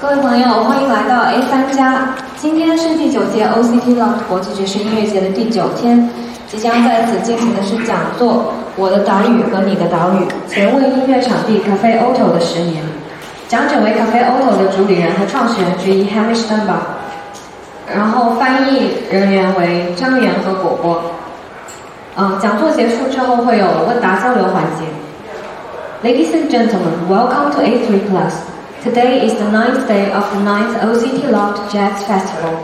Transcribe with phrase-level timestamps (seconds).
[0.00, 2.14] 各位朋友，欢迎来到 A 三加。
[2.36, 6.08] 今天是第九届 OCT 了国际爵士音乐节的第九天，
[6.48, 8.34] 即将在此进行的是讲座
[8.76, 12.82] 《我的岛屿和你的岛屿：前卫音乐场地 Cafe Auto 的十年》。
[13.46, 16.80] 讲者为 Cafe Auto 的主理人和创始人之一 Hamish Dunbar，
[17.92, 21.02] 然后翻译人员为张元和果果。
[22.16, 24.84] 嗯，讲座结束之后会有问答交流环节。
[26.02, 28.32] Ladies and gentlemen, welcome to A3 Plus.
[28.82, 32.56] Today is the ninth day of the ninth OCT Loft Jazz Festival.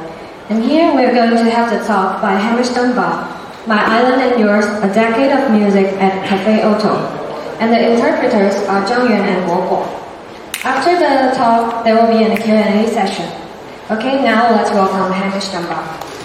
[0.48, 3.28] And here we're going to have the talk by Hamish Dunbar,
[3.66, 6.96] My Island and Yours, A Decade of Music at Cafe OTO.
[7.60, 9.84] And the interpreters are Zhang Yuan and Guo Guo.
[10.64, 13.30] After the talk, there will be a Q&A session.
[13.90, 16.15] Okay, now let's welcome Hamish Dunbar.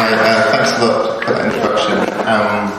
[0.00, 1.92] Hi, uh, thanks a lot for that introduction.
[2.24, 2.72] Um,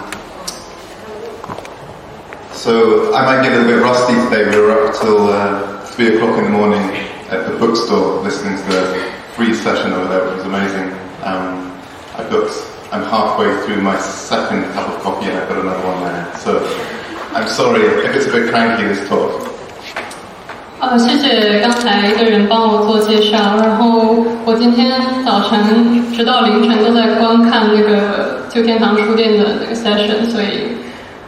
[2.52, 4.50] so I might get a bit rusty today.
[4.50, 6.82] We were up till uh, three o'clock in the morning
[7.30, 10.94] at the bookstore listening to the free session over there, which was amazing.
[11.22, 11.80] Um,
[12.18, 12.58] I booked.
[12.92, 16.36] I'm halfway through my second cup of coffee, and I've got another one there.
[16.38, 16.58] So
[17.36, 19.51] I'm sorry if it's a bit cranky this talk.
[20.81, 30.77] 呃，谢谢刚才一个人帮我做介绍，然后我今天早晨直到凌晨都在观看那个旧天堂书店的那个 session，所以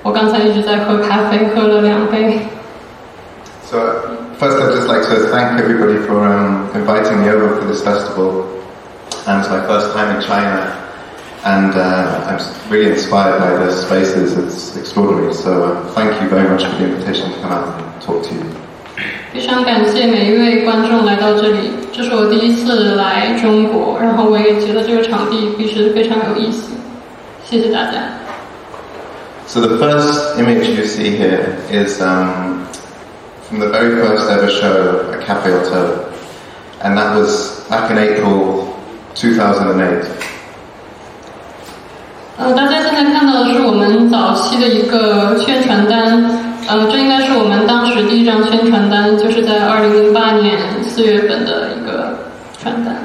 [0.03, 2.39] 我刚才一直在喝咖啡，喝了两杯。
[3.65, 3.79] So
[4.39, 8.45] first, I'd just like to thank everybody for um, inviting me over for this festival.
[9.27, 10.73] And it's my first time in China,
[11.45, 12.39] and uh, I'm
[12.71, 14.37] really inspired by the spaces.
[14.37, 15.33] It's extraordinary.
[15.33, 18.35] So um, thank you very much for the invitation to come out and talk to
[18.35, 18.62] you.
[19.34, 26.72] 非常感谢每一位观众来到这里，这是我第一次来中国，然后我也觉得这个场地必须非常有意思。
[27.44, 27.94] 谢谢大家。
[29.48, 32.68] So the first image you see here is um,
[33.50, 36.06] from the very first ever show at Cafe Auto,
[36.84, 38.68] and that was back in April
[39.16, 40.06] 2008.
[42.38, 52.18] 呃，大家现在看到的是我们早期的一个宣传单，呃，这应该是我们当时第一张宣传单，就是在二零零八年四月份的一个
[52.62, 52.96] 传单。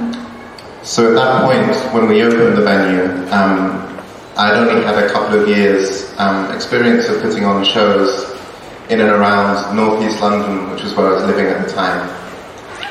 [0.85, 3.83] So at that point, when we opened the venue, um,
[4.37, 8.25] I'd only had a couple of years um, experience of putting on shows
[8.89, 12.09] in and around northeast London, which was where I was living at the time.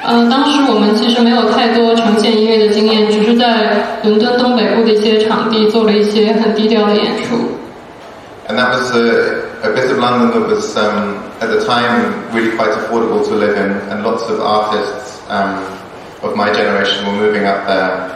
[0.04, 7.36] 嗯，当时我们其实没有太多呈现音乐的经验，只是在伦敦东北部的一些场地做了一些很低调的演出。
[8.48, 12.72] And that was a, a bit of London that was um, at the time really quite
[12.72, 15.64] affordable to live in, and lots of artists um,
[16.24, 18.16] of my generation were moving up there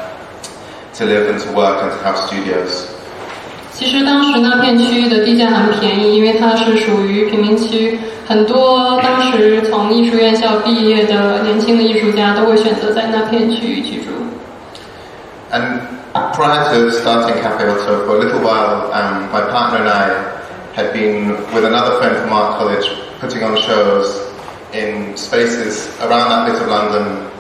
[0.96, 2.88] to live and to work and to have studios.
[3.74, 14.12] 其实当时那片区域的地价很便宜，因为它是属于贫民区，很多当时从艺术院校毕业的年轻的艺术家都会选择在那片区域居住。
[15.52, 15.80] And
[16.34, 20.31] prior to starting Cafe OTO, for a little while, um, my partner and I
[20.75, 22.87] had been with another friend from art college
[23.21, 24.31] putting on shows
[24.73, 27.31] in spaces around that bit of London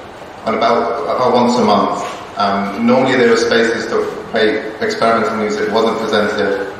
[0.46, 2.02] on about, about once a month.
[2.38, 4.00] Um, normally there were spaces that
[4.32, 6.72] where experimental music wasn't presented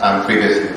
[0.00, 0.70] um, previously.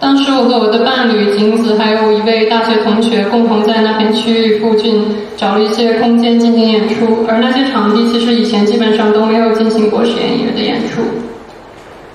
[0.00, 11.00] 当时我和我的伴侣景子还有一位大学同学共同在那片区域附近找了一些空间进行演出，而那些场地其实以前基本上都没有进行过实验音乐的演出。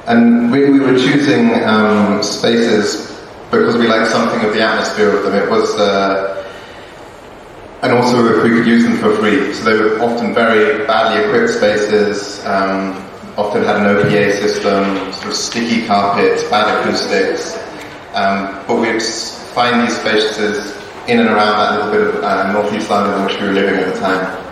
[0.06, 3.18] And we, we were choosing um, spaces
[3.50, 5.34] because we liked something of the atmosphere of them.
[5.34, 6.44] It was, uh,
[7.82, 9.54] and also if we could use them for free.
[9.54, 13.02] So they were often very badly equipped spaces, um,
[13.38, 17.56] often had an OPA system, sort of sticky carpets, bad acoustics.
[18.14, 19.02] Um, but we'd
[19.54, 20.76] find these spaces
[21.08, 23.76] in and around that little bit of uh, northeast London in which we were living
[23.76, 24.43] at the time.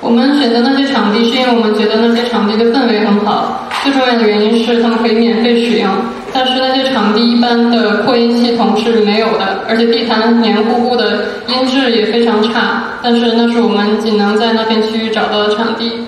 [0.00, 3.66] 我们选择那些场地，是因为我们觉得那些场地的氛围很好。
[3.82, 5.88] 最重要的原因是他们可以免费使用，
[6.32, 12.82] 但是那些场地一般的扩音系统是没有的，而且地毯黏糊糊的，音质也非常差。
[13.02, 16.04] 但是那是我们仅能在那片区域找到的场地。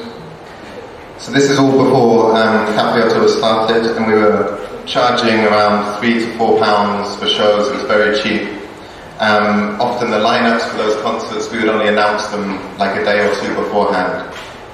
[1.19, 5.99] So this is all before um, Cafe Auto was started, and we were charging around
[5.99, 7.69] three to four pounds for shows.
[7.69, 8.57] It was very cheap.
[9.19, 13.21] Um, often the lineups for those concerts, we would only announce them like a day
[13.21, 14.25] or two beforehand,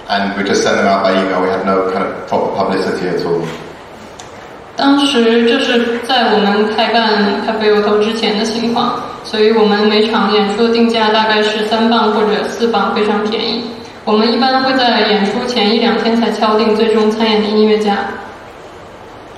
[0.08, 1.42] and we just send them out by email.
[1.44, 3.44] We had no kind of proper publicity at all.
[4.76, 8.96] 当时这是在我们开办咖啡油头之前的情况，
[9.26, 13.70] 所以我们每场演出的定价大概是三磅或者四磅，非常便宜。
[14.06, 17.98] 我们一般会在演出前一两天才敲定最终参演的音乐家。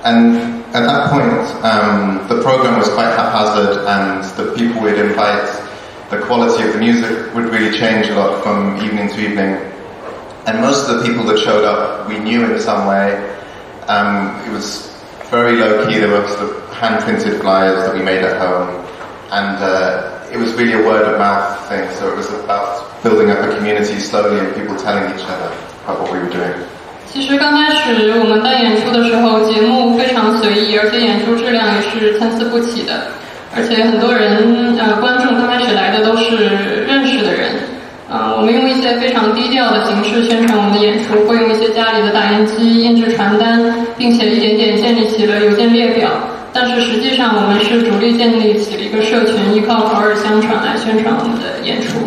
[0.04, 5.47] And at that point, um, the program was quite haphazard, and the people we'd invite,
[6.09, 9.55] the quality of the music would really change a lot from evening to evening.
[10.45, 13.15] And most of the people that showed up, we knew in some way.
[13.87, 14.93] Um, it was
[15.29, 15.99] very low key.
[15.99, 18.85] There were sort of hand printed flyers that we made at home,
[19.31, 21.89] and uh, it was really a word of mouth thing.
[21.95, 25.47] So it was about building up a community slowly and people telling each other
[25.83, 26.76] about what we were doing.
[27.11, 33.07] 其实刚开始我们办演出的时候，节目非常随意，而且演出质量也是参差不齐的。
[33.55, 36.35] 而且很多人呃观众刚开始来的都是
[36.85, 37.49] 认识的人，
[38.07, 46.09] 呃，我们用一些非常低调的形式宣传我们的演出，会用一些家里的打印机印制传单，并且一点点建立起了邮件列表。
[46.53, 51.99] 但是实际上，我们是主力建立起了一个社群，依靠口耳相传来宣传我们的演出。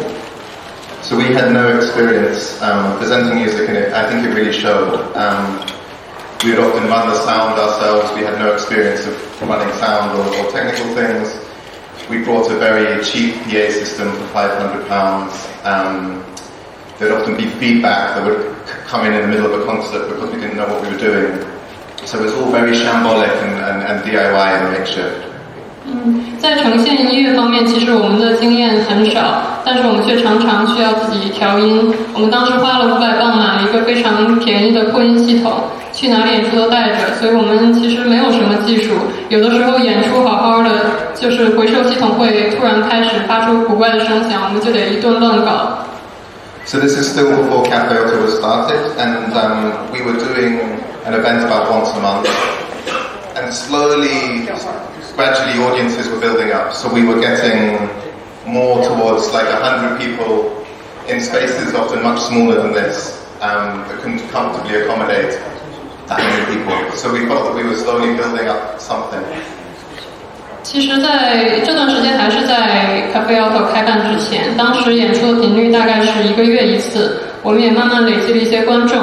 [1.11, 4.95] So we had no experience um, presenting music, and it, I think it really showed.
[5.17, 5.59] Um,
[6.45, 8.15] we would often run the sound ourselves.
[8.15, 11.35] We had no experience of running sound or, or technical things.
[12.09, 15.67] We brought a very cheap PA system for £500.
[15.67, 16.25] Um,
[17.01, 20.33] there'd often be feedback that would come in in the middle of a concert because
[20.33, 21.45] we didn't know what we were doing.
[22.07, 25.30] So it was all very shambolic and, and, and DIY and makeshift.
[26.41, 31.93] 在呈现音乐方面，其实我们的经验很少，但是我们却常常需要自己调音。
[32.15, 35.53] 我们当时花了五百磅买了一个非常便宜的扩音系统，
[35.93, 38.95] 去哪里演出都带着，所以我们其实没有什么技术。
[39.29, 40.71] 有的时候演出好好的，
[41.15, 45.79] 就是回收系统会突然开始发出古怪的声响，我们就得一顿乱搞。
[46.67, 50.61] So this is still before Cafe Otto was started, and um, we were doing
[51.05, 52.29] an event about once a month,
[53.35, 54.47] and slowly
[55.17, 56.73] gradually audiences were building up.
[56.73, 57.89] So we were getting
[58.47, 60.65] more towards like 100 people
[61.09, 65.39] in spaces often much smaller than this um, that couldn't comfortably accommodate
[66.09, 66.77] that many people.
[66.97, 69.23] So we felt that we were slowly building up something.
[70.63, 77.19] 其实，在这段时间还是在 Cafe OTO 开办之前，当时演出的频率大概是一个月一次。
[77.43, 79.01] 我们也慢慢累积了一些观众，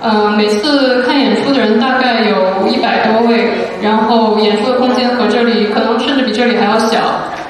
[0.00, 3.50] 呃，每次看演出的人大概有一百多位，
[3.82, 6.98] 然后演出的空间和这里可能甚至比这里还要小，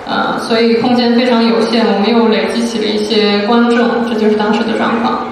[0.06, 1.84] 呃，所以空间非常有限。
[1.86, 5.26] 我们又累积起了一些观众，这就是当时的状况。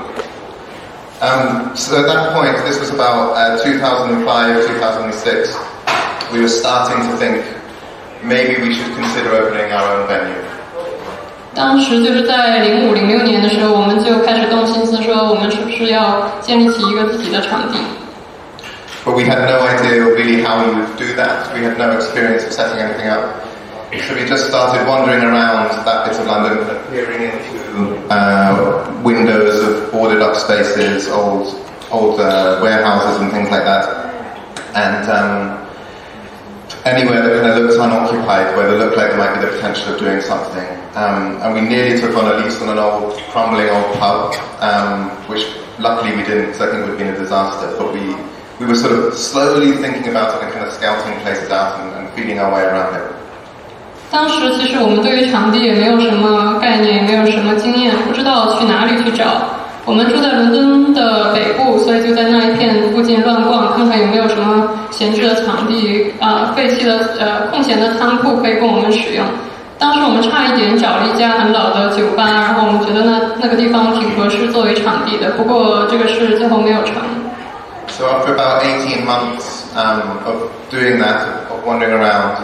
[1.18, 4.26] Um, so at that point, this was about uh, 2005,
[4.78, 5.56] 2006.
[6.30, 7.42] We were starting to think
[8.22, 10.45] maybe we should consider opening our own venue.
[11.55, 17.77] 当时就是在零五零六年的时候，我们就开始动心思，说我们是不是要建立起一个自己的场地。
[19.03, 21.51] But we had no idea really how we would do that.
[21.53, 23.23] We had no experience of setting anything up.
[23.91, 29.91] So we just started wandering around that bit of London, peering into uh, windows of
[29.91, 31.53] boarded up spaces, old
[31.91, 33.89] old uh, warehouses and things like that.
[34.73, 35.57] And um,
[36.85, 39.93] anywhere that kind of looked unoccupied, where there looked like there might be the potential
[39.93, 40.63] of doing something.
[40.95, 45.09] Um, and we nearly took on a lease on an old, crumbling old pub, um,
[45.27, 45.45] which
[45.79, 47.67] luckily we didn't, because I think it would have been a disaster.
[47.77, 48.15] But we,
[48.59, 51.89] we were sort of slowly thinking about it and kind of scouting places out and,
[51.97, 53.03] and feeling our way around it.
[54.11, 59.25] 当时其实我们对于场地也没有什么概念，也没有什么经验，不知道去哪里去找。
[59.85, 69.25] 我们住在伦敦的北部，所以就在那一片附近乱逛，看看有没有什么闲置的场地啊、废弃的呃空闲的仓库可以供我们使用。
[69.77, 76.95] 当时我们差一点找了一家很老的酒吧，然后我们觉得那那个地方挺合适作为场地的，不过这个事最后没有成。
[77.87, 82.37] So after about 18 months um, of doing that, of wandering around,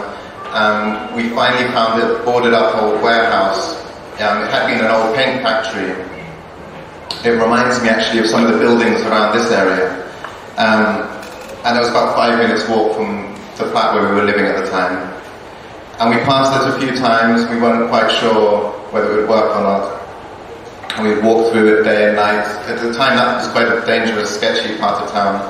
[0.52, 3.76] um, we finally found it boarded up old warehouse.
[4.20, 5.94] Um, it had been an old paint factory.
[7.24, 9.90] It reminds me actually of some of the buildings around this area.
[10.58, 11.06] Um,
[11.64, 14.64] and it was about five minutes walk from the flat where we were living at
[14.64, 15.08] the time.
[16.02, 17.48] And we passed it a few times.
[17.50, 19.84] We weren't quite sure whether it would work or not.
[20.96, 22.46] And we walked through it day and night.
[22.70, 25.42] At the time, that was quite a dangerous, sketchy part of town.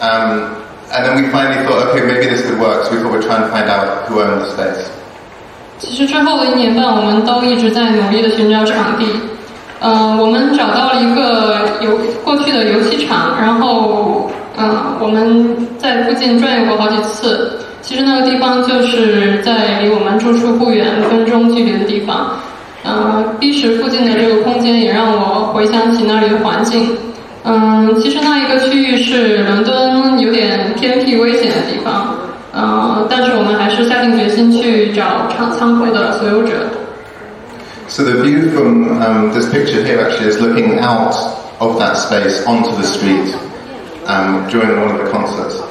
[0.00, 2.84] Um, and then we finally thought, okay, maybe this could work.
[2.84, 4.90] So we thought we'd try and find out who owned the space.
[5.78, 9.06] 其实之后的一年半，我们都一直在努力的寻找场地。
[9.80, 17.58] 嗯、我们找到了一个游过去的游戏场，然后嗯、我们在附近转悠过好几次。
[17.89, 22.37] 其实那个地方就是在离我们住处不远五分钟距离的地方。
[22.83, 26.95] 嗯、B 市附近的这个空间也让我回想起那里的环境。
[27.43, 32.15] 嗯，其实那一个区域是伦敦有点偏僻危险的地方。
[32.53, 36.53] 呃，但是我们还是下定决心去找仓仓库的所有者。
[37.87, 41.15] So the view from this picture here actually is looking out
[41.57, 43.33] of that space onto the street
[44.05, 45.63] um, during one of the concerts.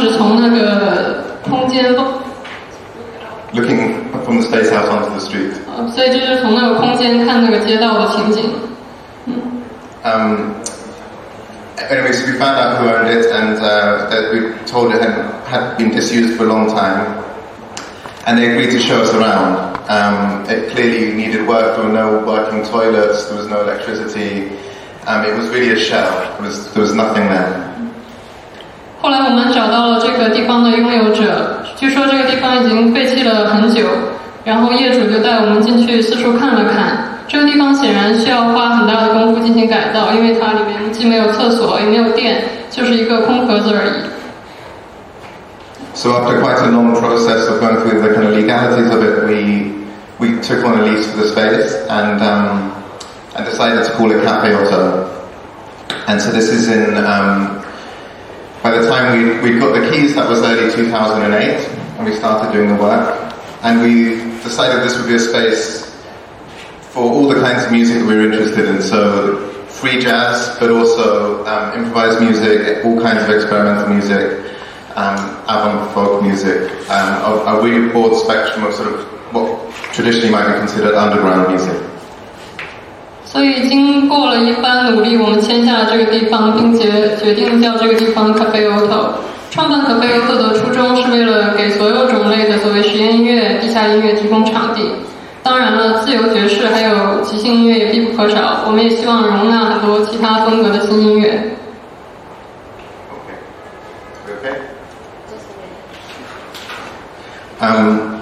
[0.00, 2.06] 时从那个空间望，
[3.52, 5.52] looking from the space out onto the street.
[5.66, 8.50] 呃，所以就是从那个空间看那个街道的情景。
[10.04, 10.54] Um,
[11.90, 15.24] anyway, so we found out who owned it, and uh, that we told it had,
[15.46, 17.22] had been disused for a long time,
[18.26, 19.76] and they agreed to show us around.
[19.88, 21.76] Um, it clearly needed work.
[21.76, 23.26] There were no working toilets.
[23.26, 24.50] There was no electricity.
[25.06, 26.10] Um, it was really a shell.
[26.38, 27.71] There was there was nothing there.
[29.03, 33.81] 后来我们找到了这个地方的拥有者，据说这个地方已经废弃了很久，
[34.45, 37.19] 然后业主就带我们进去四处看了看。
[37.27, 43.91] 这个地方显然需要花很大的功夫进行改造，因为它里面既没有厕所，也没有电，就是一个空壳子而已。
[45.93, 49.73] So after quite a long process of going through the kind of legalities of it, we
[50.17, 52.71] we took on a lease for the space and um,
[53.35, 55.09] and decided to call it Cafe Otto.
[56.07, 56.95] And so this is in.
[57.05, 57.52] Um,
[58.63, 59.11] by the time
[59.43, 61.67] we we got the keys, that was early 2008,
[61.99, 63.35] and we started doing the work.
[63.61, 65.93] And we decided this would be a space
[66.91, 68.81] for all the kinds of music that we were interested in.
[68.81, 74.55] So free jazz, but also um, improvised music, all kinds of experimental music,
[74.95, 80.31] um, avant folk music, um, a, a really broad spectrum of sort of what traditionally
[80.31, 81.92] might be considered underground music.
[83.33, 89.07] 所以经过了一番努力，我们签下了这个地方，并且决定叫这个地方 Cafe Otto。
[89.49, 94.83] 创办 Cafe Otto 的初衷是为了给所有种类的所谓实验音乐、地下音乐提供场地。
[95.41, 98.65] 当然了，自由爵士还有即兴音乐也必不可少。
[98.67, 101.57] 我们也希望容纳很多其他风格的新音乐。
[103.09, 104.45] Okay.
[104.45, 104.55] Okay.
[107.59, 108.12] Um,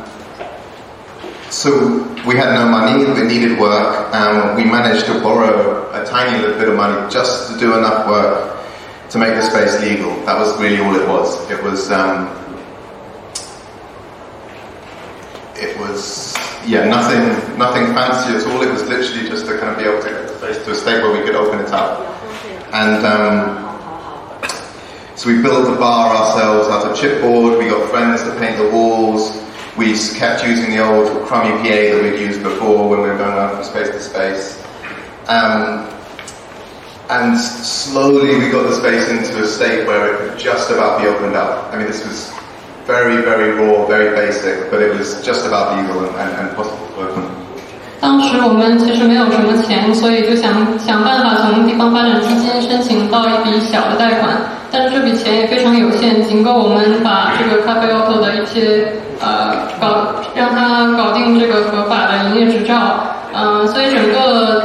[1.62, 6.39] so we had no money, we needed work, and we managed to borrow a tiny
[6.39, 8.65] little bit of money just to do enough work
[9.12, 10.10] to make the space legal.
[10.25, 11.51] That was really all it was.
[11.51, 12.30] It was, um,
[15.56, 18.63] it was, yeah, nothing, nothing fancy at all.
[18.63, 20.75] It was literally just to kind of be able to get the space to a
[20.75, 22.10] state where we could open it up.
[22.74, 24.50] And um,
[25.15, 27.60] so we built the bar ourselves out of chipboard.
[27.60, 29.50] We got friends to paint the walls.
[29.82, 33.34] We kept using the old crummy PA that we'd used before when we were going
[33.34, 34.64] around from space to space.
[35.28, 35.90] Um,
[37.10, 41.08] and slowly we got the space into a state where it could just about be
[41.08, 41.74] opened up.
[41.74, 42.32] I mean, this was
[42.86, 46.88] very, very raw, very basic, but it was just about legal and, and, and possible
[46.90, 47.40] to open.
[48.01, 54.34] 当时我们其实没有什么钱，所以就想想办法从地方发展基金申请到一笔小的贷款，
[54.72, 58.91] 但是这笔钱也非常有限，仅够我们把这个咖啡 auto 的一些
[59.22, 64.63] 呃搞让它搞定这个合法的营业执照，嗯、所以整个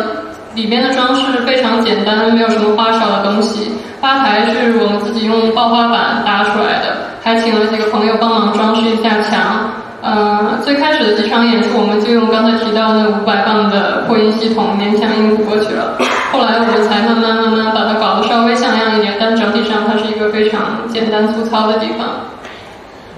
[0.55, 3.71] 里边的装饰非常简单，没有什么花哨的东西。
[4.01, 9.66] 吧台是我们自己用爆花板搭出来的，还请了几个朋友帮忙装饰一下墙。
[10.06, 15.98] 呃，最开始的几场演出，我们就用刚才提到那五百磅的扩音系统勉强应付过去了。
[16.32, 22.26] 后来我们才慢慢慢慢把它搞得稍微像样一点，但整体上它是一个非常简单粗糙的地方。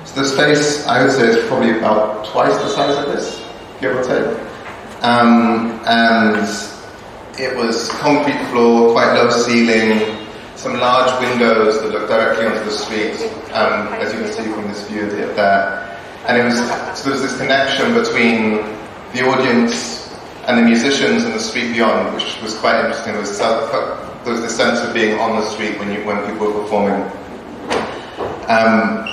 [0.06, 3.40] So the space, I would say, is probably about twice the size of this,
[3.80, 4.28] give or take.
[5.02, 6.38] Um, and
[7.40, 10.02] it was concrete floor, quite low ceiling,
[10.56, 13.16] some large windows that look directly onto the street,
[13.54, 15.80] um, as you can see from this view here, there.
[16.29, 16.59] And it was
[16.99, 18.61] so there was this connection between
[19.17, 20.15] the audience
[20.47, 23.15] and the musicians and the street beyond, which was quite interesting.
[23.15, 26.53] There was, there was this sense of being on the street when you when people
[26.53, 27.01] were performing.
[28.47, 29.09] Um,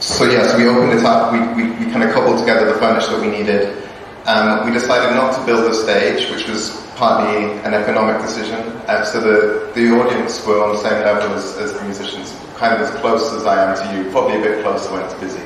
[0.00, 1.32] so yeah, so we opened it up.
[1.32, 3.82] We, we, we kind of cobbled together the furniture that we needed.
[4.24, 8.60] Um, we decided not to build a stage, which was partly an economic decision.
[8.88, 12.72] Uh, so the, the audience were on the same level as, as the musicians, kind
[12.72, 15.42] of as close as I am to you, probably a bit closer when it's busy.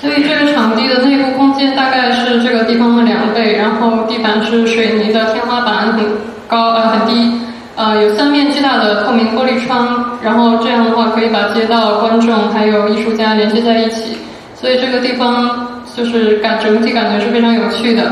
[0.00, 6.04] 所以这个场地的内部空间大概是这个地方的两倍，然后地板是水泥的，天花板很
[6.48, 7.32] 高呃很低，
[7.76, 14.16] 呃有三面巨大的透明玻璃窗，然后这样的话可以把街道、观众还有艺术家连接在一起，
[14.54, 18.02] 所以这个地方就是感整体感觉是非常有趣的。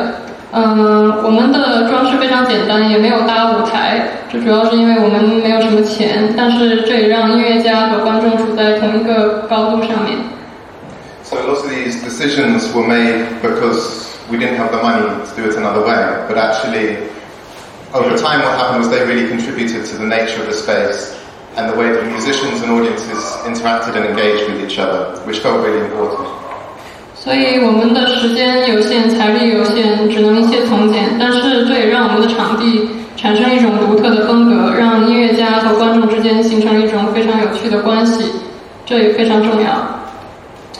[0.52, 10.16] 嗯，我们的装饰非常简单，也没有搭舞台，这主要是因为我们没有什么钱，但是这也让音乐家和观众处在同一个高度上面。
[11.27, 15.55] So lots of these decisions were made because we didn't have the money to do it
[15.55, 16.25] another way.
[16.27, 16.97] But actually,
[17.93, 21.15] over time, what happened was they really contributed to the nature of the space
[21.55, 25.63] and the way that musicians and audiences interacted and engaged with each other, which felt
[25.63, 26.27] really important.
[27.15, 31.15] 所以我们的时间有限，财力有限，只能一切从简。
[31.17, 38.25] 但是这也让我们的场地产生一种独特的风格，让音乐家和观众之间形成一种非常有趣的关系。
[38.85, 39.96] 这也非常重要。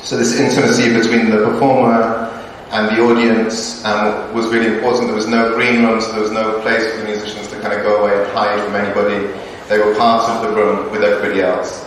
[0.08, 2.30] So this intimacy between the performer
[2.72, 5.08] and the audience um, was really important.
[5.08, 7.74] There was no green room, so there was no place for the musicians to kind
[7.74, 9.30] of go away and hide from anybody.
[9.70, 11.86] They were part of the room with everybody else,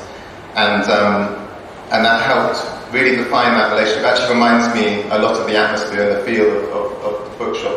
[0.56, 1.36] and um,
[1.92, 4.04] and that helped really define that relationship.
[4.04, 7.14] It actually reminds me a lot of the atmosphere and the feel of, of, of
[7.28, 7.76] the bookshop.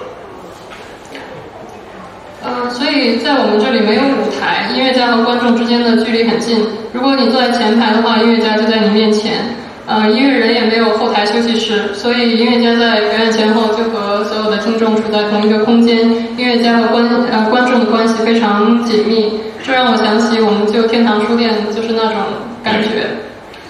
[2.42, 6.66] 呃，所以在我们这里没有舞台，音乐家和观众之间的距离很近。
[6.94, 9.44] 如果你坐在前排的话，音乐家就在你面前。
[9.87, 16.09] 呃，音乐人也没有后台休息室，所以音乐家在表演前后就和所有的听众处在同一个空间。
[16.39, 22.17] 音乐家和观呃观众的关系非常紧密，这让我想起我们就天堂书店就是那种
[22.63, 23.07] 感觉。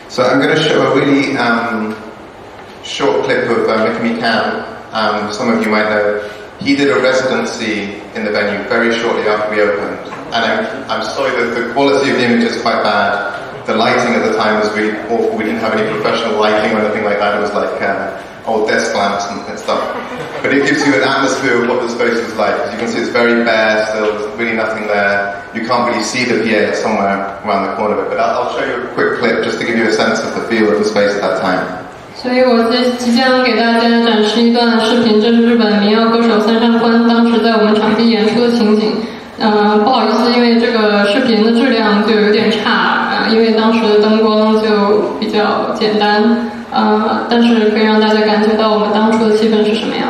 [0.08, 1.94] So I'm going to show a really um,
[2.84, 4.62] short clip of Mick McCann.
[4.92, 6.20] Um, some of you might know.
[6.60, 9.98] He did a residency in the venue very shortly after we opened.
[10.32, 13.34] And I'm, I'm sorry that the quality of the image is quite bad.
[13.65, 15.37] The lighting at the time was really awful.
[15.37, 17.37] We didn't have any professional lighting or anything like that.
[17.37, 19.77] It was like uh, old desk lamps and, and stuff.
[20.41, 22.55] But it gives you an atmosphere of what the space was like.
[22.55, 24.09] As you can see, it's very bare still.
[24.17, 25.37] There's really nothing there.
[25.53, 28.09] You can't really see the PA it's somewhere around the corner of it.
[28.09, 30.33] But I'll, I'll show you a quick clip just to give you a sense of
[30.33, 31.61] the feel of the space at that time.
[32.15, 38.97] 所以我即即将给大家展示一段视频，这是日本民谣歌手三山宽当时在我们场地演出的情景。
[39.41, 42.92] 嗯、不好意思，因为这个视频的质量就有点差，呃，
[43.34, 44.68] 因为当时的灯光就
[45.18, 50.03] 比较简单，呃，但是可以让大家感觉到我们当初的气氛是什么样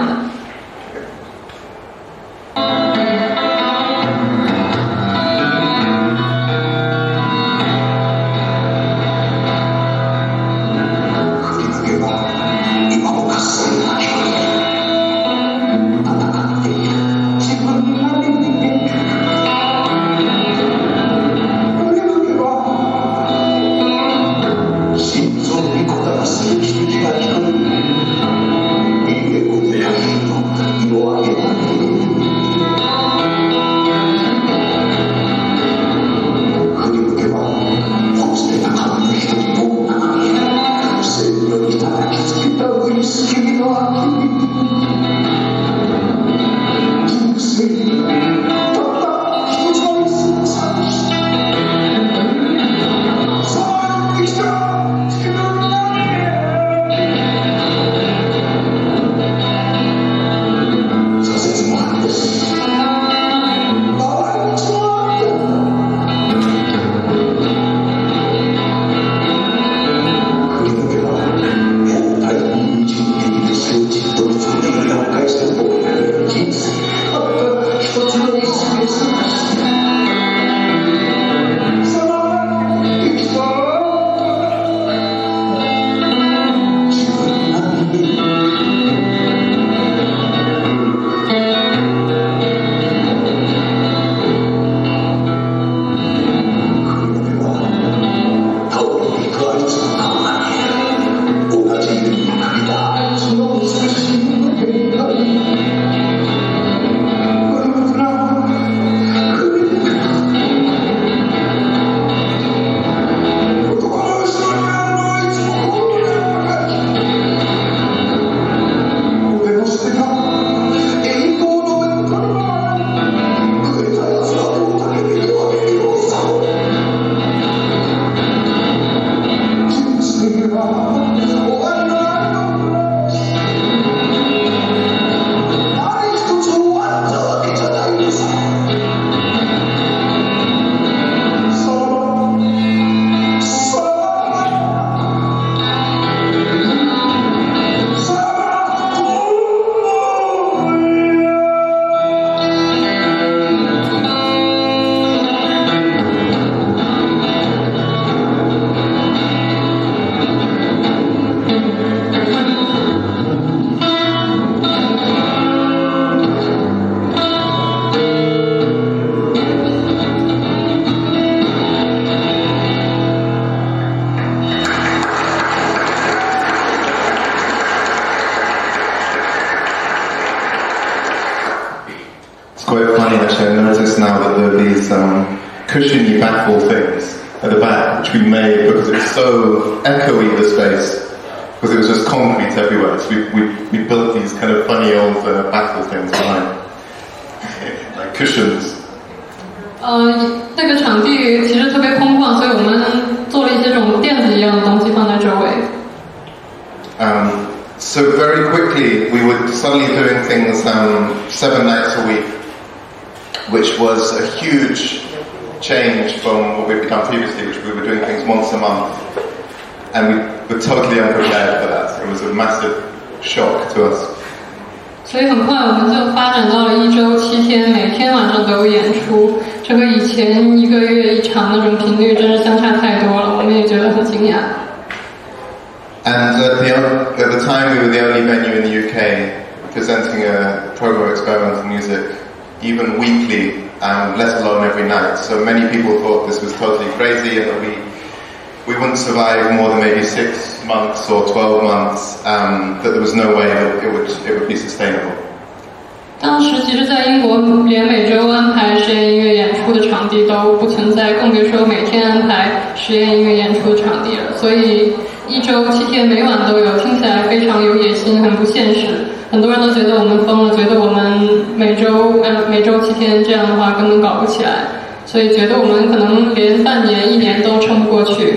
[266.23, 268.87] 每晚都有，听起来非常有野心，很不现实。
[269.31, 274.67] 很多人都觉得我们疯了，觉得我们每周呃每周七天这样的话根本搞不起来，
[275.05, 278.33] 所以觉得我们可能连半年、一年都撑不过去。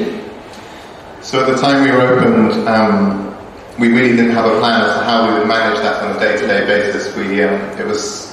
[1.22, 3.32] So at the time we were opened, um,
[3.78, 6.20] we really didn't have a plan as to how we would manage that on a
[6.20, 7.16] day-to-day basis.
[7.16, 8.32] We, um, it was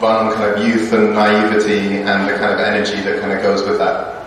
[0.00, 3.62] one kind of youth and naivety and the kind of energy that kind of goes
[3.62, 4.24] with that.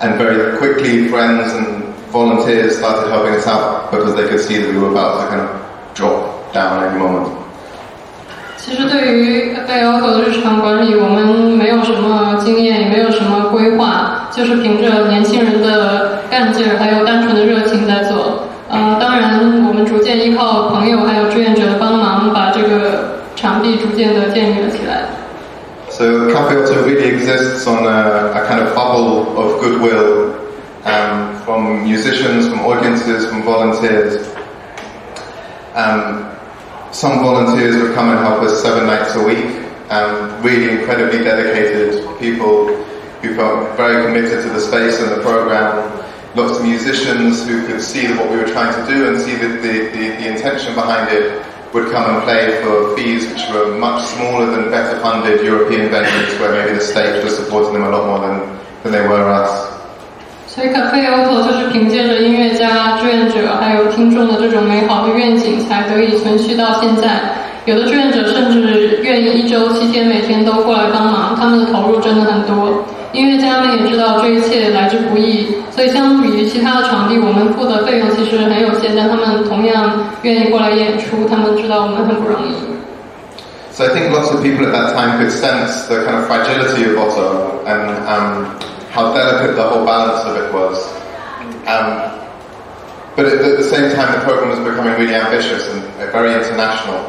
[0.00, 4.71] And very quickly, friends and volunteers started helping us out because they could see that
[4.71, 5.49] we were about to kind of
[5.93, 7.27] drop down every moment.
[8.57, 11.25] 其实对于贝欧和日常管理，我们
[11.57, 18.43] 没有什么经验，也没有什么规划，就是凭着年轻人的干劲儿还有单纯的热情在做。
[18.69, 25.09] 呃，当然，我们逐渐依靠朋友还有志愿者的帮忙，把这个场地逐渐的建立了起来。
[25.89, 30.29] So Cafe OTO really exists on a, a kind of bubble of goodwill.
[30.85, 34.25] Um, from musicians, from audiences, from volunteers.
[35.75, 36.31] Um,
[36.93, 39.59] some volunteers would come and help us seven nights a week.
[39.89, 42.67] Um, really incredibly dedicated people
[43.21, 45.75] who felt very committed to the space and the program.
[46.35, 49.49] Lots of musicians who could see what we were trying to do and see the,
[49.49, 54.05] the, the, the intention behind it would come and play for fees which were much
[54.07, 58.07] smaller than better funded European venues where maybe the state was supporting them a lot
[58.07, 58.39] more than,
[58.83, 59.70] than they were us.
[60.53, 67.21] 所以咖啡欧就是凭借着音乐家、志愿者还有听众的这种美好的愿景，才得以存续到现在。
[67.63, 72.83] 有的志愿者甚至愿意一周七天每天都过来帮忙，他们的投入真的很多。
[73.13, 82.51] 音乐家们也知道这一切来之不易，所以相比于其他的场地，我们付的费用其实很有限，但他们同样愿意过来演出，他们知道我们很不容易。
[83.71, 86.97] So I think lots of people at that time could sense the kind of fragility of
[86.99, 88.45] Otto and um,
[88.91, 90.75] how delicate the whole balance of it was.
[91.67, 92.11] Um,
[93.15, 96.99] but at the same time, the program was becoming really ambitious and very international.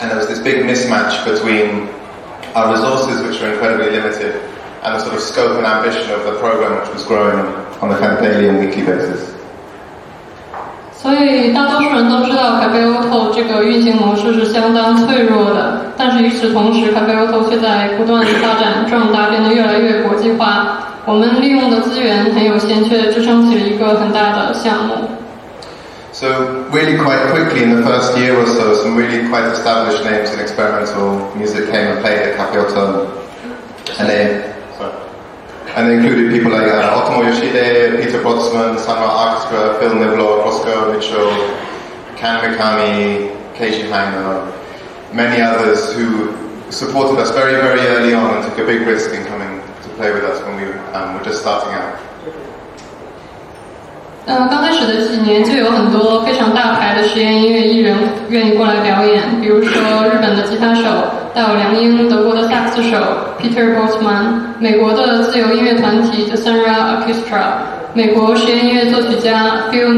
[0.00, 1.88] And there was this big mismatch between
[2.54, 4.36] our resources, which were incredibly limited,
[4.82, 7.38] and the sort of scope and ambition of the program, which was growing
[7.80, 9.41] on a kind of daily and weekly basis.
[11.02, 12.60] 所以大多数人都知道
[26.70, 30.38] really quite quickly in the first year or so, some really quite established names in
[30.38, 33.10] experimental music came and played at Cafe OTO.
[33.98, 34.51] And then
[35.74, 41.30] and included people like uh, Otomo Yoshihide, Peter Brötzmann, Sanma Aksuka, Phil Niblock, Roscoe Mitchell,
[42.16, 44.52] Kan Mikami, Keiji Haino,
[45.12, 46.32] many others who
[46.70, 50.12] supported us very, very early on and took a big risk in coming to play
[50.12, 51.94] with us when we um, were just starting out.
[51.94, 51.98] Uh,
[54.24, 57.96] 呃，刚开始的几年就有很多非常大牌的实验音乐艺人
[58.28, 60.82] 愿意过来表演，比如说日本的吉他手
[61.34, 62.96] 到梁英、德国的萨克斯手
[63.40, 63.86] Peter The
[66.36, 67.42] Sunra Orchestra。
[67.94, 69.92] 美国实验音乐作曲家 Phil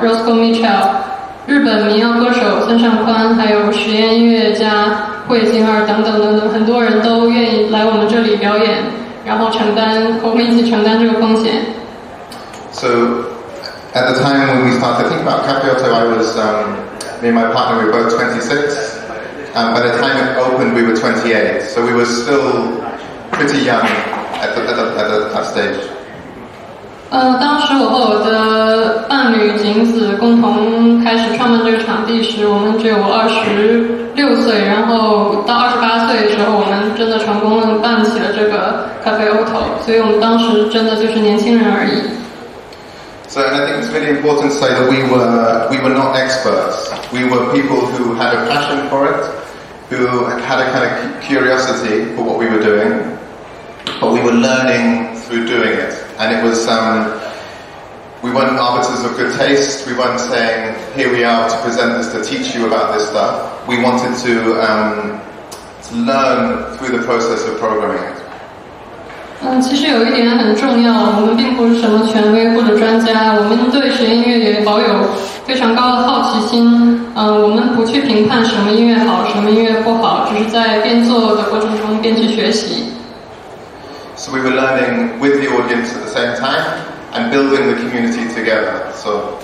[0.00, 0.34] Roscoe
[13.94, 16.72] at the time when we started thinking about Cafe OTO, I was um,
[17.22, 18.97] me and my partner we were both 26.
[19.54, 21.62] Um, by the time it opened, we were 28.
[21.62, 22.80] So we were still
[23.32, 23.86] pretty young
[24.44, 25.80] at, the, at, the, at the, that stage.
[27.10, 42.17] 呃，当时我和我的伴侣景子共同开始创办这个场地时，我们只有二十六岁，然后到二十八岁的时候，我们真的成功的办起了这个咖啡 Auto，所以我们当时真的就是年轻人而已。
[43.28, 46.88] So, and I think it's really important to say that we were we were not experts.
[47.12, 49.20] We were people who had a passion for it,
[49.90, 53.18] who had a kind of curiosity for what we were doing,
[54.00, 56.66] but we were learning through doing it, and it was.
[56.66, 57.20] Um,
[58.22, 59.86] we weren't arbiters of good taste.
[59.86, 63.68] We weren't saying, here we are to present this to teach you about this stuff.
[63.68, 65.20] We wanted to, um,
[65.84, 68.17] to learn through the process of programming it.
[69.40, 74.86] 嗯，其实有一点很重要，我们并不是什么权威或者专家，我们对实验音乐也保有
[75.46, 76.66] 非常高的好奇心。
[77.14, 82.84] 嗯，我们不去评判什么音乐好，什么音乐不好，只是在边做的过程中边去学习。
[84.16, 86.64] So we were learning with the audience at the same time
[87.14, 88.90] and building the community together.
[88.96, 89.38] So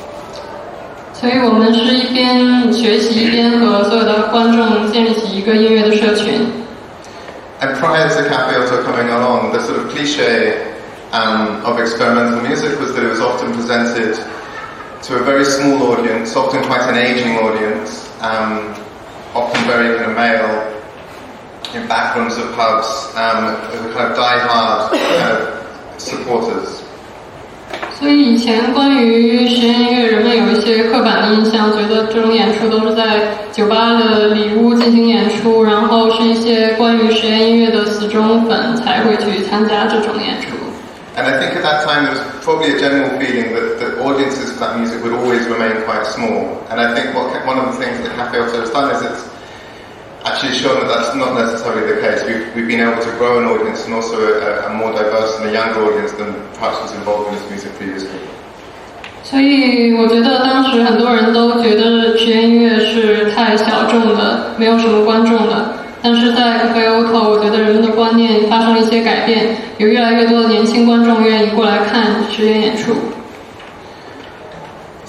[1.12, 6.35] 所以我们是一边学习，一边和所有的观众建立起一个音乐的社群。
[7.61, 10.75] And prior to Cafe OTO coming along, the sort of cliche
[11.12, 14.14] um, of experimental music was that it was often presented
[15.05, 18.75] to a very small audience, often quite an aging audience, um,
[19.35, 20.71] often very kind of male,
[21.75, 23.57] in back rooms of pubs, um,
[23.93, 26.84] kind of die-hard kind of supporters.
[28.05, 33.03] 所以以前关于实验音乐，人们有一些刻板的印象，觉得这种演出都是在
[33.51, 40.49] 酒吧的里屋进行演出，然后是一些关于实验音乐的死忠粉才会去参加这种演出。
[41.17, 44.61] And I think at that time there was probably a general feeling that, that audiences for
[44.61, 46.61] that music would always remain quite small.
[46.69, 49.25] And I think what, one of the things that Cafe Auto has done is it's
[50.24, 52.24] actually shown that that's not necessarily the case.
[52.26, 55.50] We've, we've been able to grow an audience and also a, a more diverse and
[55.50, 58.18] a younger audience than perhaps was involved in this music previously.
[59.22, 65.76] 所以我觉得当时很多人都觉得实验音乐是太小众的，没有什么观众的。
[66.02, 72.92] 但是在 Cafe Auto，我觉得人们的观念发生了一些改变，有越来越多的年轻观众愿意过来看实验演出。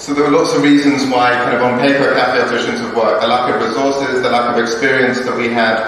[0.06, 3.22] So there were lots of reasons why kind of on paper Cafe shouldn't have worked.
[3.22, 5.82] The lack of resources, the lack of experience that we had.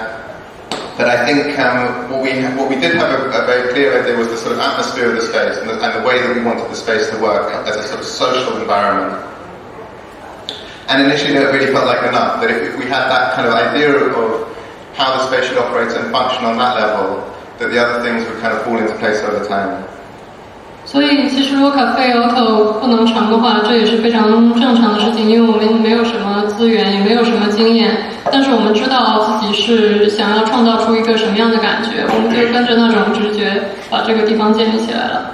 [0.98, 4.18] But I think um, what, we, what we did have a, a, very clear idea
[4.18, 6.42] was the sort of atmosphere of the space and the, and the way that we
[6.42, 9.22] wanted the space to work as a sort of social environment.
[10.88, 13.54] And initially it really felt like enough, that if, if we had that kind of
[13.54, 14.50] idea of
[14.94, 17.22] how the space should operate and function on that level,
[17.62, 19.86] that the other things would kind of fall into place over time.
[20.90, 27.90] 所以，其实如果 Cafe Auto 不能成的话，这也是非常正常的事情，因为我们没有什么资源，也没有什么经验。
[28.32, 35.30] 但是我们知道自己是想要创造出一个什么样的感觉，我们就跟着那种直觉把这个地方建立起来了。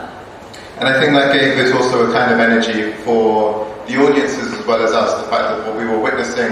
[0.80, 4.66] And I think that gave us also a kind of energy for the audiences as
[4.66, 5.14] well as us.
[5.22, 6.50] The fact that what we were witnessing,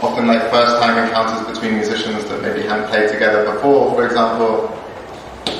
[0.00, 4.72] often like first-time encounters between musicians that maybe hadn't played together before, for example,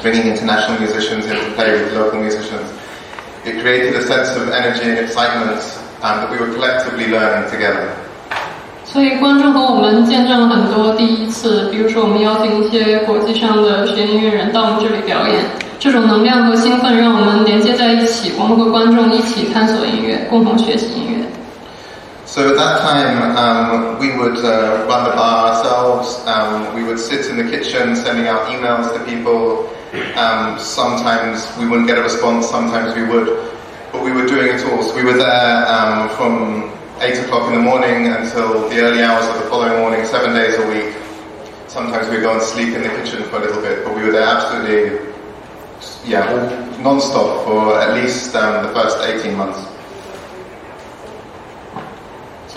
[0.00, 2.64] bringing international musicians in to play with local musicians.
[3.45, 5.59] It created a sense of energy and excitement
[6.01, 7.89] um, that we were collectively learning together.
[8.85, 15.43] 所以观众和我们见证了很多第一次，比如说我们邀请一些国际上的实验音乐人到我们这里表演，
[15.79, 21.25] 这种能量和兴奋让我们连接在一起，我们和观众一起探索音乐，共同学习音乐。
[22.25, 26.19] So at that time, um, we would uh, run the bar ourselves.
[26.25, 29.65] Um, we would sit in the kitchen sending out emails to people.
[30.16, 33.26] Um, sometimes we wouldn't get a response, sometimes we would.
[33.92, 34.82] But we were doing it all.
[34.82, 39.26] So we were there um, from 8 o'clock in the morning until the early hours
[39.28, 40.94] of the following morning, seven days a week.
[41.68, 44.12] Sometimes we'd go and sleep in the kitchen for a little bit, but we were
[44.12, 45.12] there absolutely,
[46.04, 46.24] yeah,
[46.82, 49.77] non-stop for at least um, the first 18 months.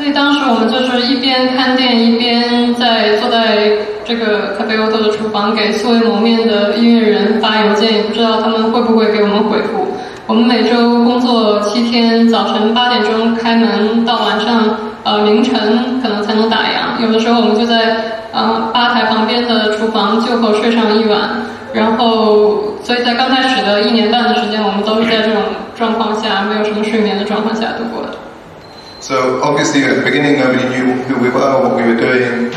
[0.01, 3.71] 所以当时我们就是一边看店，一边在坐在
[4.03, 9.85] 这个咖啡欧特的厨房，给素未谋面的音乐人发邮件，也不知道他们会不会给我们回复。
[10.25, 16.99] 我们每周工作七天，早晨八点钟开门，到晚上呃凌晨可能才能打烊。
[16.99, 17.95] 有的时候我们就在
[18.31, 21.29] 呃吧台旁边的厨房就口睡上一晚，
[21.73, 25.43] 然后所以在刚开始的一年半的时间，我们都是在这种
[25.77, 28.10] 状况下，没有什么睡眠的状况下度过的。
[29.01, 32.53] So obviously at the beginning nobody knew who we were, or what we were doing,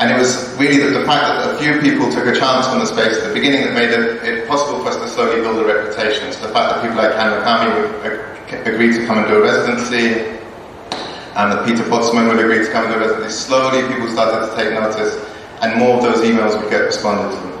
[0.00, 2.78] and it was really the, the fact that a few people took a chance on
[2.78, 5.58] the space at the beginning that made it, it possible for us to slowly build
[5.60, 6.32] a reputation.
[6.32, 9.42] So the fact that people like Han Kami would agree to come and do a
[9.42, 10.32] residency,
[11.36, 14.48] and that Peter Brötzmann would agree to come and do a residency, slowly people started
[14.48, 15.20] to take notice,
[15.60, 17.51] and more of those emails would get responded to.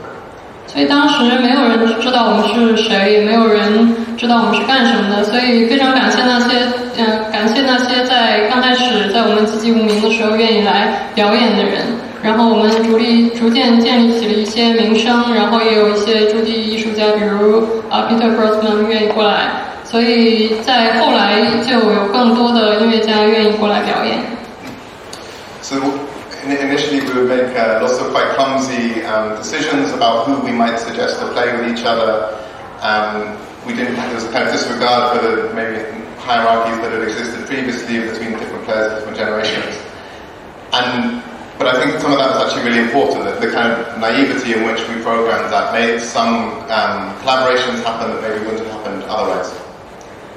[0.72, 6.56] 所以当时没有人知道我们是谁，也没有人知道我们是干什么的，所以非常感谢那些，
[6.96, 11.82] 嗯、感谢那些在刚开始在我们籍籍无名的时候愿意来表演的人。
[12.22, 17.58] 然后我们逐立逐渐建立起了一些名声，然后也有一些驻地艺术家，比如
[17.90, 19.50] 啊 Peter Grossman 愿意过来。
[19.84, 24.18] 所以在后来就有更多的音乐家愿意过来表演。
[25.60, 25.88] 所以我
[26.50, 30.78] initially we would make uh, lots of quite clumsy um, decisions about who we might
[30.78, 32.38] suggest to play with each other.
[32.80, 33.94] Um, we didn't.
[33.94, 35.78] There was kind of disregard for the maybe
[36.18, 39.78] hierarchies that had existed previously between different players different generations.
[40.72, 41.22] And
[41.58, 43.24] but I think some of that was actually really important.
[43.24, 48.10] That the kind of naivety in which we programmed that made some um, collaborations happen
[48.10, 49.61] that maybe wouldn't have happened otherwise.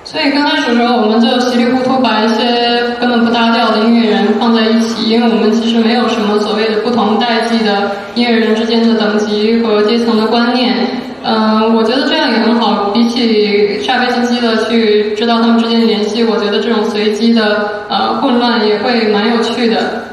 [0.06, 10.76] 所以刚开始的时候，我们就稀里糊涂把一些根本不搭调的音乐人放在一起，因为我们其实没有什么所谓的不同代际的音乐人之间的等级和阶层的观念。
[11.24, 20.04] 嗯，我觉得这样也很好，比起煞费心机的去知道他们之间的联系，我觉得这种随机的呃混乱也会蛮有趣的。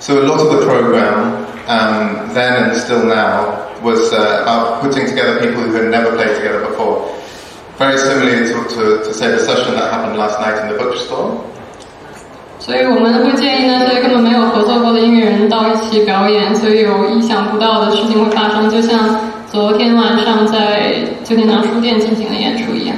[0.00, 5.38] So a lot of the program, um, then and still now, was about putting together
[5.38, 7.06] people who had never played together before.
[7.77, 11.39] Very similarly to, to, to say the session that happened last night in the bookstore.
[12.59, 19.17] 所以我们会建议那些根本没有合作过的音乐人到一起表演，所以有意想不到的事情会发生，就像
[19.49, 22.95] 昨天晚上在旧天堂书店进行的演出一样。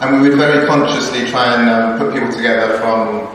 [0.00, 3.26] And we would very consciously try and um, put people together from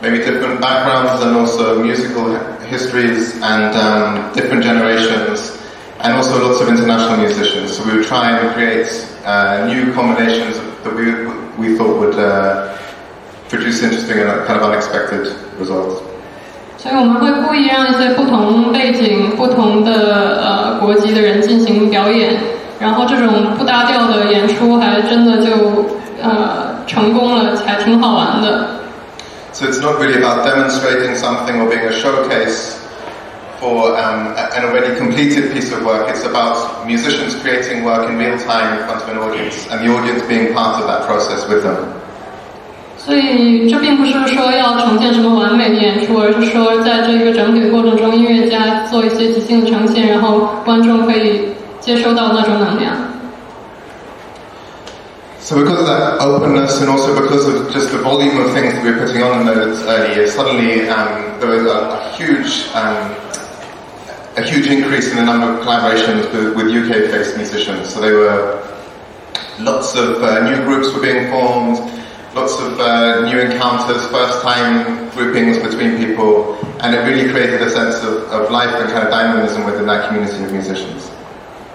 [0.00, 2.38] maybe different backgrounds and also musical
[2.70, 5.52] histories and um, different generations
[6.00, 7.76] and also lots of international musicians.
[7.76, 8.86] So we would try and create
[9.24, 11.12] uh, new combinations that we,
[11.58, 12.76] we thought would uh,
[13.48, 16.02] produce interesting and kind of unexpected results.
[16.78, 22.36] 所以我们会故意让一些不同背景、不同的呃国籍的人进行表演，
[22.78, 25.86] 然后这种不搭调的演出还真的就
[26.22, 28.68] 呃成功了，还挺好玩的。
[29.52, 32.76] So it's not really about demonstrating something or being a showcase
[33.60, 36.08] for um, a- an already completed piece of work.
[36.08, 39.88] It's about musicians creating work in real time in front of an audience and the
[39.94, 41.76] audience being part of that process with them.
[42.98, 52.94] 所以这并不是说要呈现什么完美的演出，而是说在这个整体的过程中，音乐家做一些即兴的呈现，然后观众可以接收到那种能量。
[55.38, 58.82] So because of that openness and also because of just the volume of things that
[58.82, 62.66] we were putting on in those early years, suddenly um, there was a, a huge
[62.74, 63.14] um,
[64.36, 67.88] a huge increase in the number of collaborations with, with UK-based musicians.
[67.88, 68.62] So there were
[69.60, 71.78] lots of uh, new groups were being formed,
[72.34, 78.04] lots of uh, new encounters, first-time groupings between people, and it really created a sense
[78.04, 81.10] of, of life and kind of dynamism within that community of musicians.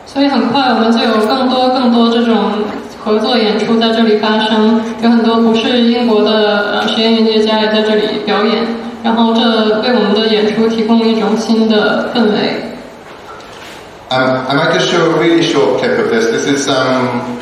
[0.05, 2.51] 所以很快我们就有更多更多这种
[3.03, 8.67] 合作演出在这里发生，有很多不是英国的呃实验音乐家也在这里表演，
[9.06, 9.40] 然后这
[9.82, 12.60] 为我们的演出提供了一种新的氛围。
[14.10, 16.26] Um, I might just show a really short clip of this.
[16.32, 17.38] This is um,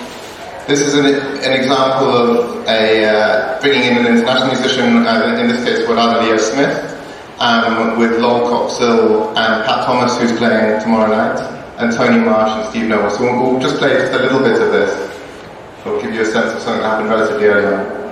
[0.67, 5.49] this is an, an example of a uh, bringing in an international musician, uh, in
[5.49, 6.77] this case, Wadada Leo Smith,
[7.41, 11.41] um, with Lol Coxhill and Pat Thomas, who's playing tomorrow night,
[11.79, 13.09] and Tony Marsh and Steve Noble.
[13.09, 14.93] So we'll, just play just a little bit of this.
[15.81, 18.05] It'll give you a sense of something that happened relatively early on.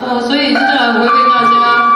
[0.00, 1.93] 呃，所以这维维大家。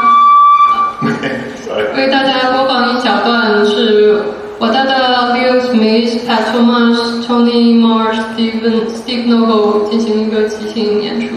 [1.01, 4.21] 为大家播放一小段是
[4.59, 11.37] 我大大 Leo Smith、Pat Thomas、Tony Mars、Steven Steve Noble 进行一个即兴演出。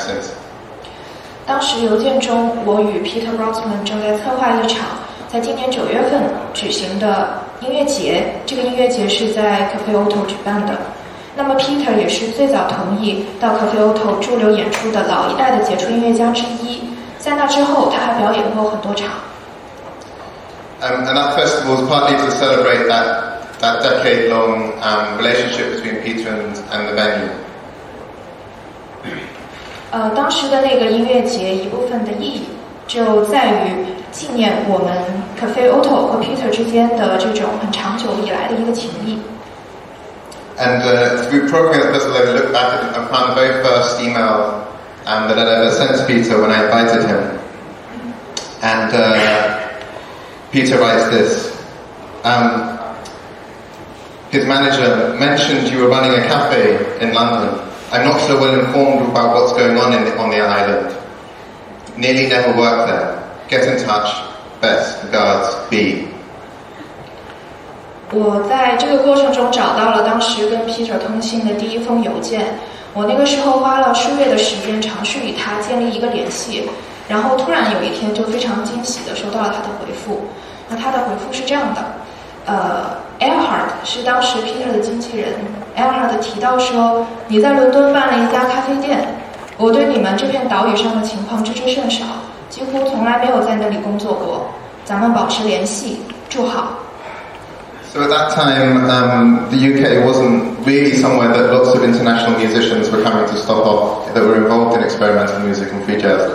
[0.00, 0.30] sense.
[1.46, 4.86] 当时邮件中，我与 Peter Brötzmann 正在策划一场
[5.32, 6.22] 在今年九月份
[6.54, 8.34] 举行的音乐节。
[8.46, 10.74] 这个音乐节是在 Cafe OTO 举办的。
[11.36, 16.82] 那么 Peter 也是最早同意到 Cafe OTO 驻留演出的老一代的杰出音乐家之一。
[17.18, 19.08] 在那之后，他还表演过很多场。
[20.80, 26.56] Um, and that festival is partly to celebrate that that decade-long um, relationship between Peter and,
[26.72, 27.28] and the venue.
[29.90, 32.44] 呃，当时的那个音乐节一部分的意义
[32.86, 34.94] 就在于纪念我们
[35.38, 39.18] Cafe OTO 和 Peter 之间的这种很长久以来的一个情谊。
[40.58, 44.62] And uh, through programming the puzzle, I back and found the very first email
[45.06, 47.38] um, that I ever sent to Peter when I invited him.
[48.62, 49.70] And uh,
[50.52, 51.56] Peter writes this.
[52.24, 52.78] Um,
[54.30, 57.69] his manager mentioned you were running a cafe in London.
[57.92, 60.94] I'm not so well informed about what's going on in the, on the island.
[61.96, 63.18] Nearly never worked there.
[63.48, 64.08] Get in touch.
[64.60, 66.06] Best regards, B.
[68.12, 72.46] 我在这个过程中找到了当时跟 Peter 通信的第一封邮件。
[72.92, 76.68] 我那个时候花了数月的时间尝试与他建立一个联系，
[77.08, 80.26] 然后突然有一天就非常惊喜的收到了他的回复。
[80.68, 81.80] 那他的回复是这样的：
[82.46, 85.34] 呃 e l h a r d 是当时 Peter 的经纪人
[85.75, 89.05] e l h a r d 提到说你在伦敦办了一家咖啡店，
[89.57, 92.05] 我对你们这片岛屿上的情况知之甚少，
[92.49, 94.47] 几乎从来没有在那里工作过。
[94.83, 96.79] 咱们保持联系，祝好。
[97.91, 102.91] So at that time, um, the UK wasn't really somewhere that lots of international musicians
[102.91, 106.29] were coming to stop off that were involved in experimental music and free jazz.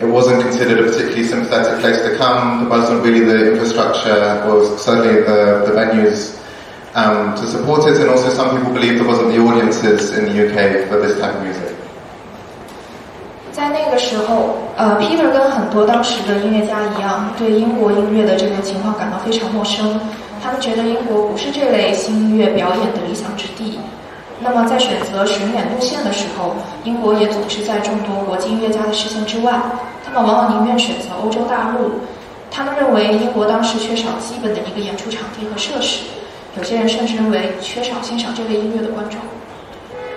[0.00, 2.60] It wasn't considered a particularly sympathetic place to come.
[2.60, 6.40] There wasn't really the infrastructure, was certainly the, the venues
[6.95, 10.31] um, to support it, and also some people believe there wasn't the audiences in the
[10.31, 11.75] UK for this type of music.
[13.51, 19.99] 在那个时候，呃，Peter 跟很多当时的音乐家一样，对英国音乐的这个情况感到非常陌生。
[20.43, 23.79] 他们觉得英国不是这类新音乐表演的理想之地。
[24.41, 29.53] 那么在选择巡演路线的时候，英国也总是在众多国际音乐家的视线之外。
[30.05, 31.91] 他们往往宁愿选择欧洲大陆。
[32.51, 36.03] 他们认为英国当时缺少基本的一个演出场地和设施。
[36.57, 39.19] 有些人甚至认为缺少欣赏这类音乐的观众。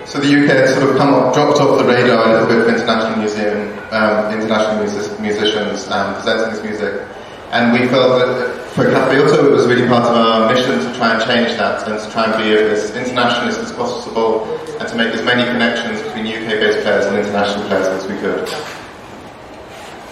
[0.05, 2.59] So the UK has sort of come off, dropped off the radar a little bit
[2.61, 7.05] of international museum, um, international music, musicians um, presenting this music,
[7.51, 10.89] and we felt that for Cafe OTO it was really part of our mission to
[10.97, 14.45] try and change that and to try and be as internationalist as possible
[14.79, 18.47] and to make as many connections between UK-based players and international players as we could.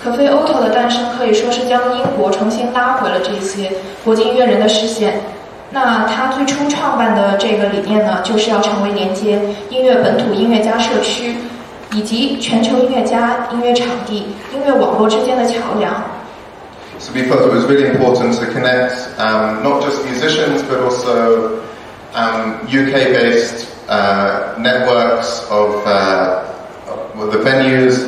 [0.04, 3.72] 可菲欧特的诞生可以说是将英国重新拉回了这些
[4.04, 5.20] 国际音乐人的视线，
[5.70, 9.40] 那他最初创办的这个理念呢，就是要成为连接
[9.70, 11.36] 音乐本土音乐家社区
[11.92, 15.92] 以及全球音乐家、音乐场地、音乐网络之间的桥梁。
[17.00, 21.60] So we felt it was really important to connect um, not just musicians but also
[22.16, 26.44] um, UK-based uh, networks of uh,
[27.30, 28.08] the venues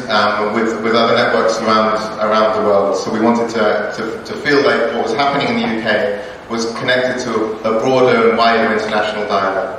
[0.56, 2.96] with with other networks around around the world.
[2.98, 7.19] So we wanted to to feel like what was happening in the UK was connected
[7.25, 9.75] to a broader and wider international dialogue.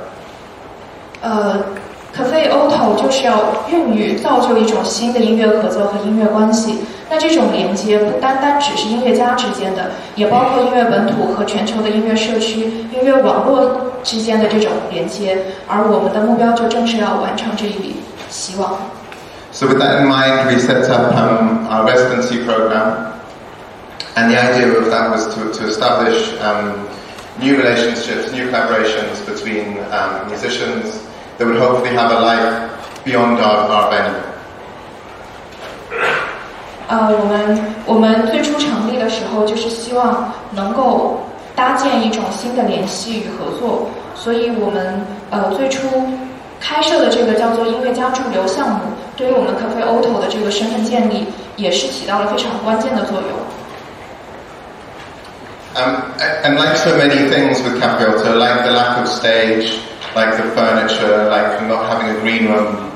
[1.22, 1.58] 呃，
[2.14, 6.78] 可菲 Otto 就是要孕育、造就一种新的音乐合作和音乐关系。
[7.08, 12.62] 那这种连接不单单只是音乐家之间的，也包括音乐本土和全球的音乐社区、
[12.92, 15.38] 音乐网络之间的这种连接。
[15.68, 17.96] 而我们的目标就正是要完成这一笔
[18.28, 18.76] 希望。
[19.52, 23.09] So with that in mind, we set up um, our residency program,
[24.15, 26.33] And the idea of that was to, to establish
[27.39, 29.79] new relationships, new collaborations between
[30.27, 31.01] musicians
[31.37, 32.69] that would hopefully have a life
[33.03, 34.19] beyond our, our venue.
[36.87, 41.21] 呃，我们我们最初成立的时候，就是希望能够
[41.55, 45.87] 搭建一种新的联系与合作，所以我们呃最初
[46.59, 48.81] 开设的这个叫做音乐家驻留项目，
[49.15, 53.29] 对于我们 Cafe Auto 的这个身份建立也是起到了非常关键的作用。
[55.71, 56.03] Um,
[56.43, 59.79] and like so many things with OTO, like the lack of stage,
[60.15, 62.91] like the furniture, like not having a green room,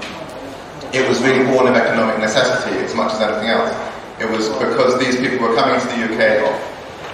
[0.92, 3.72] it was really born of economic necessity as much as anything else.
[4.20, 6.44] It was because these people were coming to the UK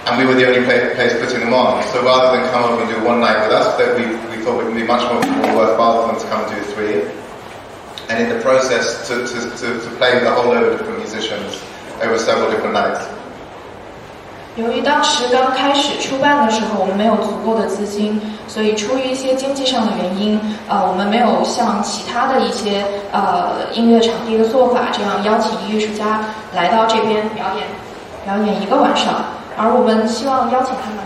[0.06, 1.82] and we were the only place, place putting them on.
[1.94, 4.60] So rather than come over and do one night with us, that we, we thought
[4.60, 7.06] it would be much more, more worthwhile for them to come and do three.
[8.10, 10.98] And in the process, to, to, to, to play with a whole load of different
[10.98, 11.62] musicians
[12.02, 13.21] over several different nights.
[14.56, 20.38] 由于当时刚开始出办的时候，我们没有足够的资金，所以出于一些经济上的原因，
[20.68, 26.20] 呃，我们没有像其他的一些呃音乐场地的做法这样邀请艺术家
[26.54, 27.66] 来到这边表演，
[28.26, 29.24] 表演一个晚上，
[29.56, 30.98] 而我们希望邀请他们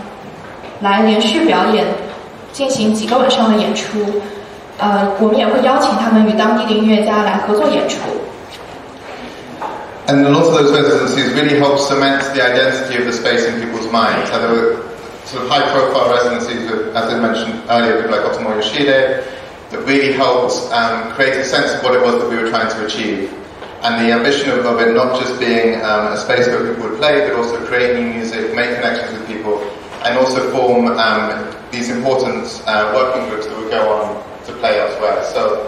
[0.81, 1.85] 来连续表演，
[2.51, 3.97] 进行几个晚上的演出。
[4.77, 7.97] 呃，我们也会邀请他们与当地的音乐家来合作演出。
[10.07, 13.91] And a lot of those residencies really helped cement the identity of the space in people's
[13.91, 14.31] minds.
[14.31, 14.87] So there were
[15.25, 19.27] sort of high-profile residencies, with, as I mentioned earlier, people like Otomo Yoshihide,
[19.69, 22.71] that really helped um, create a sense of what it was that we were trying
[22.71, 23.33] to achieve.
[23.83, 26.99] And the ambition of, of it not just being um, a space where people would
[26.99, 29.59] play, but also create new music, make connections with people,
[30.07, 34.79] and also form um, these important uh, working groups that would go on to play
[34.79, 35.21] elsewhere.
[35.35, 35.67] So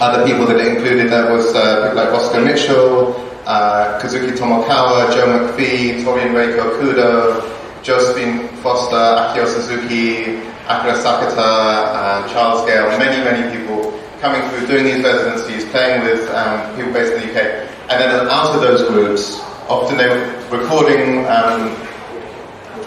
[0.00, 5.12] other people that it included there was uh, people like Roscoe Mitchell, uh, Kazuki Tomokawa,
[5.14, 6.32] Joe McPhee, Torian
[6.78, 10.36] Kudo, Josephine Foster, Akio Suzuki,
[10.66, 16.74] Akira Sakata, Charles Gayle, many, many people coming through, doing these residencies, playing with um,
[16.76, 17.68] people based in the UK.
[17.90, 21.76] And then out of those groups, often they were recording um,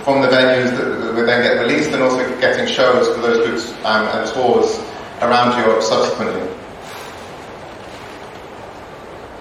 [0.04, 3.46] from the venues that, that would then get released and also getting shows for those
[3.46, 4.80] groups um, and tours
[5.22, 6.57] around Europe subsequently.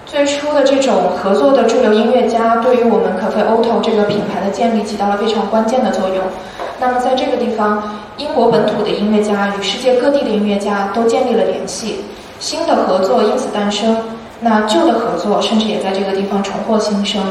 [0.07, 6.23] 最初的这种合作的驻留音乐家，对于我们 Cafe Auto 这个品牌的建立起到了非常关键的作用。
[6.79, 7.83] 那么在这个地方，
[8.15, 12.05] 英国本土的音乐家与世界各地的音乐家都建立了联系，
[12.39, 13.97] 新的合作因此诞生。
[14.39, 17.21] 那旧的合作甚至也在这个地方重获新生。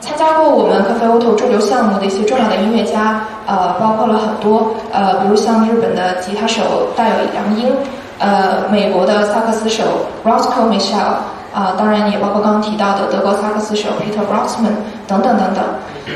[0.00, 6.62] 参加过我们 Cafe Auto 驻留项目的一些重要的音乐家，呃，包括了很多，呃，比如像日本的吉他手
[6.96, 7.72] 大友良英，
[8.18, 9.84] 呃，美国的萨克斯手
[10.24, 11.22] Roscoe Michelle。
[11.53, 14.75] 啊，当然也包括刚刚提到的德国萨克斯手 Peter Broxman
[15.07, 15.63] 等等等等。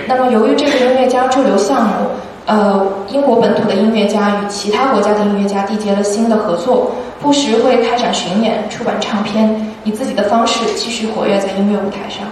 [0.08, 2.12] 那么，由于这个音乐家驻留项目，
[2.46, 6.92] 呃，英国本土的音乐家与其他国家的音乐家缔结了新的合作，
[7.22, 12.26] 不时会开展巡演、出版唱片，以自己的方式继续活跃在音乐舞台上。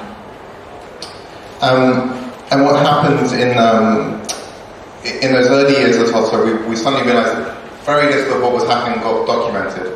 [1.61, 2.11] Um,
[2.49, 4.13] and what happened in um,
[5.21, 7.55] in those early years at Toto, we, we suddenly realised that
[7.85, 9.91] very little of what was happening got documented.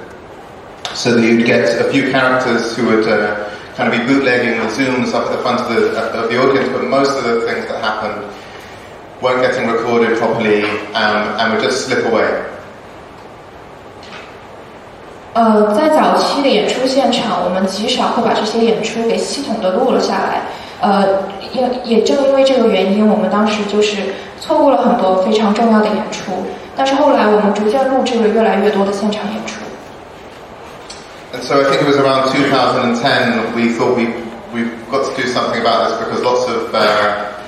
[0.94, 4.68] So that you'd get a few characters who would uh, kind of be bootlegging the
[4.68, 7.66] zooms up at the front of the, of the audience, but most of the things
[7.68, 8.24] that happened
[9.20, 10.64] weren't getting recorded properly
[10.94, 12.30] um, and would just slip away.
[15.34, 20.44] 呃，在早期的演出现场，我们极少会把这些演出给系统的录了下来。
[20.80, 21.24] 呃，
[21.54, 23.98] 也也正因为这个原因，我们当时就是
[24.40, 26.46] 错过了很多非常重要的演出。
[26.78, 29.57] 但是后来，我们逐渐录制了越来越多的现场演出。
[31.33, 34.07] And so I think it was around 2010 we thought we,
[34.55, 37.45] we've got to do something about this because lots of uh,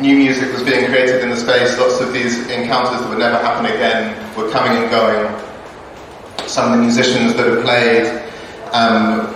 [0.00, 3.36] new music was being created in the space, lots of these encounters that would never
[3.36, 5.28] happen again were coming and going.
[6.48, 8.08] Some of the musicians that had played
[8.72, 9.28] um,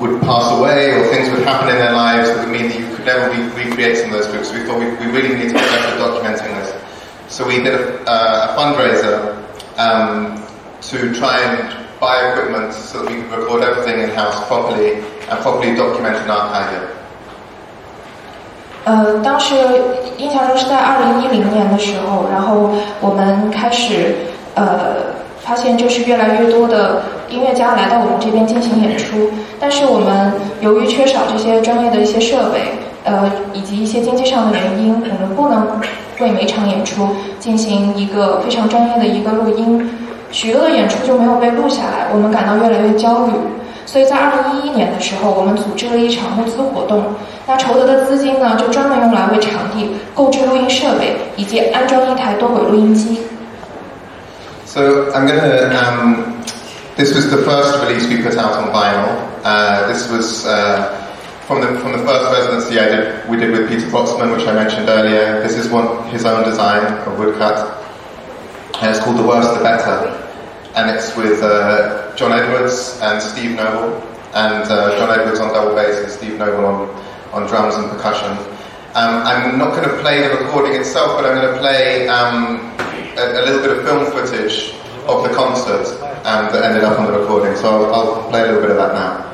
[0.00, 2.96] would pass away or things would happen in their lives that would mean that you
[2.96, 4.52] could never be recreating those groups.
[4.52, 6.74] We thought we, we really need to get better documenting this.
[7.32, 9.38] So we did a, uh, a fundraiser
[9.78, 10.42] um,
[10.82, 15.74] to try and buy equipment so that we could record everything in-house properly and properly
[15.74, 16.88] document and archive it.
[18.84, 19.54] 呃，当时
[20.16, 22.70] 印象中是在二零一零年的时候，然后
[23.00, 24.14] 我们开始
[24.54, 24.96] 呃
[25.40, 29.30] 发现就是越来越多的音乐家来到我们这边进行演出，
[29.60, 35.66] 但是我们由于缺少这些专业的一些设备，呃以及一些经济上的原因，我们不能
[36.20, 39.90] 为每场演出进行一个非常专业的一个录音，
[40.30, 43.32] 许多的演出就没有被录下来，我们感到越来越焦虑。
[43.86, 47.02] 所以在二零一一年的时候，我们组织了一场募资活动。
[47.46, 53.18] 那筹得的资金呢，就专门用来为场地购置录音设备，以及安装一台多轨录音机。
[54.66, 55.70] So I'm going to.
[55.74, 56.34] Um,
[56.96, 59.16] this was the first release we put out on vinyl.
[59.42, 60.92] Uh, this was uh,
[61.46, 63.26] from the from the first residency I did.
[63.30, 65.40] We did with Peter Boxman, which I mentioned earlier.
[65.40, 67.77] This is one his own design, a woodcut,
[68.80, 70.26] and it's called "The Worse the Better."
[70.78, 74.00] and it's with uh, John Edwards and Steve Noble,
[74.34, 76.88] and uh, John Edwards on double bass and Steve Noble on,
[77.32, 78.30] on drums and percussion.
[78.94, 82.60] Um, I'm not going to play the recording itself, but I'm going to play um,
[83.18, 84.72] a, a, little bit of film footage
[85.06, 85.86] of the concert
[86.24, 87.56] um, that ended up on the recording.
[87.56, 89.24] So I'll, I'll play a little bit of that now.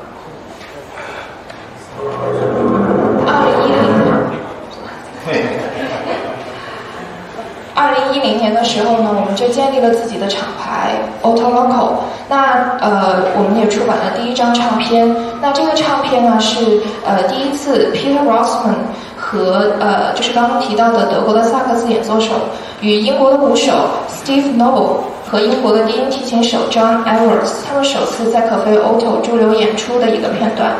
[7.75, 11.89] 二零一零年的时候呢，我们就建立了自己的厂牌 Auto Local。
[12.27, 15.13] 那呃，我们也出版了第一张唱片。
[15.41, 18.75] 那这个唱片呢，是呃第一次 Peter Rosman
[19.17, 22.31] 和呃就是刚刚提到的德国的萨克斯演奏手
[22.79, 23.73] 与英国的鼓手
[24.09, 30.71] Steve Noble 和英国的低音提琴手 John Edwards 他们首次在可飞 Auto 驻留演出的一个片段。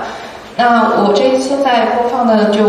[0.57, 2.63] 那我这现在播放的就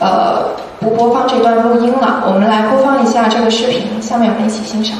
[0.00, 0.50] 呃
[0.80, 4.96] 不播放这段录音了，我们来播放一下这个视频，下面我们一起欣赏。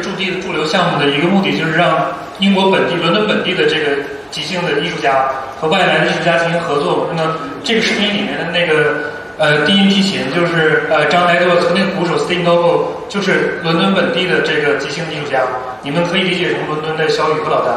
[0.00, 3.96] 驻地驻留项目的一个目的就是让英国本地、伦敦本地的这个
[4.30, 5.28] 即兴的艺术家
[5.60, 7.08] 和外来的艺术家进行合作。
[7.14, 15.42] 那么这个视频里面的那个呃低音提琴就是呃张莱多和那个鼓手 Steve Noble 就是伦敦本地的这个即兴艺术家。
[15.82, 17.74] 你们可以理解成伦敦的小雨和老丹。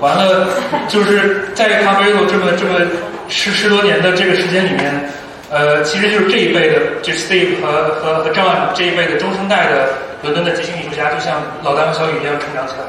[0.00, 0.46] 完了，
[0.86, 2.78] 就是在咖啡豆这么这么
[3.28, 5.10] 十十多年的这个时间里面，
[5.50, 9.88] 呃，其实就是这一辈的，就是 Steve 和和和 John 这一辈的中生代的
[10.22, 12.85] 伦敦的即兴 家，就像老丹和小雨一样成长起来。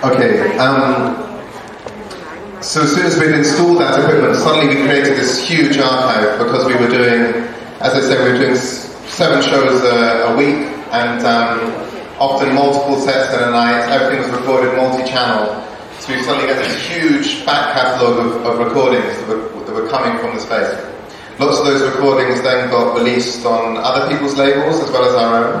[0.00, 1.16] Okay, um,
[2.60, 6.64] so as soon as we'd installed that equipment, suddenly we created this huge archive because
[6.66, 7.34] we were doing,
[7.80, 11.74] as I said, we were doing seven shows a, a week and um,
[12.20, 13.90] often multiple sets in a night.
[13.90, 15.64] Everything was recorded multi-channel.
[15.98, 19.88] So we suddenly get this huge back catalogue of, of recordings that were, that were
[19.88, 20.78] coming from the space.
[21.39, 25.37] Lots of those recordings then got released on other people's labels as well as our
[25.37, 25.53] own.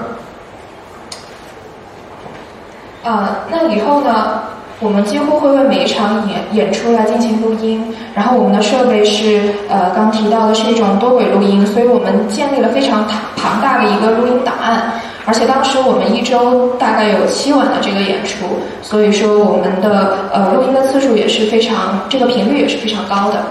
[3.03, 4.43] 呃，那以后呢，
[4.79, 7.93] 我们几乎会为每一场演演出来进行录音。
[8.13, 13.03] 然后我们的设备是呃刚提到的是一种多轨录音，所以我们建立了非常
[13.35, 14.93] 庞大的一个录音档案。
[15.25, 18.45] 而且当时我们一周大概有七晚的这个演出，
[18.81, 23.41] 所以说我们的呃录音的次数也是非常，这个频率也是非常高的。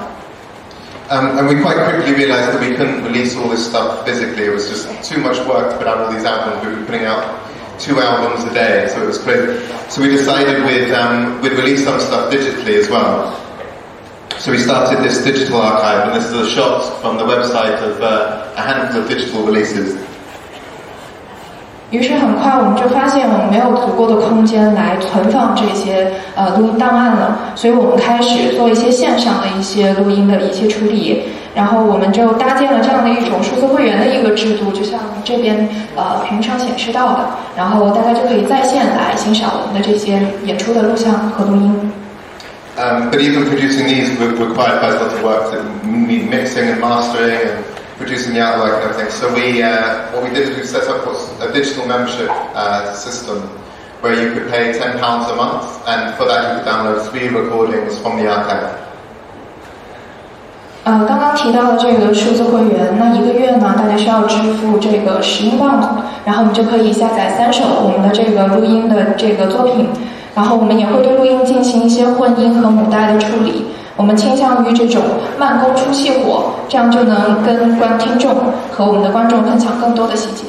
[1.12, 4.44] Um, and we quite quickly realized that we couldn't release all this stuff physically.
[4.44, 6.64] It was just too much work to put out all these albums.
[6.64, 7.38] We were putting out
[7.78, 9.60] two albums a day, so it was crazy.
[9.90, 13.36] So we decided we'd, um, we'd release some stuff digitally as well.
[14.38, 18.00] So we started this digital archive, and this is a shot from the website of
[18.00, 20.00] uh, a handful of digital releases.
[21.92, 31.24] 于是很快我们就发现我们没有足够的空间来存放这些呃录音档案了，所以我们开始做一些线上的一些录音的一些处理，
[31.54, 41.92] 然后我们就搭建了这样的一种数字会员的一个制度，就像这边呃屏幕上显示到的，然后大家就可以在线来欣赏我们的这些演出的录像和录音。
[42.74, 46.80] Um, but even producing these re- required quite a lot of work to m- mixing and
[46.80, 47.71] mastering and
[48.01, 49.11] producing the artwork and everything.
[49.11, 52.93] So we, uh, what we did is we set up what's a digital membership uh,
[52.93, 53.41] system
[54.01, 57.97] where you could pay £10 a month and for that you could download three recordings
[57.99, 58.69] from the archive.
[60.83, 69.89] 呃，刚刚提到的这个数字会员，那一个月呢，大家需要支付这个十英镑，然后我们就可以下载三首我们的这个录音的这个作品，
[70.33, 73.65] 然后我们也会对录音进行一些混音和母带的处理。
[74.01, 75.03] 我们倾向于这种
[75.39, 78.35] 慢工出细活，这样就能跟观听众
[78.71, 80.43] 和我们的观众分享更多的细节。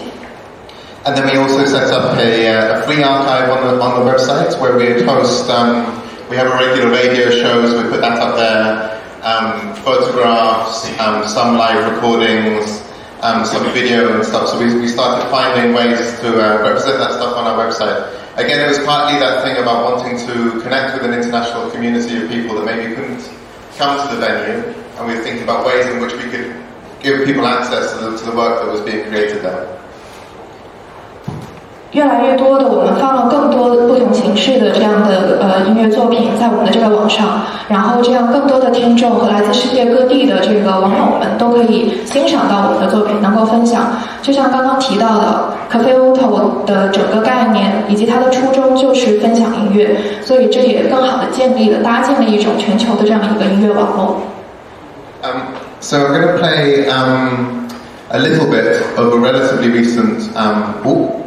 [1.05, 4.11] And then we also set up a, uh, a free archive on the, on the
[4.11, 5.87] website where we host, um,
[6.29, 11.57] we have a regular radio shows, we put that up there, um, photographs, um, some
[11.57, 12.83] live recordings,
[13.23, 14.49] um, some video and stuff.
[14.49, 18.13] So we, we started finding ways to uh, represent that stuff on our website.
[18.37, 22.29] Again, it was partly that thing about wanting to connect with an international community of
[22.29, 23.23] people that maybe couldn't
[23.78, 26.56] come to the venue, and we thinking about ways in which we could
[27.02, 29.83] give people access to the, to the work that was being created there.
[31.94, 43.92] 越来越多的，我们放了更多不同形式的这样的呃音乐作品在我们的这个网上，然后这样更多的听众和来自世界各地的这个网友们都可以欣赏到我们的作品，能够分享。
[44.24, 54.18] 就像刚刚提到的，Cafe Auto 的整个概念以及它的初衷就是分享音乐，所以这也更好的建立了、搭建了一种全球的这样一个音乐网络。
[55.22, 57.70] Um, so I'm going to play um,
[58.10, 61.24] a little bit of a relatively recent um, ooh,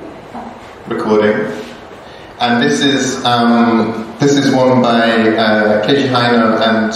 [0.88, 1.50] recording.
[2.38, 6.92] And this is, um, this is one by uh, Keiji Haino and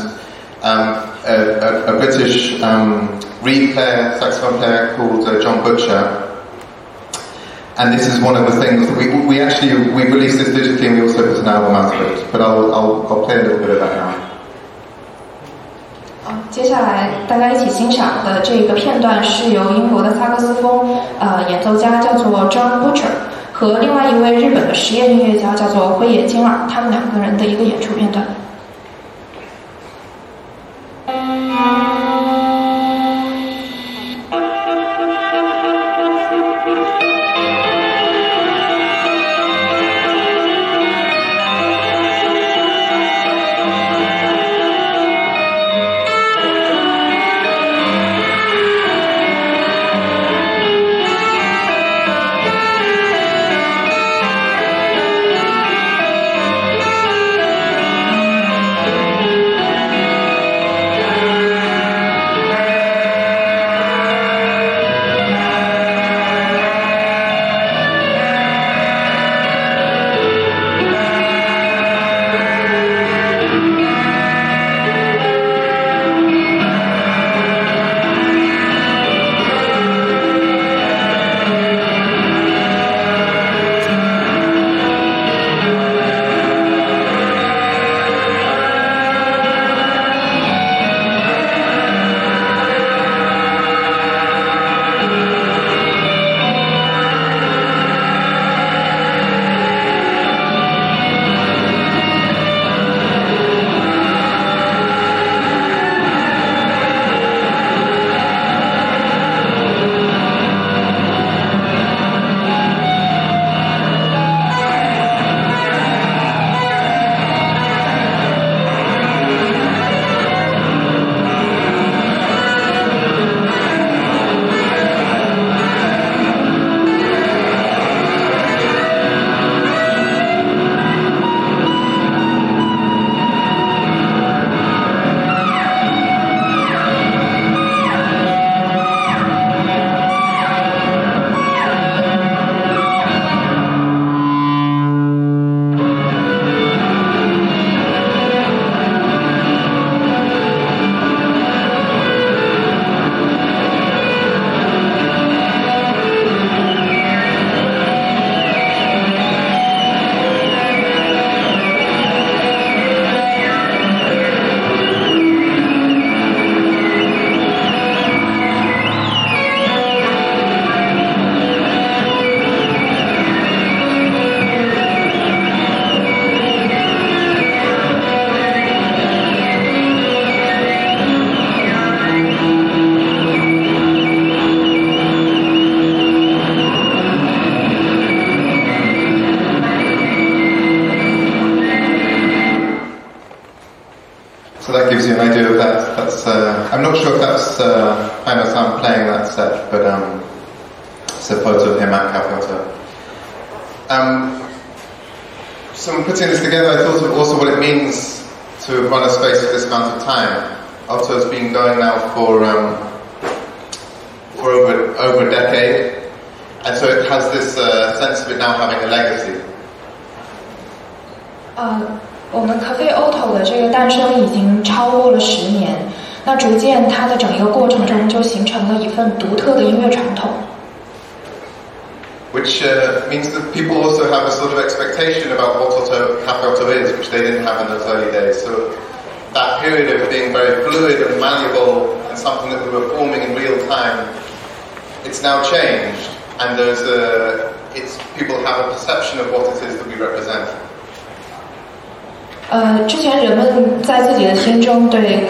[0.62, 6.26] um, a, a, a, British um, reed player, saxophone player called uh, John Butcher.
[7.78, 10.88] And this is one of the things that we, we actually, we released this digitally
[10.88, 12.30] and we also put an album out of it.
[12.30, 14.26] But I'll, I'll, I'll play a little bit of that now.
[16.50, 23.30] 接下来大家一起欣赏的这个片段是由英国的萨克斯风呃演奏家叫做 John Butcher。
[23.60, 28.26] 和另外一位日本的实验音乐家叫做灰野金耳，他们两个人的一个演出片段。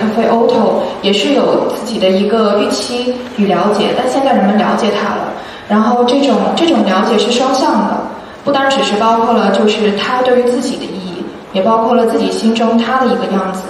[0.01, 5.33] Cafe Auto 也是有自己的一个预期与了解，但现在人们了解它了。
[5.69, 8.01] 然后这种这种了解是双向的，
[8.45, 13.63] 不单只是包括了就是它对于自己的意义，也包括了自己心中它的一个样子。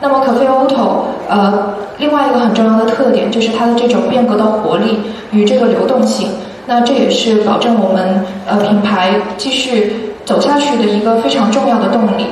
[0.00, 5.00] 那么 Cafe Auto 呃，另外一个很重要的特点就是它的这种变革的活力
[5.30, 6.28] 与这个流动性。
[6.66, 12.26] 那这也是保证我们呃品牌继续走下去的一个非常重要的动力。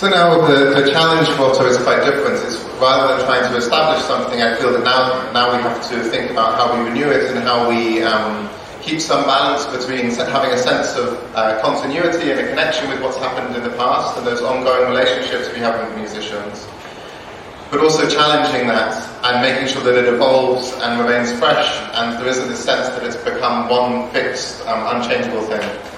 [0.00, 2.40] So now the, the challenge for OTO is quite different.
[2.48, 6.02] It's rather than trying to establish something, I feel that now, now we have to
[6.04, 8.48] think about how we renew it and how we um,
[8.80, 13.18] keep some balance between having a sense of uh, continuity and a connection with what's
[13.18, 16.66] happened in the past and those ongoing relationships we have with musicians.
[17.70, 22.28] But also challenging that and making sure that it evolves and remains fresh and there
[22.28, 25.89] isn't this sense that it's become one fixed, um, unchangeable thing.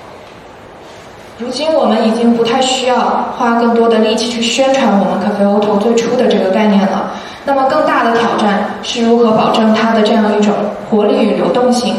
[1.42, 7.10] 如今我们已经不太需要花更多的力气去宣传我们 Cafe Auto 最初的这个概念了。
[7.44, 10.54] 那么更大的挑战是如何保证它的这样一种
[10.88, 11.96] 活力与流动性，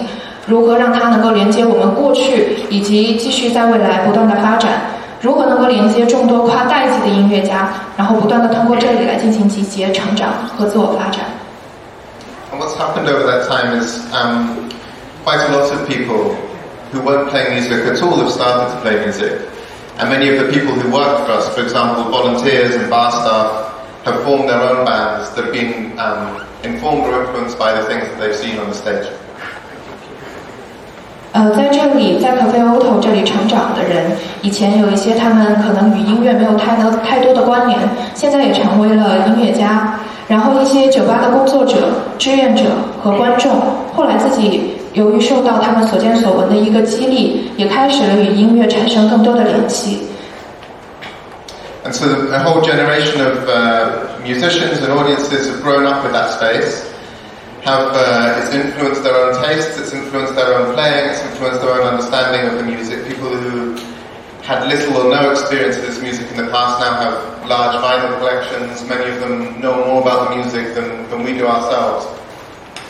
[0.48, 4.84] 如何让它能够连接我们过去以及继续在未来不断的发展，
[5.20, 7.68] 如何能够连接众多跨代际的音乐家，
[7.98, 11.26] 然后不断的通过这里来进行集结、成长和自我发展。
[12.58, 14.70] What's happened over that time is um,
[15.26, 16.32] quite lot of people
[16.94, 19.34] who weren't playing music at all have started to play music.
[19.98, 23.74] And many of the people who work for us, for example, volunteers and bar staff,
[24.06, 28.06] have formed their own bands that have been um, informed or influenced by the things
[28.08, 29.08] that they've seen on the stage.
[31.34, 34.12] 呃，在这里，在 Cafe OTO 这里成长的人，
[34.44, 37.80] 以前有一些他们可能与音乐没有太多太多的关联，
[38.14, 40.00] 现在也成为了音乐家。
[40.28, 41.76] 然后一些酒吧的工作者、
[42.20, 42.64] 志愿者
[43.04, 43.52] 和观众，
[43.96, 50.07] 后来自己由于受到他们所见所闻的一个激励，也开始了与音乐产生更多的联系。
[51.85, 56.31] And so a whole generation of uh, musicians and audiences have grown up with that
[56.33, 56.85] space.
[57.65, 61.81] Have uh, it's influenced their own tastes, it's influenced their own playing, it's influenced their
[61.81, 63.07] own understanding of the music.
[63.07, 63.77] People who
[64.43, 68.19] had little or no experience of this music in the past now have large vinyl
[68.19, 68.83] collections.
[68.89, 72.07] Many of them know more about the music than, than we do ourselves.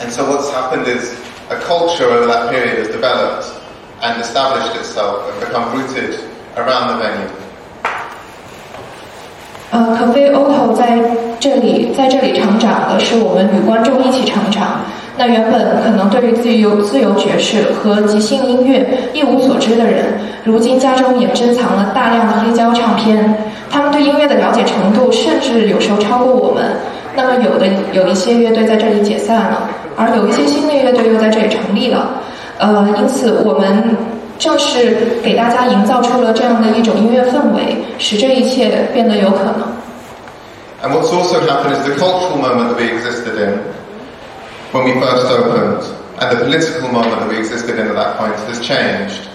[0.00, 1.18] And so what's happened is
[1.53, 3.45] a culture over that period has developed
[4.01, 6.19] and established itself and become rooted
[6.57, 7.29] around the venue.
[9.71, 10.99] 呃，Cafe Auto 在
[11.39, 14.81] 这里在这里成长的是我们与观众一起成长。
[15.15, 20.05] 那原本可能对于自由自由爵士和即兴音乐一无所知的人，
[20.43, 23.35] 如今家中也珍藏了大量的黑胶唱片。
[23.71, 26.75] 他们对音乐的了解程度，甚至有时候超过我们。
[27.15, 32.21] 那么有的有一些乐队在这里解散了，而有一些新的乐队又在这里成立了。
[32.57, 33.97] 呃，因此我们
[34.37, 39.55] 正是给大家营造出了这样的一种音乐氛围，使这一切变得有可能。
[40.83, 43.59] And what's also happened is the cultural moment that we existed in
[44.73, 45.83] when we first opened,
[46.19, 49.29] and the political moment that we existed in at that point has changed.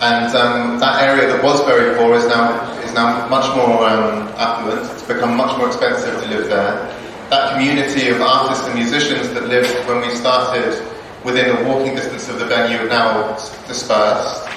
[0.00, 2.52] And um, that area that was very poor is now
[2.84, 4.82] is now much more um, affluent.
[4.92, 6.88] It's become much more expensive to live there.
[7.29, 10.81] That community of artists and musicians that lived when we started
[11.23, 13.37] within a walking distance of the venue are now
[13.67, 14.47] dispersed.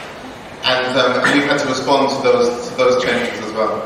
[0.65, 3.83] And um, we've had to respond to those to those changes as well.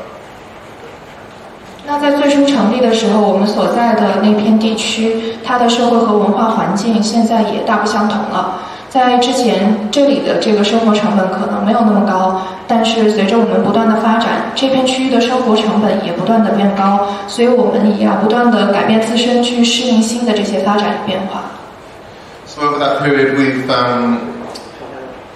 [1.85, 8.59] 那在最初成立的时候，我们所在的那片地区，它的社会和文化环境现在也大不相同了。
[8.92, 21.40] 在之前，这里的这个生活成本可能没有那么高，但是随着我们不断的发展，这片区域的生活成本也不断的变高，所以我们也要不断的改变自身，去适应新的这些发展与变化。
[22.44, 24.18] So over that period, we've um,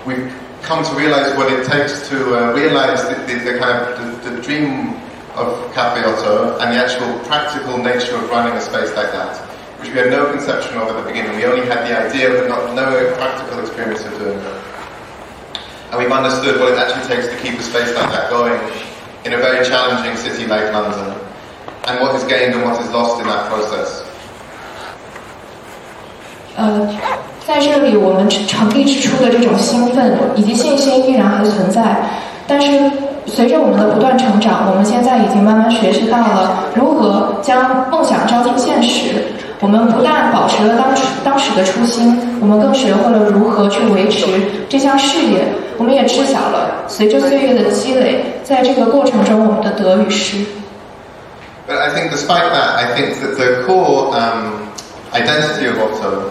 [0.07, 0.29] we've
[0.63, 4.33] come to realize what it takes to uh, realize the, the, the, kind of the,
[4.33, 4.93] the dream
[5.35, 9.41] of Cafe OTO and the actual practical nature of running a space like that
[9.80, 11.36] which we had no conception of at the beginning.
[11.36, 14.58] We only had the idea but not no practical experience of doing it.
[15.92, 18.56] And we've understood what it actually takes to keep a space like that going
[19.26, 21.14] in a very challenging city like London,
[21.88, 24.04] and what is gained and what is lost in that process.
[26.56, 26.88] 呃，
[27.48, 31.96] 在这里我们成立之初的这种兴奋以及信心依然还存在，
[32.48, 32.92] 但是
[33.26, 39.24] 随着我们的不断成长，我们现在已经慢慢学习到了如何将梦想照进现实。
[39.61, 44.27] 我们不但保持了当时当时的初心，我们更学会了如何去维持
[44.69, 45.47] 这项事业。
[45.79, 50.37] 我们也知晓了随着岁月的积累，在这个过程中我们的得与失。
[51.67, 54.69] But I think despite that, I think that the core um,
[55.13, 56.31] identity of Otto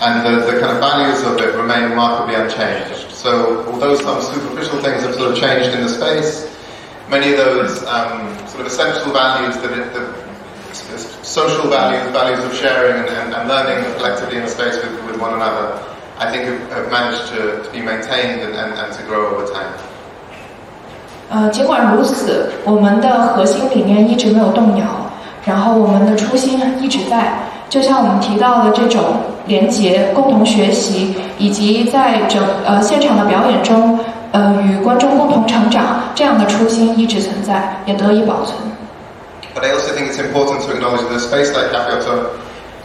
[0.00, 3.10] and the, the kind of values of it remain remarkably unchanged.
[3.12, 6.46] So although some superficial things have sort of changed in the space,
[7.08, 10.04] many of those um, sort of essential values, that it, the
[11.22, 15.20] social values, values of sharing and, and, and, learning collectively in the space with, with
[15.20, 15.78] one another,
[16.18, 19.46] I think have, have managed to, to, be maintained and, and and to grow over
[19.52, 19.72] time.
[21.30, 24.86] 呃，尽管如此，我们的核心理念一直没有动摇，
[25.44, 27.32] 然后我们的初心一直在。
[27.68, 33.98] 就像我们提到的这种连结、共同学习，以及在整呃现场的表演中，
[34.32, 38.56] 呃与观众共同成长，这样的初心一直存在，也得以保存。
[39.58, 42.30] But I also think it's important to acknowledge that a space like Cafe OTO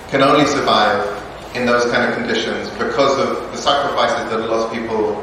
[0.10, 1.06] can only survive
[1.54, 5.22] in those kind of conditions because of the sacrifices that a lot of people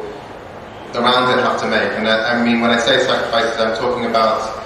[0.95, 1.91] around it have to make.
[1.99, 4.63] And I, I mean, when I say sacrifices, I'm talking about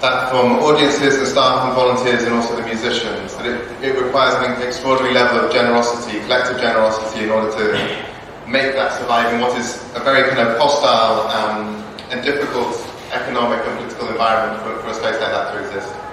[0.00, 4.40] that from audiences and staff and volunteers and also the musicians, that it, it requires
[4.40, 7.76] an extraordinary level of generosity, collective generosity in order to
[8.48, 11.76] make that survive in what is a very kind of hostile um,
[12.08, 12.72] and difficult
[13.12, 16.05] economic and political environment for, for a space like that to exist.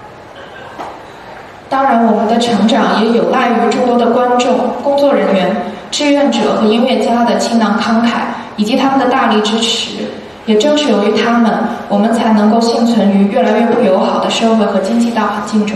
[1.74, 5.50] 当然，我们的成长也有赖于众多的观众、工作人员、
[5.90, 10.06] 志愿者和音乐家的倾囊慷慨，以及他们的大力支持。
[10.46, 11.52] 也正是由于他们，
[11.90, 15.76] 我们才能够幸存于越来越不友好的社会和经济大环境中。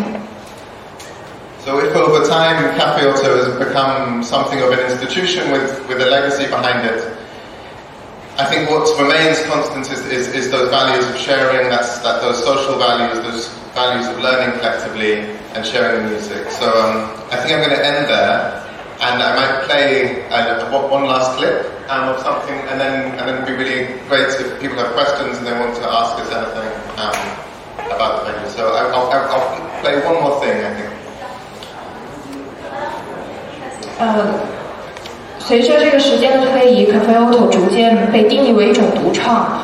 [1.66, 6.06] So if over time Cafe OTO has become something of an institution with, with a
[6.12, 7.02] legacy behind it,
[8.38, 12.38] I think what remains constant is, is, is those values of sharing, that's, that those
[12.46, 16.50] social values, those values of learning collectively, and sharing music.
[16.52, 18.66] So um, I think I'm going to end there,
[19.00, 23.36] and I might play uh, one last clip um, of something, and then and then
[23.36, 26.72] it'd be really great if people have questions and they want to ask us anything
[27.00, 27.18] um,
[27.94, 28.50] about the venue.
[28.52, 30.94] So I'll, I'll, I'll, play one more thing, I think.
[34.00, 34.58] Um, 嗯，
[35.40, 39.62] 随着这个时间的推移，Cafe OTO 逐渐被定义为一种独唱。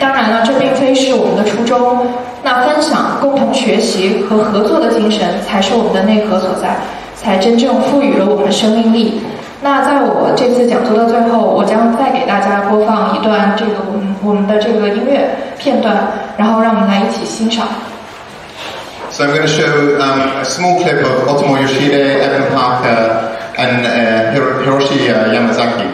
[0.00, 2.06] 当然了，这并非是我们的初衷。
[2.42, 6.76] 那分享、共同学习和合作的精神，才是我们的内核所在。
[7.16, 9.22] 才真正赋予了我们生命力。
[9.62, 15.96] 那在我这次讲座的最后，我将再给大家播放一段这个我们我们的这个音乐片段，
[16.36, 17.66] 然后让我们来一起欣赏。
[19.10, 24.34] So I'm going to show um, a small clip of Otomo Yoshide, Evan Parker, and uh,
[24.34, 25.86] Hiroshi uh, Yamazaki.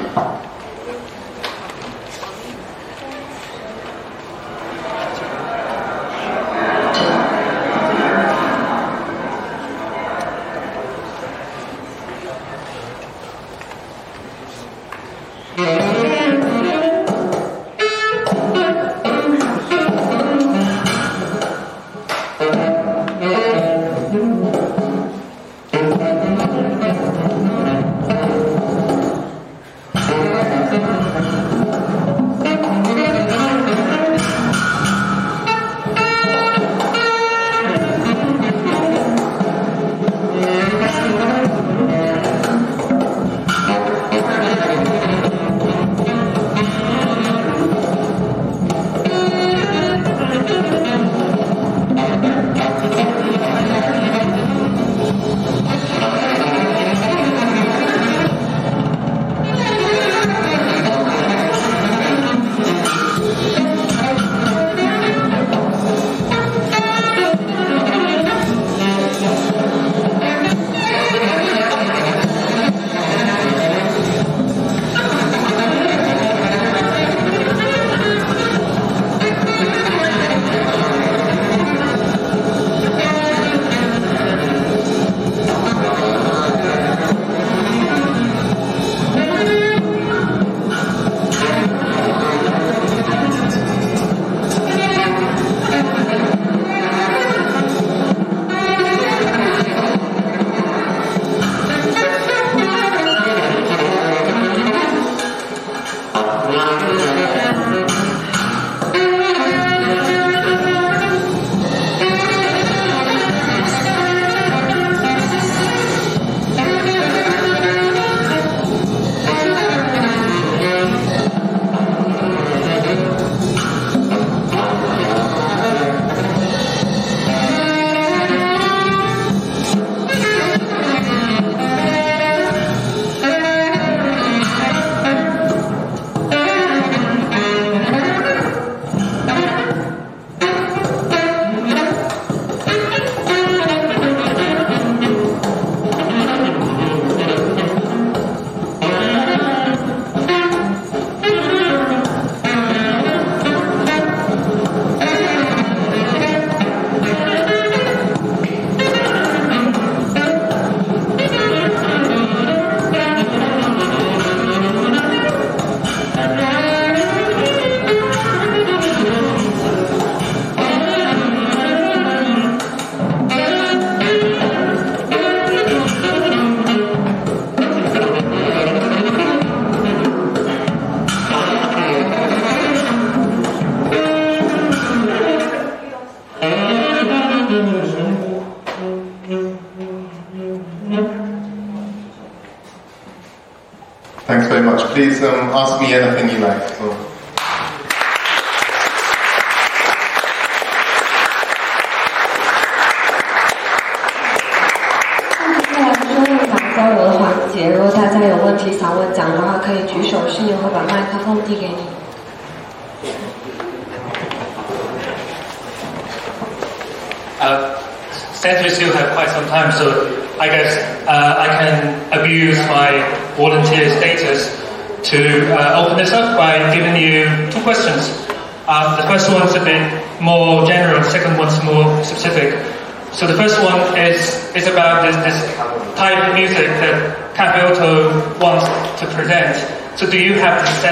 [195.00, 196.28] Please um, ask me anything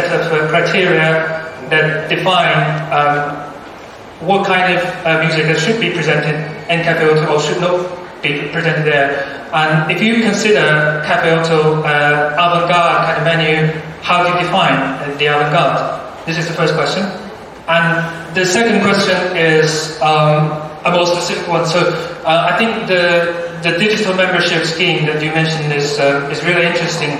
[0.01, 2.59] set of uh, criteria that define
[2.93, 3.49] um,
[4.21, 6.35] what kind of uh, music that should be presented
[6.71, 7.79] in Cafe OTO or should not
[8.23, 9.49] be presented there.
[9.53, 15.19] And if you consider Cafe OTO uh, avant-garde kind of menu, how do you define
[15.19, 16.27] the avant-garde?
[16.27, 17.05] This is the first question.
[17.69, 20.51] And the second question is um,
[20.85, 21.67] a more specific one.
[21.67, 21.81] So
[22.25, 26.65] uh, I think the the digital membership scheme that you mentioned is uh, is really
[26.65, 27.11] interesting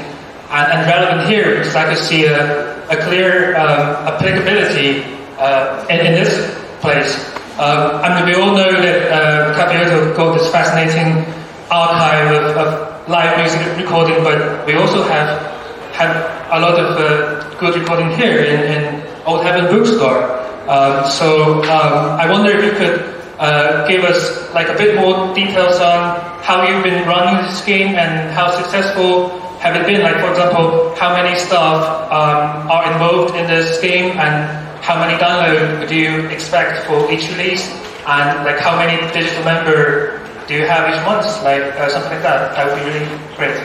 [0.51, 5.03] and, and relevant here because I could see a, a clear um, applicability
[5.39, 7.15] uh, in, in this place.
[7.59, 11.27] Uh, I mean, we all know that uh, Cafe got this fascinating
[11.71, 15.59] archive of, of live music recording, but we also have
[15.93, 16.15] have
[16.53, 20.39] a lot of uh, good recording here in, in Old Heaven Bookstore.
[20.69, 25.35] Um, so um, I wonder if you could uh, give us like a bit more
[25.35, 30.02] details on how you've been running this game and how successful have it been?
[30.02, 34.48] Like, for example, how many staff um, are involved in this game and
[34.82, 37.70] how many downloads do you expect for each release?
[38.06, 41.26] And like, how many digital member do you have each month?
[41.44, 42.56] Like, uh, something like that.
[42.56, 43.08] That would be really
[43.38, 43.56] great.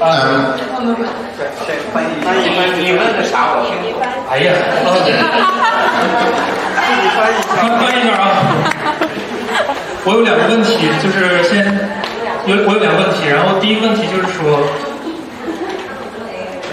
[0.00, 0.56] Um,
[1.92, 4.02] 翻译翻译翻译，你问的啥我听不懂。
[4.30, 4.48] 哎呀，
[7.54, 8.24] 翻翻译一下啊！
[10.06, 11.60] 我有两个问题，就是先
[12.47, 14.61] 有我有两个问题，然后第一个问题就是说，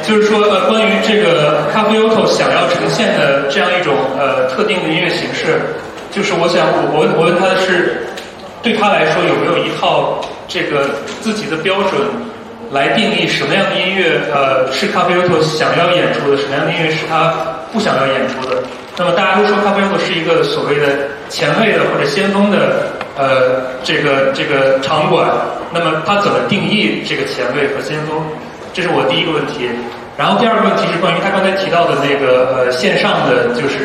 [0.02, 5.60] 就是说呃，关于这个咖啡 Auto 想要呈现的这样一种呃特定的音乐形式，
[6.10, 8.04] 就是我想我我问我问他的是，
[8.62, 10.90] 对他来说有没有一套这个
[11.20, 12.00] 自己的标准？
[12.72, 17.34] 来定义什么样的音乐，呃，是咖啡 Auto 想要演出的，什么样的音乐是他
[17.70, 18.62] 不想要演出的。
[18.96, 20.86] 那么大家都说咖啡 Auto 是一个所谓的
[21.28, 25.28] 前卫的或者先锋的，呃，这个这个场馆。
[25.72, 28.20] 那么它怎么定义这个前卫和先锋？
[28.72, 29.68] 这是我第一个问题。
[30.16, 33.84] 然后第二个问题是关于他刚才提到的那个呃线上的，就是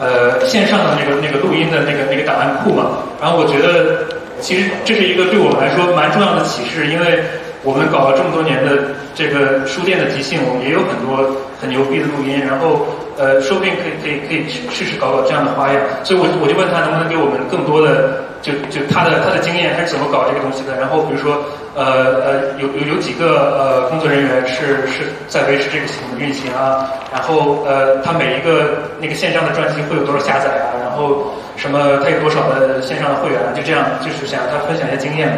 [0.00, 3.06] 呃线上的那个那个录音的那个那个档案库嘛。
[3.20, 4.04] 然后我觉得
[4.40, 7.22] 其实这是一个对我们来说蛮重要的启示，因为。
[7.64, 11.30] 我们搞了这么多年的这个书店的即兴，我们也有很多
[11.60, 12.84] 很牛逼的录音，然后
[13.16, 15.78] 呃，说不定可以可以可以试试搞搞这样的花样。
[16.02, 20.76] 所以我我就问他能不能给我们更多的就就他的他的经验，他是怎么搞这个东西的。
[20.76, 21.40] 然后比如说
[21.74, 35.32] 呃呃有有有几个呃工作人员是是在维持这个系统的运行啊，然后呃他每一个那个线上的专辑会有多少下载啊，然后什么他有多少的线上的会员，就这样就是想让他分享一下经验。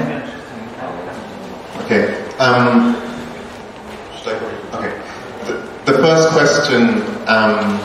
[1.85, 2.09] Okay.
[2.39, 2.97] Um,
[4.17, 4.79] should I go?
[4.79, 4.93] Okay.
[5.45, 5.53] The,
[5.85, 7.79] The first question um,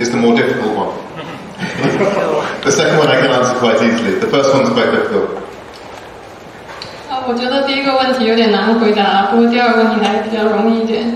[0.00, 1.01] is the more difficult one.
[2.62, 4.18] the second one I can answer quite easily.
[4.18, 5.38] The first one's quite difficult.
[7.24, 11.06] 我觉得第一个问题有点难回答，不过第二个问题还比较容易一点。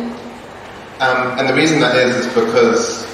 [1.00, 3.04] Um, and the reason that is is because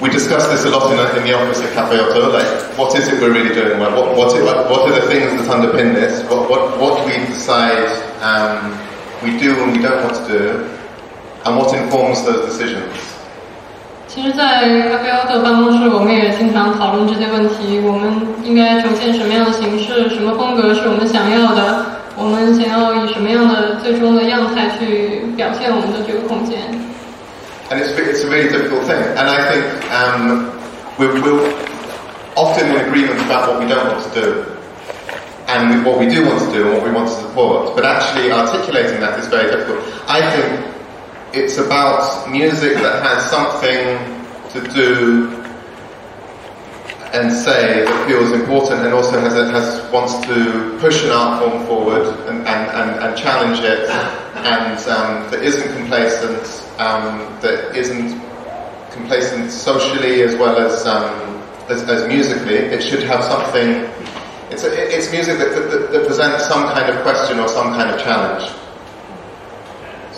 [0.00, 2.32] we discuss this a lot in, in the office at Cafe OTO.
[2.32, 3.78] Like, what is it we're really doing?
[3.78, 6.22] Well, what, what, it, what are the things that underpin this?
[6.28, 7.86] What, what, what we decide
[8.20, 8.76] um,
[9.22, 10.68] we do and we don't want to do,
[11.44, 13.09] and what informs those decisions?
[14.12, 17.78] 其实，在咖啡奥特办公室，我们也经常讨论这些问题。
[17.86, 18.10] 我们
[18.42, 21.86] 应该呈现什么样的形式、什么风格是我们想要的？
[22.16, 26.58] 我们想要以什么样的最终的样态去表现我们的这个空间
[27.70, 28.98] ？And it's, it's a really difficult thing.
[29.14, 29.62] And I think
[29.94, 30.50] um
[30.98, 31.46] we we're
[32.34, 34.42] often in agreement about what we don't want to do
[35.46, 37.76] and what we do want to do and what we want to support.
[37.76, 39.78] But actually articulating that is very difficult.
[40.08, 40.50] I think
[41.32, 43.98] it's about music that has something
[44.50, 45.36] to do
[47.12, 51.66] and say that feels important and also has, has wants to push an art form
[51.66, 53.88] forward and, and, and, and challenge it
[54.44, 58.20] and um, that isn't complacent, um, that isn't
[58.92, 62.56] complacent socially as well as, um, as, as musically.
[62.56, 63.88] It should have something,
[64.50, 67.90] it's, a, it's music that, that, that presents some kind of question or some kind
[67.90, 68.59] of challenge.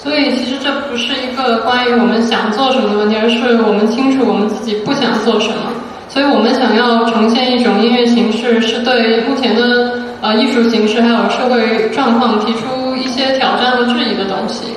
[0.03, 5.71] 所以，其实这不是一个关于我们想做什么的问题，而是我们清楚我们自己不想做什么。
[6.09, 14.75] 所以我们想要呈现一种音乐形式，是对目前的呃艺术形式还有社会状况提出一些挑战和质疑的东西。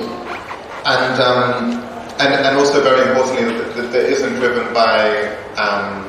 [0.86, 1.74] And, um,
[2.18, 5.10] and, and also very importantly, that, that, isn't driven by
[5.58, 6.06] um,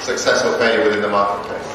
[0.00, 1.68] success or failure within the marketplace.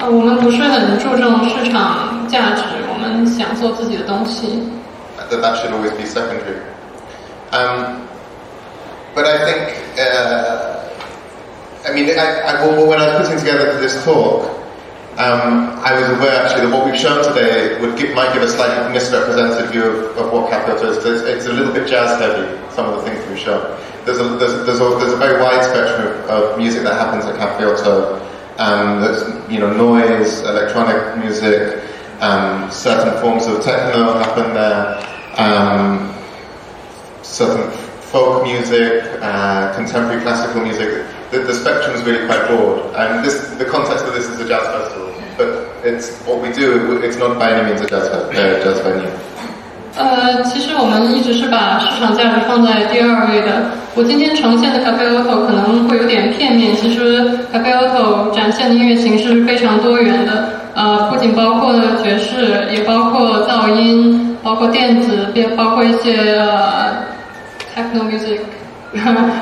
[0.00, 4.60] 呃，我们不是很注重市场价值，我们想做自己的东西。
[5.30, 6.60] That that should always be secondary.
[7.52, 8.08] Um,
[9.14, 10.88] but I think, uh,
[11.84, 14.48] I mean, I, I, when I was putting together this talk,
[15.18, 18.48] um, I was aware actually that what we've shown today would give, might give a
[18.48, 21.04] slightly misrepresented view of, of what Cafe OTO is.
[21.04, 23.76] It's, it's a little bit jazz heavy, some of the things we've shown.
[24.04, 27.24] There's a, there's, there's, a, there's a very wide spectrum of, of music that happens
[27.24, 28.24] at Cafe OTO.
[28.58, 31.82] Um, there's, you know, noise, electronic music,
[32.20, 36.12] um, certain forms of techno happen there, um,
[38.12, 41.04] folk music, uh, contemporary classical music.
[41.30, 42.94] The, the spectrum is really quite broad.
[42.96, 45.48] And this, the context of this is a jazz festival, but
[45.84, 47.00] it's what we do.
[47.02, 48.32] It's not by any means a jazz, uh,
[48.64, 49.06] jazz venue.
[49.06, 49.18] Uh,
[49.98, 53.70] 呃，其实我们一直是把市场价值放在第二位的。
[53.96, 60.57] 我今天呈现的 Cafe OTO 可能会有点片面，其实 Cafe OTO 展现的音乐形式是非常多元的。
[60.78, 67.02] 呃，不仅包括了爵士，也包括噪音，包括电子，也包括一些呃
[67.74, 68.38] techno music，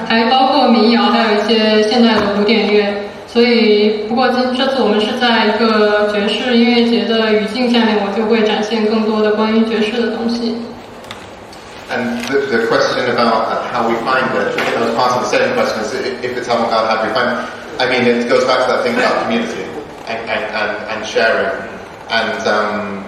[0.09, 2.87] 还包括民谣，还有一些现代的古典乐。
[3.27, 10.57] 所以，不过今这次我们是在一个爵士音乐节的语境下面，我就会展现更多的关于爵士的东西。
[11.93, 13.45] And the, the question about
[13.75, 15.93] how we find it, I think that was part of the same question, is
[16.25, 17.37] if it's avant-garde, how do we find?
[17.79, 19.66] I mean, it goes back to that thing about community
[20.07, 21.55] and, and, and, and sharing.
[22.09, 23.05] And um,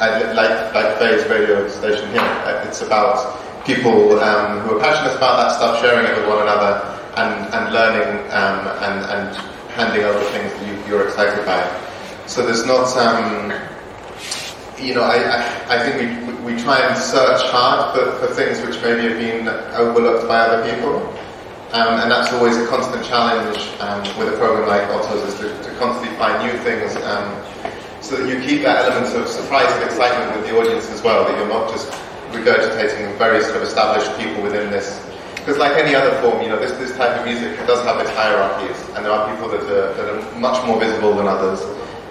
[0.00, 5.36] like, like Faye's radio station here, uh, it's about people um, who are passionate about
[5.36, 6.72] that stuff, sharing it with one another
[7.16, 9.36] and, and learning um, and, and
[9.72, 11.60] handing over things that you, you're excited by.
[12.26, 12.96] So there's not...
[12.96, 13.52] Um,
[14.78, 15.96] you know, I, I, I think
[16.28, 20.38] we, we try and search hard for, for things which maybe have been overlooked by
[20.38, 21.02] other people.
[21.72, 25.48] Um, and that's always a constant challenge um, with a program like OTO's is to,
[25.68, 27.28] to constantly find new things um,
[28.00, 31.28] so that you keep that element of surprise and excitement with the audience as well,
[31.28, 31.92] that you're not just
[32.32, 35.04] regurgitating very sort of established people within this.
[35.36, 38.10] Because like any other form, you know, this, this type of music does have its
[38.16, 41.60] hierarchies, and there are people that are, that are much more visible than others.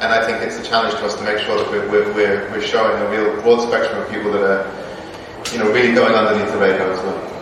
[0.02, 2.52] And I think it's a challenge to us to make sure that we're, we're, we're,
[2.52, 6.52] we're showing a real broad spectrum of people that are, you know, really going underneath
[6.52, 7.37] the radar as well.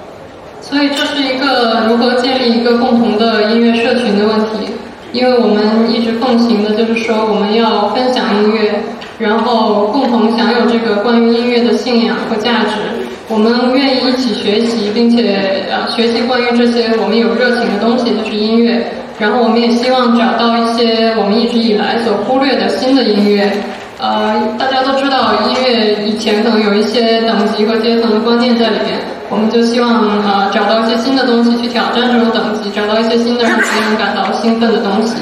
[0.67, 4.73] 所以这是一个如何建立一个共同的音乐社群的问题，
[5.13, 5.63] 因为我们
[5.93, 8.73] 一直奉行的就是说我们要分享音乐，
[9.19, 12.81] 然后共同享有这个关于音乐的信仰和价值。
[13.29, 18.83] 我们愿意一起学习，并且呃学习关于这些我们有热情的东西，就是音乐。
[19.19, 23.49] 然后我们也希望找到一些我们一直以来所忽略的新的音乐。
[23.97, 28.99] 呃，大家都知道音乐以前可能有一些等级和阶层的观念在里面，
[29.30, 29.89] 我们就希望
[30.23, 35.15] 呃找到一些新的东西去挑战这种等级，找到一些新的让别人感到兴奋的东西。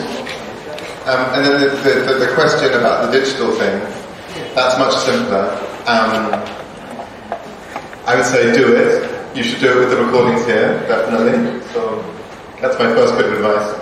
[1.06, 3.76] Um, and then the, the, the, question about the digital thing,
[4.56, 5.52] that's much simpler.
[5.86, 6.32] Um,
[8.06, 9.04] I would say do it.
[9.36, 11.60] You should do it with the recordings here, definitely.
[11.74, 12.04] So
[12.62, 13.76] that's my first bit of advice.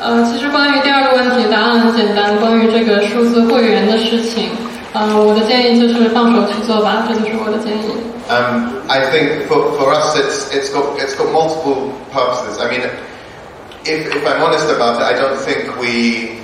[0.00, 2.34] 呃，其实关于第二个问题，答案很简单。
[2.38, 4.48] 关于这个数字会员的事情，
[4.94, 7.90] 呃，我的建议就是放手去做吧，这就是我的建议。
[8.30, 12.62] Um, I think for, for us, it's it's got it's got multiple purposes.
[12.62, 12.82] I mean,
[13.82, 16.38] if if I'm honest about it, I don't think we.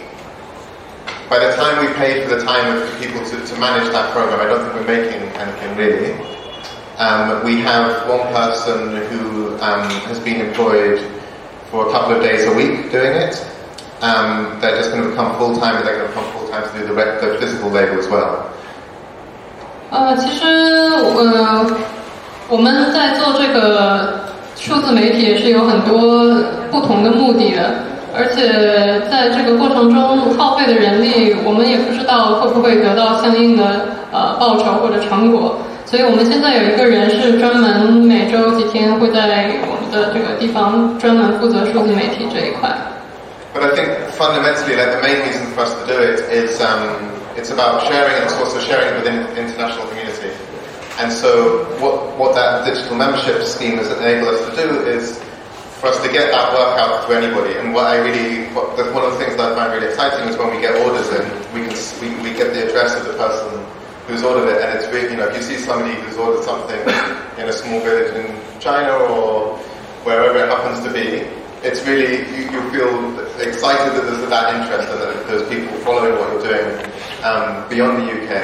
[1.30, 4.40] By the time we pay for the time of people to, to manage that program,
[4.40, 6.12] I don't think we're making anything really.
[6.98, 10.98] Um, we have one person who um, has been employed
[11.70, 13.34] for a couple of days a week doing it.
[14.02, 16.66] Um, they're just going to become full time, but they're going to become full time
[16.66, 18.55] to do the, the physical labor as well.
[19.90, 20.44] 呃，其实
[21.16, 21.66] 呃，
[22.48, 24.20] 我们在做这个
[24.56, 26.34] 数字媒体也是有很多
[26.70, 27.74] 不同的目的的，
[28.16, 35.56] 而且在这个过程中耗费的人力，我们也不知道会不会得到相应的呃报酬或者成果。
[35.84, 42.68] 所以我们现在有一个人是专门每周几天会在我们的这个地方专门负责数字媒体这一块。
[43.54, 43.88] But I think
[44.18, 46.60] fundamentally, like the main reason for us to do it is
[47.36, 50.32] it's about sharing, and it's also sharing it within the international community.
[50.98, 55.20] And so, what what that digital membership scheme has enabled us to do is
[55.80, 57.52] for us to get that work out to anybody.
[57.60, 60.26] And what I really, what, that's one of the things that I find really exciting
[60.26, 63.12] is when we get orders in, we can we, we get the address of the
[63.20, 63.60] person
[64.08, 66.80] who's ordered it, and it's really, you know, if you see somebody who's ordered something
[67.36, 69.58] in a small village in China or
[70.08, 71.28] wherever it happens to be,
[71.60, 72.96] it's really you, you feel
[73.44, 77.97] excited that there's that interest and that there's people following what you're doing um, beyond
[77.97, 78.41] the UK.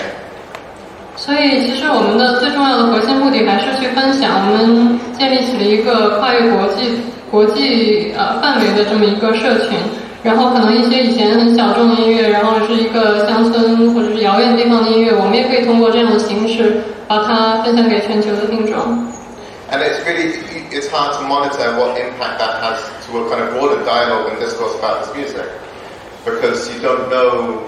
[1.15, 4.45] 所以，其实我们的最重要的核心目的还是去分享。
[4.45, 7.01] 我们建立起了一个跨越国际、
[7.31, 9.73] 国际呃范围的这么一个社群，
[10.21, 18.75] 然后可能一些以前很小众的音乐，然后是一个乡村或者是遥远地方的音乐，我们也可以通过这样的形式把它分享给全球的听众。
[19.71, 20.31] And it's really
[20.71, 22.77] it's hard to monitor what impact that has
[23.09, 25.43] to a kind of broader dialogue and discourse about this music
[26.23, 27.59] because you don't know,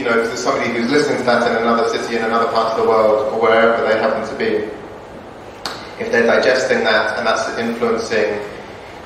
[0.00, 2.72] you know, if there's somebody who's listening to that in another city in another part
[2.72, 4.64] of the world or wherever they happen to be,
[6.00, 8.40] if they're digesting that and that's influencing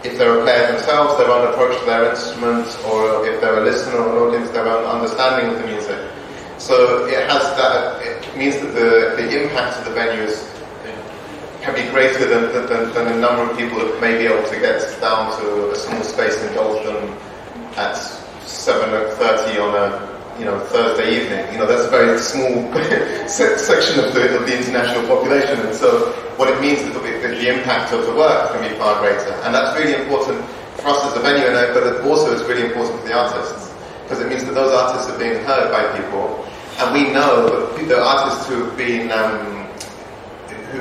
[0.05, 3.65] if they're a player themselves, their own approach to their instrument, or if they're a
[3.65, 5.99] listener or an audience, their own understanding of the music.
[6.59, 8.03] So it has that.
[8.05, 10.47] It means that the the impact of the venues
[11.63, 14.61] can be greater than, than, than the number of people that may be able to
[14.61, 17.09] get down to a small space in Dalston
[17.75, 17.97] at
[18.45, 21.53] 7.30 on a you know, Thursday evening.
[21.53, 22.73] You know, that's a very small
[23.29, 25.61] section of the, of the international population.
[25.61, 28.77] And so what it means is that the, the impact of the work can be
[28.77, 29.33] far greater.
[29.45, 30.45] And that's really important
[30.77, 33.15] for us as a venue, and, uh, but it also is really important for the
[33.15, 33.73] artists.
[34.03, 36.45] Because it means that those artists are being heard by people.
[36.79, 39.65] And we know that the artists who have been um,
[40.75, 40.81] who,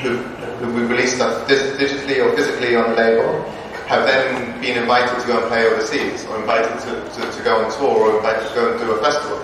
[0.00, 3.46] who, who we release stuff digitally or physically on label
[3.88, 7.56] have then been invited to go and play overseas or invited to, to, to go
[7.56, 9.40] on tour or invited to go and do a festival.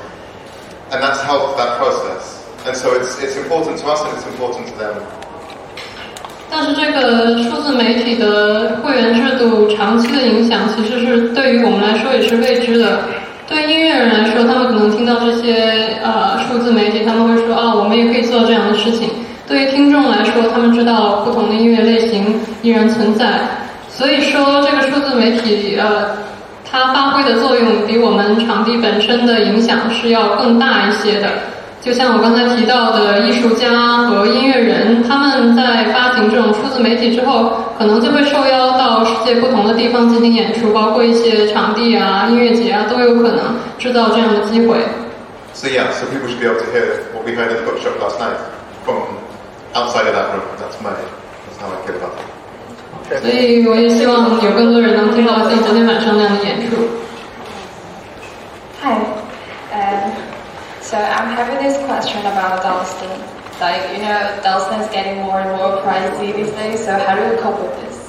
[0.92, 2.44] And that's helped that process.
[2.66, 4.94] And so it's, it's important to us and it's important to them.
[6.50, 13.00] 但是这个数字媒体的会员制度长期的影响，其实是对于我们来说也是未知的。
[13.48, 19.10] 对音乐人来说，他们可能听到这些呃数字媒体，他们会说啊，我们也可以做这样的事情。
[19.48, 23.40] 对于听众来说，他们知道不同的音乐类型依然存在，
[23.96, 26.16] 所以说这个数字媒体呃，
[26.68, 31.28] 它发挥的作用比我们场地本身的影响是要更大一些的。
[31.80, 44.78] 就像我刚才提到的，艺术家和音乐人，他们在发行这种数字媒体之后，可能就会受邀到世界不同的地方进行演出，包括一些场地啊、音乐节啊，都有可能制造这样的机会。
[45.52, 48.18] So yeah, so people should be able to hear what we heard in the bookshop last
[48.18, 48.34] night
[48.84, 48.96] from
[49.74, 50.42] outside of that room.
[50.58, 52.33] That's my, that's how I feel about it.
[53.10, 56.76] 所以我也希望有更多人能听到自己昨天晚上那样的演出。
[58.82, 58.98] Hi.
[59.72, 60.12] Um,
[60.80, 63.10] so I'm having this question about Dalston.
[63.60, 67.22] Like, you know, Dalston is getting more and more pricey these days, so how do
[67.22, 68.00] you cope with this?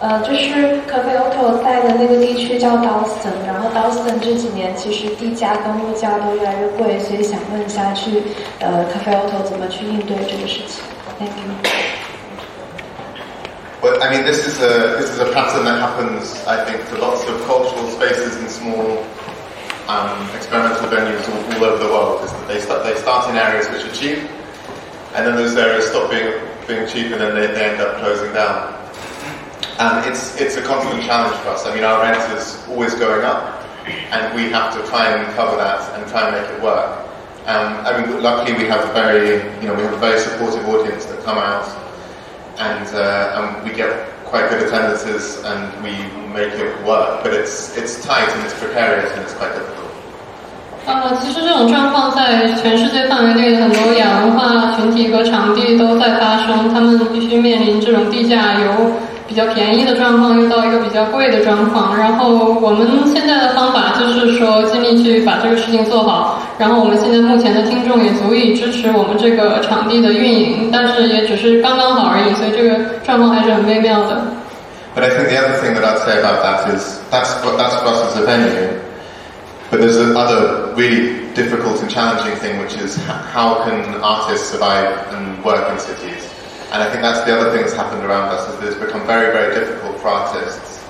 [0.00, 8.22] 呃，就是 Cafe Otto 在的那个地区叫 Dalston，然后 Dalston 这几年其实地价跟物价都越来越贵，所以想问一下去
[8.60, 10.84] 呃 Cafe Otto 怎么去应对这个事情
[13.82, 16.98] Well, I mean, this is a this is a pattern that happens, I think, to
[16.98, 19.02] lots of cultural spaces and small
[19.88, 22.24] um, experimental venues all, all over the world.
[22.24, 24.30] Is that they start they start in areas which are cheap,
[25.16, 26.38] and then those areas stop being
[26.68, 28.74] being cheap, and then they, they end up closing down.
[29.80, 31.66] And it's it's a constant challenge for us.
[31.66, 35.56] I mean, our rent is always going up, and we have to try and cover
[35.56, 37.07] that and try and make it work.
[37.47, 40.63] Um, I mean, luckily we have a very, you know, we have a very supportive
[40.69, 41.67] audience that come out,
[42.57, 43.91] and uh, and we get
[44.23, 45.91] quite good attendances, and we
[46.31, 47.21] make it work.
[47.21, 49.91] But it's it's tight and it's precarious and it's quite difficult.
[50.85, 58.91] 呃，其实这种状况在全世界范围内的很多亚文化群体和场地都在发生，他们必须面临这种地价由
[59.28, 61.96] 比较便宜的状况又到一个比较贵的状况。
[61.96, 66.42] 然后我们现在的方法就是说尽力去把这个事情做好。
[66.58, 74.20] 然后我们现在目前的听众也足以支持我们这个场地的运营，但是也只是刚刚好而已，所以这个状况还是很微妙的。
[74.96, 77.92] But I think the other thing that I'd say about that is that's what that's for
[77.92, 78.80] us as a venue.
[79.70, 82.98] But there's another really difficult and challenging thing, which is
[83.32, 86.27] how can artists survive and work in cities?
[86.70, 89.06] And I think that's the other thing that's happened around us is that it's become
[89.06, 90.84] very, very difficult for artists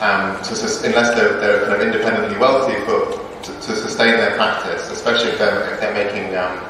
[0.00, 0.52] um, to
[0.84, 5.72] unless they're, they're kind of independently wealthy to, to sustain their practice, especially if they're
[5.72, 6.60] if they're making um,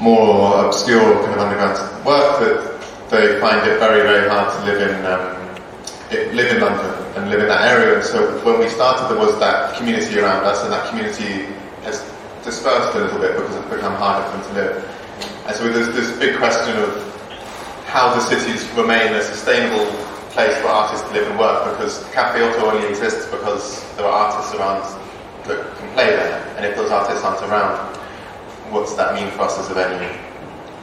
[0.00, 2.74] more obscure kind of underground work that
[3.10, 5.44] they find it very, very hard to live in um,
[6.36, 7.96] live in London and live in that area.
[7.96, 11.46] And so when we started, there was that community around us, and that community
[11.84, 12.04] has
[12.44, 15.46] dispersed a little bit because it's become harder for them to live.
[15.46, 17.13] And so there's this big question of
[17.94, 19.86] how do cities remain a sustainable
[20.34, 21.62] place for artists to live and work?
[21.70, 24.82] Because Cafe OTO only exists because there are artists around
[25.46, 26.42] that can play there.
[26.56, 27.78] And if those artists aren't around,
[28.72, 30.10] what's that mean for us as a venue?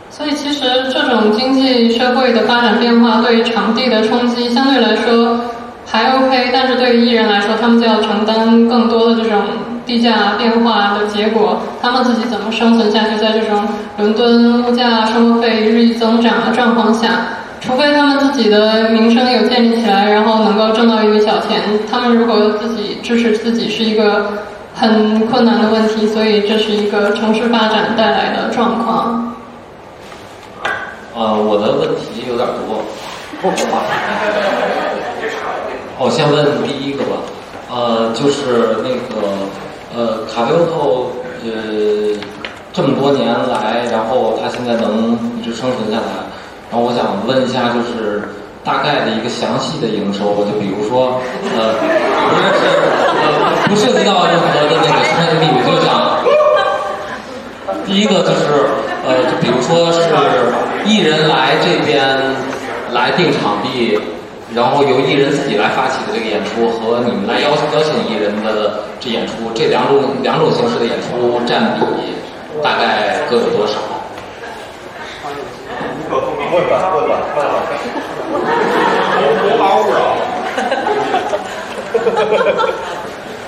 [0.09, 5.37] 所以，其实这种经济社会的发展变化对于场地的冲击相对来说
[5.85, 9.41] 还 OK，但是对于艺人来说，他们就要承担更多的这种
[9.85, 13.17] 地价变化的结果，他们自己怎么生存下去？
[13.17, 13.67] 在这种
[13.97, 17.25] 伦敦物价、生活费日益增长的状况下，
[17.59, 24.31] 除非他们自己的名声有建立起来，然后能够挣到一笔小钱，他们如果自己支持自己是一个
[24.73, 29.35] 很困难的问题，所以这是一个城市发展带来的状况。
[31.13, 32.81] 呃，我的问题有点多。
[35.99, 37.17] 我先问第一个吧，
[37.69, 39.21] 呃，就是那个
[39.95, 41.11] 呃，卡菲欧透
[41.43, 41.49] 呃
[42.73, 46.23] 这么多年来，然后它现在能一直生存下来，
[46.71, 48.23] 然后我想问一下，就是
[48.63, 51.19] 大概的一个详细的营收，就比如说
[51.57, 51.75] 呃，
[52.29, 52.63] 不是是
[53.19, 53.25] 呃
[53.67, 56.19] 不涉及到任何的那个商业秘密，就想。
[57.85, 58.45] 第一个就是，
[59.05, 59.99] 呃，就比如说是
[60.85, 62.17] 艺人来这边
[62.93, 63.99] 来定场地，
[64.53, 71.85] 然后由艺人自己来发起的这个演出，和你们来邀请邀请艺人的这演出，这两种两种形式的演出占比
[72.61, 73.79] 大概各有多少？
[76.11, 77.53] 问吧，问吧，问吧。
[79.43, 79.95] 我把我扰。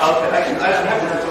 [0.03, 1.23] Okay, I can, I can have that.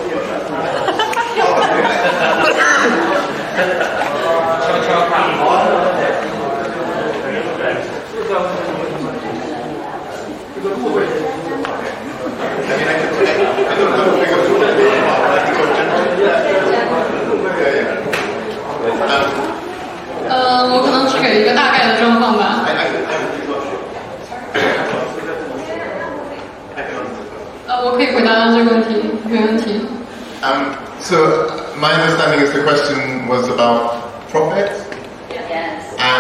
[20.29, 22.65] 呃，我可能只给一个大概的状况吧。
[27.67, 29.81] 呃，我可以回答这个问题，没问题。
[30.41, 31.17] Um, so
[31.79, 33.95] my understanding is the question was about
[34.31, 34.69] profit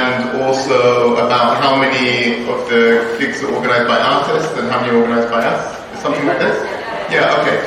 [0.00, 4.92] and also about how many of the gigs are organized by artists and how many
[4.96, 6.02] are organized by us.
[6.02, 6.56] Something like this?
[7.12, 7.58] Yeah, okay.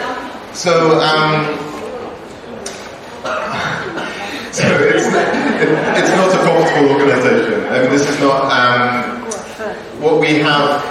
[0.53, 1.55] So, um,
[4.51, 5.07] so it's,
[5.61, 5.69] it,
[5.99, 7.65] it's not a profitable organization.
[7.67, 9.21] I mean, this is not, um,
[10.01, 10.81] what we have,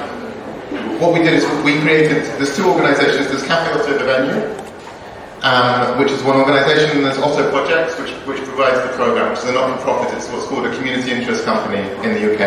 [1.01, 4.64] what we did is we created, there's two organizations, there's Cafe OTO, the venue,
[5.44, 9.40] um, which is one organisation, and there's also projects which, which provides the program, which
[9.40, 10.14] is a not-for-profit.
[10.18, 12.44] It's what's called a community interest company in the UK.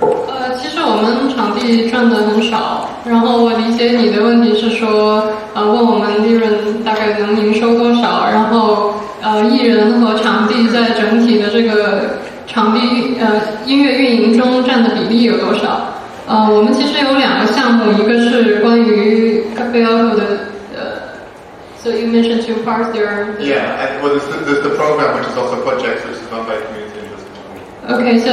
[0.00, 12.18] 呃，其实我们场地赚的很少，然后我理解你的问题是说，呃，问我们利润大概能营收多少，然后呃，艺人和场地在整体的这个
[12.48, 15.94] 场地呃音乐运营中占的比例有多少？
[16.26, 20.55] 呃，我们其实有两个项目，一个是关于咖啡 auto 的，呃
[21.86, 23.36] ，so you mentioned two parts there.
[23.40, 26.46] Yeah, and well, there's the, there's the program, which is also projects, which is run
[26.46, 27.62] by community interest company.
[27.88, 28.30] OK，so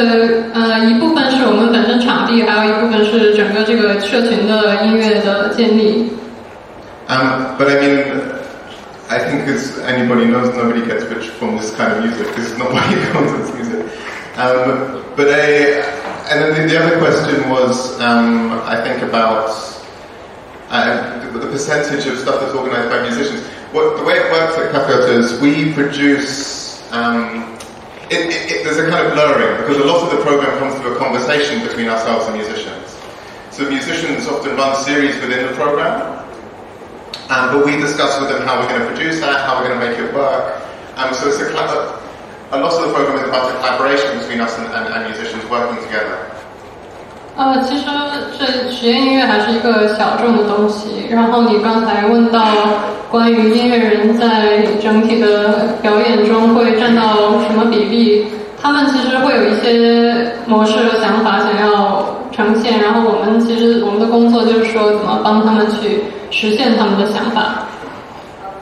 [0.53, 6.11] 呃，一部分是我们本身场地，还有一部分是整个这个社群的音乐的建立。
[7.07, 8.21] Um, but I mean,
[9.09, 12.35] I think as anybody knows, nobody gets rich from this kind of music.
[12.35, 13.85] This is not why you go to this music.
[14.37, 15.81] Um, but I,
[16.29, 19.49] and then the, the other question was, um, I think about
[20.74, 23.46] uh, the, the percentage of stuff that's organised by musicians.
[23.70, 26.82] what, the way it works at Cafe is we produce.
[26.90, 27.54] Um,
[28.10, 30.74] it, it, it, there's a kind of blurring because a lot of the program comes
[30.82, 32.98] through a conversation between ourselves and musicians.
[33.54, 36.26] So musicians often run series within the program,
[37.30, 39.78] um, but we discuss with them how we're going to produce that, how we're going
[39.78, 40.60] to make it work.
[40.98, 44.58] Um, so it's a, a lot of the program is about a collaboration between us
[44.58, 46.34] and, and, and musicians working together.
[47.36, 47.84] 呃，其实
[48.38, 51.06] 这实验音乐还是一个小众的东西。
[51.10, 52.46] 然后你刚才问到
[53.10, 58.26] 关于音乐人在整体的表演中会占到什么比例，
[58.62, 67.64] 他们其实会有一些模式和想法想要呈现，然后我们其实我们的工作就是说怎么帮他们去实现他们的想法。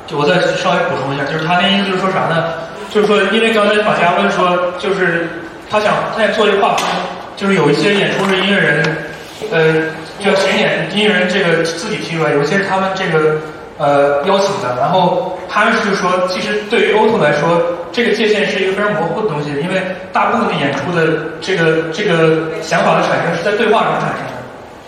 [0.06, 2.44] 就我再稍微补充一下，就是他那意思就是说啥呢？
[2.90, 5.28] 就是说，因为刚才马佳问说，就是
[5.70, 6.86] 他想他想做一个划分，
[7.36, 8.96] 就是有一些演出是音乐人，
[9.50, 9.74] 呃，
[10.18, 13.36] 叫巡演音乐人这个自己提出来，有一些是他们这个
[13.78, 14.76] 呃邀请的。
[14.78, 17.60] 然后他们是说，其实对于 Oto 来说，
[17.92, 19.82] 这个界限是一个非常模糊的东西，因为
[20.12, 24.38] 大部分的演出的这个这个想法的产生是在对话中产生的，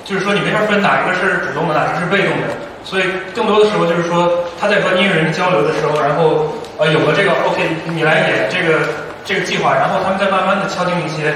[0.05, 2.49] 就是说你没法分哪一个是主动的，哪一个是被动的。
[2.85, 3.05] 所以
[3.35, 8.81] 更多的时候就是说他在和音乐人交流的时候，然后呃有了这个 OK，你来演这个
[9.25, 11.35] 这个计划，然后他们再慢慢的敲定一些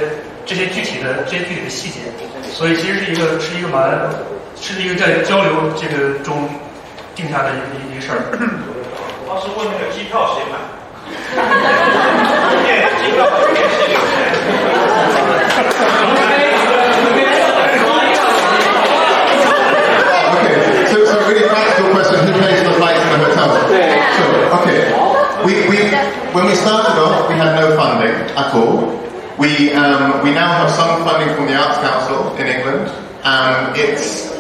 [0.49, 2.01] 这些具体的这些具体的细节。
[2.51, 4.11] 所以其实是一个是一个蛮
[4.59, 6.49] 是一个在交流这个中
[7.15, 8.33] 定下的一个一个事儿。
[9.29, 10.57] 当时问那个机票谁买？
[12.65, 14.11] 电机票和电视有钱。
[20.33, 20.57] Okay,
[20.89, 23.69] so, so really practical question, who pays for the flights and the hotels?
[24.17, 24.81] Sure, okay.
[25.45, 25.77] We, we,
[26.33, 28.97] when we started off, we had no funding at all.
[29.39, 32.91] We, um, we now have some funding from the Arts Council in England.
[33.23, 34.35] Um, it's,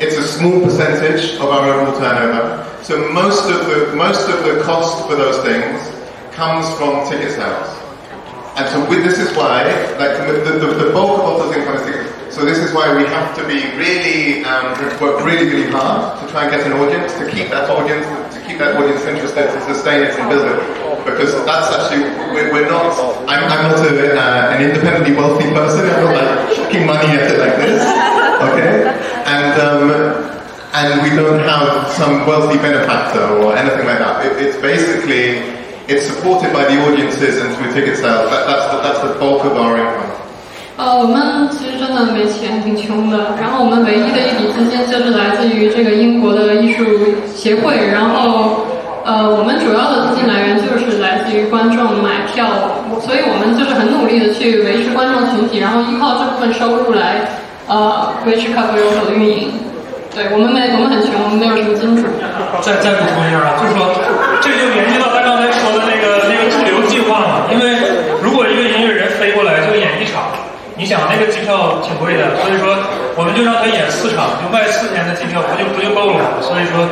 [0.00, 2.62] it's a small percentage of our overall turnover.
[2.84, 5.82] So most of the, most of the cost for those things
[6.36, 7.66] comes from ticket sales.
[8.54, 9.64] And so with, this is why,
[9.98, 12.34] like the, the, the, bulk of OTO's income is tickets.
[12.34, 16.30] So this is why we have to be really, um, work really, really hard to
[16.30, 18.06] try and get an audience, to keep that audience,
[18.46, 20.60] keep that audience interested, to sustain it and build it.
[21.04, 22.96] Because that's actually, we're, we're not,
[23.28, 27.28] I'm, I'm not a, uh, an independently wealthy person, I'm not like chucking money at
[27.30, 27.84] it like this,
[28.48, 28.88] okay?
[29.28, 29.84] And, um,
[30.72, 34.26] and we don't have some wealthy benefactor or anything like that.
[34.26, 35.38] It, it's basically,
[35.86, 38.30] it's supported by the audiences and through ticket sales.
[38.30, 40.23] That, that's, the, that's the bulk of our income.
[40.76, 43.38] 呃，我们其实真的没钱，挺穷的。
[43.40, 46.82] 然后我们唯一的一笔资金就是来自于这个英国的艺术
[47.32, 47.78] 协会。
[47.94, 48.66] 然后，
[49.06, 52.42] 呃，我们主要的资金来源就是来自于观众买票，
[52.98, 57.22] 所以我们就是很努力的去维持观众群体，然后依靠这部分收入来
[57.68, 59.54] 呃维持 Cafe Roto 的运营。
[60.10, 62.02] 对我们没我们很穷，我们没有什么金主。
[62.62, 63.94] 再再补充一下啊，就是说，
[64.42, 67.46] 这就联系到他刚才说的那个那个驻留计划嘛。
[67.54, 67.78] 因为
[68.22, 70.30] 如果一个音乐人飞过来就演一场，
[71.24, 72.76] 你想那个机票挺贵的，所以说
[73.16, 76.36] 我们就让他演四场，就卖四天的机票，不就不就够了吗？
[76.42, 76.84] 所以说，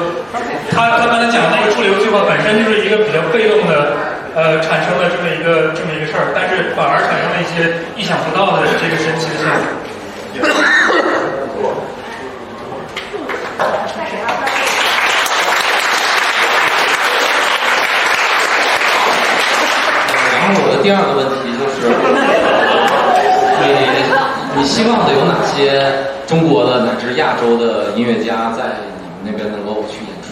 [0.70, 3.92] 他他刚才讲那个驻留计划本身就是一个比较被动的，
[4.34, 9.52] 呃，产生了这么一个这么一个事儿，但是反而产生了一些意想不到的这个神奇的效
[11.60, 11.76] 果。
[20.40, 21.76] 然后我的第二个问题就是，
[24.64, 25.93] 希望的有哪些
[26.26, 28.78] 中国的乃至亚洲的音乐家在
[29.24, 30.28] 你们那边能够去演出？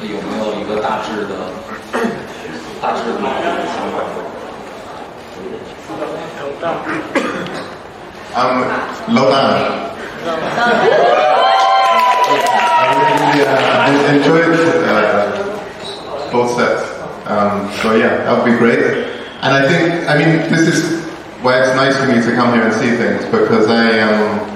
[0.00, 1.34] 有没有一个大致的、
[2.80, 3.98] 大致的想法
[8.36, 8.62] ？Um,
[9.08, 9.90] Lodan.
[12.78, 14.54] I really uh, en- enjoyed
[14.86, 14.90] uh,
[16.30, 16.84] both sets.
[17.26, 18.78] Um, so yeah, that would be great.
[19.42, 21.07] And I think, I mean, this is
[21.42, 24.46] why it's nice for me to come here and see things because I, um,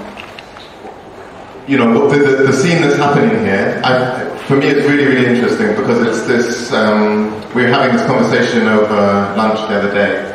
[1.69, 5.27] you know, the, the, the scene that's happening here, I, for me it's really, really
[5.27, 10.33] interesting because it's this, um, we were having this conversation over lunch the other day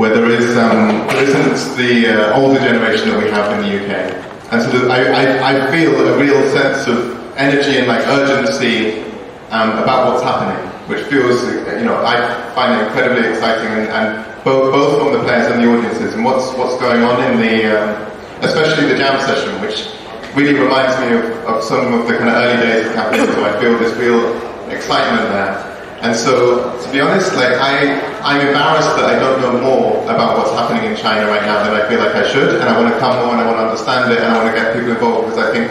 [0.00, 3.84] where there is um, there isn't the uh, older generation that we have in the
[3.84, 4.16] UK,
[4.50, 9.02] and so the, I, I, I feel a real sense of energy and like urgency
[9.50, 10.56] um, about what's happening,
[10.88, 11.44] which feels
[11.78, 12.16] you know I
[12.54, 16.24] find it incredibly exciting, and, and both both from the players and the audiences, and
[16.24, 18.10] what's what's going on in the um,
[18.42, 19.92] especially the jam session, which
[20.34, 23.44] really reminds me of, of some of the kind of early days of Cafe so
[23.44, 24.36] I feel this real
[24.70, 25.66] excitement there.
[26.02, 30.38] And so, to be honest, like I, I'm embarrassed that I don't know more about
[30.38, 32.92] what's happening in China right now than I feel like I should, and I want
[32.94, 34.92] to come more and I want to understand it and I want to get people
[34.92, 35.68] involved because I think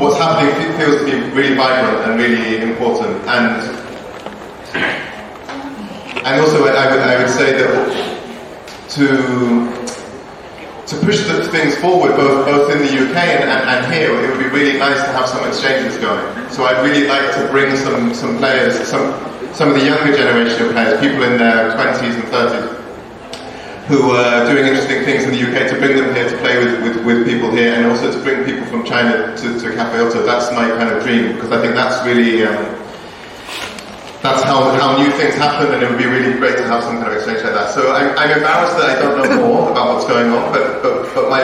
[0.00, 3.20] what's happening feels to be really vibrant and really important.
[3.28, 3.60] And
[6.20, 8.12] and also, I, would I would say that
[8.90, 9.82] to
[10.86, 14.28] to push the things forward, both both in the UK and, and, and here, it
[14.28, 16.22] would be really nice to have some exchanges going.
[16.50, 19.16] So I'd really like to bring some some players, some
[19.54, 24.46] some of the younger generation of players, people in their 20s and 30s, who are
[24.46, 27.26] doing interesting things in the UK, to bring them here to play with, with, with
[27.26, 30.24] people here, and also to bring people from China to, to Cafe OTO.
[30.24, 32.44] That's my kind of dream, because I think that's really.
[32.44, 32.81] Um,
[34.21, 36.97] that's how, how new things happen, and it would be really great to have some
[36.97, 37.69] kind of exchange like that.
[37.71, 41.13] So I'm, I'm embarrassed that I don't know more about what's going on, but, but,
[41.13, 41.43] but my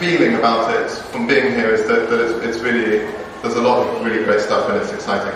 [0.00, 3.06] feeling about it from being here is that, that it's, it's really,
[3.42, 5.34] there's a lot of really great stuff and it's exciting.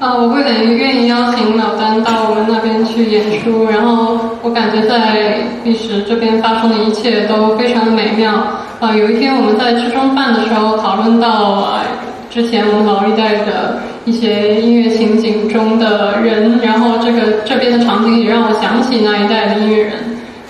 [0.00, 8.32] 啊，我会很愿意邀请老丹到我们那边去演出，然后我感觉在历史这边发生的一切都非常的美妙。
[8.80, 11.82] 啊，有一天我们在吃中饭的时候讨论到啊，
[12.30, 19.93] 之前我们老一代的 一些音乐情景中的人，然后这个这边的场景也让我想起那一代的音乐人。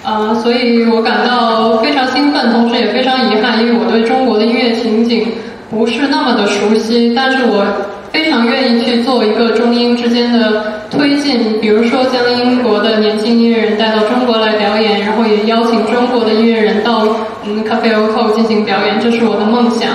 [0.03, 5.32] 呃，所以我感到非常兴奋，同时也非常遗憾，因为我对中国的音乐情景
[5.72, 7.65] 不是那么的熟悉，但是我
[8.11, 17.07] 非常愿意去做一个中英之间的推进，比如说将英国的年轻音乐人带到中国来表演，然后也邀请中国的音乐人到
[17.45, 19.90] 嗯 Cafe Oco 进行表演，这是我的梦想，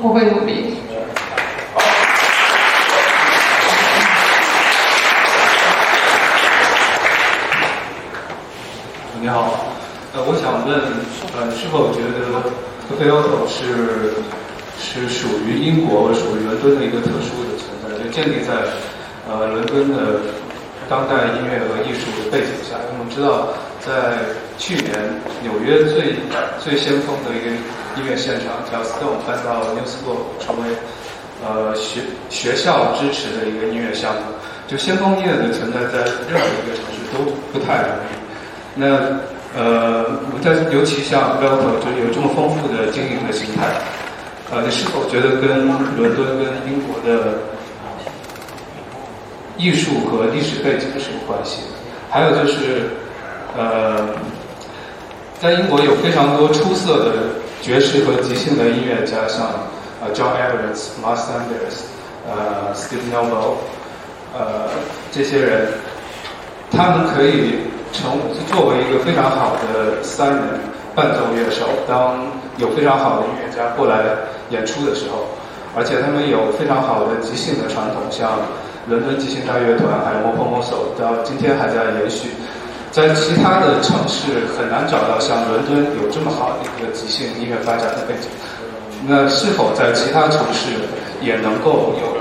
[0.00, 0.76] 我会努力。
[9.20, 9.72] 你好，
[10.66, 10.80] 问，
[11.36, 12.40] 呃，是否觉得
[12.88, 14.14] Cafe Otto 是
[14.78, 18.52] 是属于英国、属于伦敦的一个特殊的存在，就建立在
[19.28, 20.20] 呃伦敦的
[20.88, 22.76] 当代音乐和艺术的背景下？
[22.90, 23.48] 因为我们知道，
[23.80, 24.18] 在
[24.58, 24.92] 去年
[25.42, 26.16] 纽约最
[26.58, 27.50] 最先锋的一个
[27.96, 30.76] 音乐现场叫 Stone 搬到 New School 成为
[31.44, 32.00] 呃学
[32.30, 34.20] 学校支持的一个音乐项目，
[34.66, 38.14] 就先锋音乐的存在在任何一个城市都不太容易。
[38.76, 38.86] 那
[39.56, 40.04] 呃，
[40.34, 43.70] 我在尤其像 v e l t o 就是有这么丰富的经营的形态，
[44.50, 45.64] 呃，你是否觉得跟
[45.96, 47.38] 伦敦跟英国的
[49.56, 51.60] 艺术和历史背景是有关系？
[52.10, 52.90] 还有就是，
[53.56, 54.08] 呃，
[55.40, 57.12] 在英国有非常多出色的
[57.62, 59.46] 爵士和即兴的音乐家，像
[60.02, 61.86] 呃 John Evans、Miles Sanders、
[62.26, 63.54] 呃 Steve Noble，
[64.36, 64.66] 呃
[65.12, 65.68] 这些人，
[66.72, 67.70] 他们可以。
[67.94, 68.18] 成
[68.50, 70.42] 作为一个非常好的三人
[70.94, 72.26] 伴奏乐手，当
[72.58, 74.02] 有非常好的音乐家过来
[74.50, 75.24] 演出的时候，
[75.76, 78.42] 而且他们有非常好的即兴的传统，像
[78.86, 82.30] 伦敦即兴大乐团还有 Mopo Moso，到今天还在延续。
[82.90, 88.28] 在其他的城市很难找到像伦敦有这么好的一个即兴音乐发展的背景。
[89.06, 90.70] 那是否在其他城市
[91.20, 92.14] 也能够有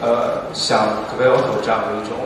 [0.00, 2.16] 呃像 c a v e l o 这样的一种？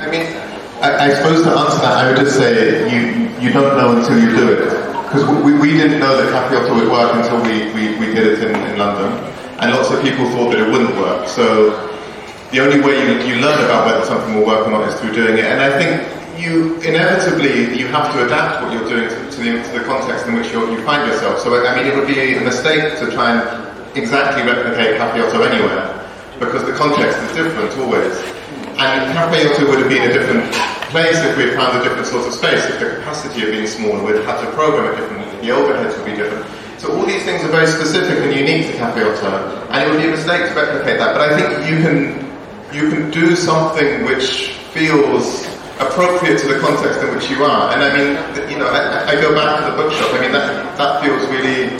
[0.00, 0.26] I mean,
[0.82, 4.18] I, I suppose to answer that, I would just say you you don't know until
[4.18, 4.84] you do it.
[5.04, 8.26] Because we, we didn't know that Cafe OTO would work until we, we, we did
[8.26, 9.12] it in, in London.
[9.60, 11.28] And lots of people thought that it wouldn't work.
[11.28, 11.70] So
[12.50, 15.12] the only way you, you learn about whether something will work or not is through
[15.12, 15.44] doing it.
[15.44, 16.02] And I think
[16.38, 20.26] you inevitably you have to adapt what you're doing to, to, the, to the context
[20.26, 21.40] in which you find yourself.
[21.40, 25.42] So I mean, it would be a mistake to try and exactly replicate Cafe OTO
[25.42, 26.04] anywhere
[26.38, 28.16] because the context is different always.
[28.76, 30.52] And Cafe OTO would have been a different
[30.90, 32.64] place if we had found a different sort of space.
[32.66, 35.30] If the capacity had been smaller, we'd have to program it differently.
[35.46, 36.46] The overheads would be different.
[36.80, 40.02] So all these things are very specific and unique to Cafe OTO, and it would
[40.02, 41.14] be a mistake to replicate that.
[41.14, 42.24] But I think you can
[42.74, 47.74] you can do something which feels appropriate to the context in which you are.
[47.74, 48.10] And I mean,
[48.50, 50.14] you know, I, I go back to the bookshop.
[50.14, 51.70] I mean, that that feels really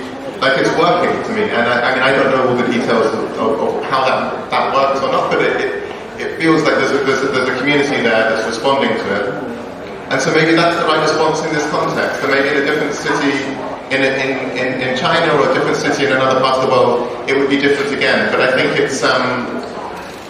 [0.42, 1.46] like it's working to me.
[1.46, 4.50] And I, I mean, I don't know all the details of, of, of how that,
[4.50, 5.72] that works or not, but it, it,
[6.20, 9.26] it feels like there's a, there's, a, there's a community there that's responding to it.
[10.10, 12.22] And so maybe that's the right response in this context.
[12.22, 13.46] And maybe in a different city
[13.94, 17.06] in, in, in, in China or a different city in another part of the world,
[17.30, 18.30] it would be different again.
[18.30, 19.64] But I think it's, um,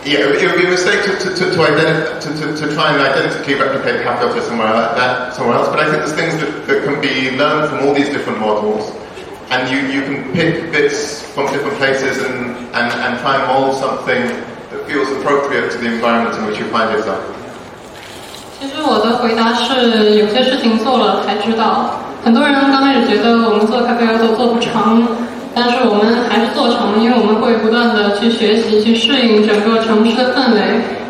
[0.05, 3.01] yeah, it would be a mistake to, to, to, to, to, to, to try and
[3.01, 6.67] identically replicate Cafe OTO somewhere like that somewhere else, but I think there's things that,
[6.67, 8.93] that can be learned from all these different models,
[9.49, 13.77] and you, you can pick bits from different places and, and, and try and mold
[13.81, 17.25] something that feels appropriate to the environment in which you find yourself.
[25.55, 30.61] 但是我们还是做成，因为我们会不断的去学习，去适应整个城市的氛围，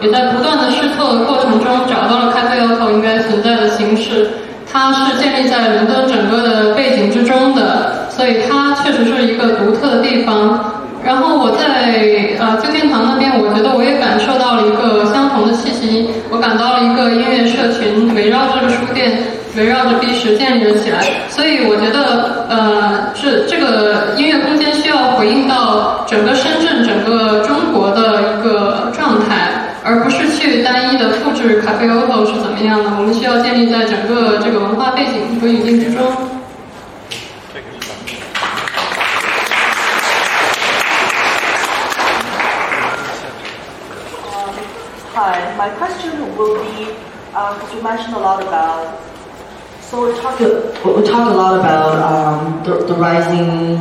[0.03, 4.29] 也在不断的试错的过程中找到了咖啡 auto 应该存在的形式。
[4.71, 10.73] 它是建立在伦敦整个的背景之中的，所以它确实是一个独特的地方。
[11.05, 11.95] 然后我在
[12.41, 19.13] 呃旧天堂那边，我觉得我也感受到了一个相同的气息，我感到了一个音乐社群围绕这个书店，
[19.57, 21.03] 围绕着 B 十建立起来。
[21.29, 32.91] 所以我觉得呃是这个音乐空间需要回应到整个深圳、整个中国的一个状态，而不是去单一的复制咖啡 auto 是怎么样的。
[32.99, 36.05] 我们需要建立在整个这个文化背景和语境之中。
[45.17, 46.91] Hi, my question will be,
[47.37, 48.99] um, you mentioned a lot about,
[49.95, 53.77] so we talked, we talked a lot about um, the, the rising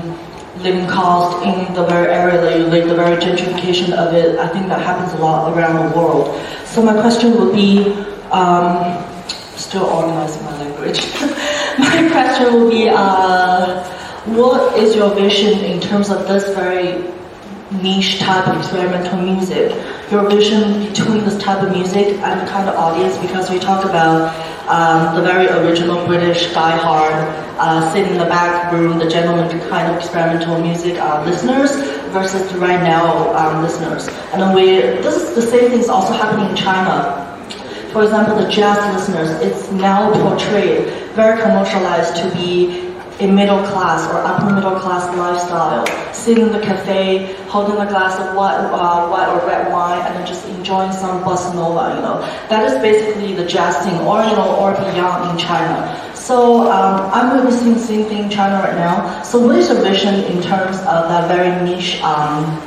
[0.61, 4.37] living cost in the very area that you live, the very gentrification of it.
[4.37, 6.39] I think that happens a lot around the world.
[6.65, 7.93] So my question would be,
[8.31, 9.03] um,
[9.55, 10.99] still organizing my language.
[11.79, 13.83] my question would be, uh,
[14.25, 17.11] what is your vision in terms of this very
[17.81, 19.71] niche type of experimental music.
[20.11, 23.85] Your vision between this type of music and the kind of audience, because we talk
[23.85, 24.29] about
[24.67, 27.13] um, the very original British die-hard,
[27.59, 31.75] uh, sit in the back room, the gentleman kind of experimental music uh, listeners
[32.11, 34.07] versus the right now um, listeners.
[34.31, 37.29] And then we, this is the same thing is also happening in China.
[37.91, 44.09] For example, the jazz listeners, it's now portrayed very commercialized to be a middle class
[44.11, 49.07] or upper middle class lifestyle, sitting in the cafe, holding a glass of white, uh,
[49.07, 51.95] white or red wine, and then just enjoying some bossa nova.
[51.95, 52.19] You know,
[52.49, 55.99] that is basically the jazz thing, or you know, or beyond in China.
[56.15, 59.21] So um, I'm witnessing the same thing in China right now.
[59.23, 62.61] So what is your vision in terms of that very niche um,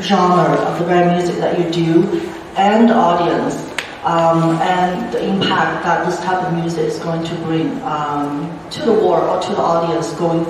[0.00, 3.75] genre of the very music that you do, and audience?
[4.06, 8.80] um, and the impact that this type of music is going to bring um, to
[8.86, 10.46] the world or to the audience going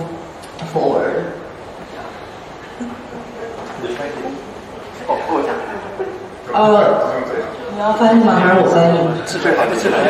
[0.73, 1.25] forward.
[6.55, 6.95] Uh,
[7.75, 8.35] 你要翻译吗？
[8.35, 8.97] 还是我翻译？
[9.27, 10.07] 是最好的，最好的，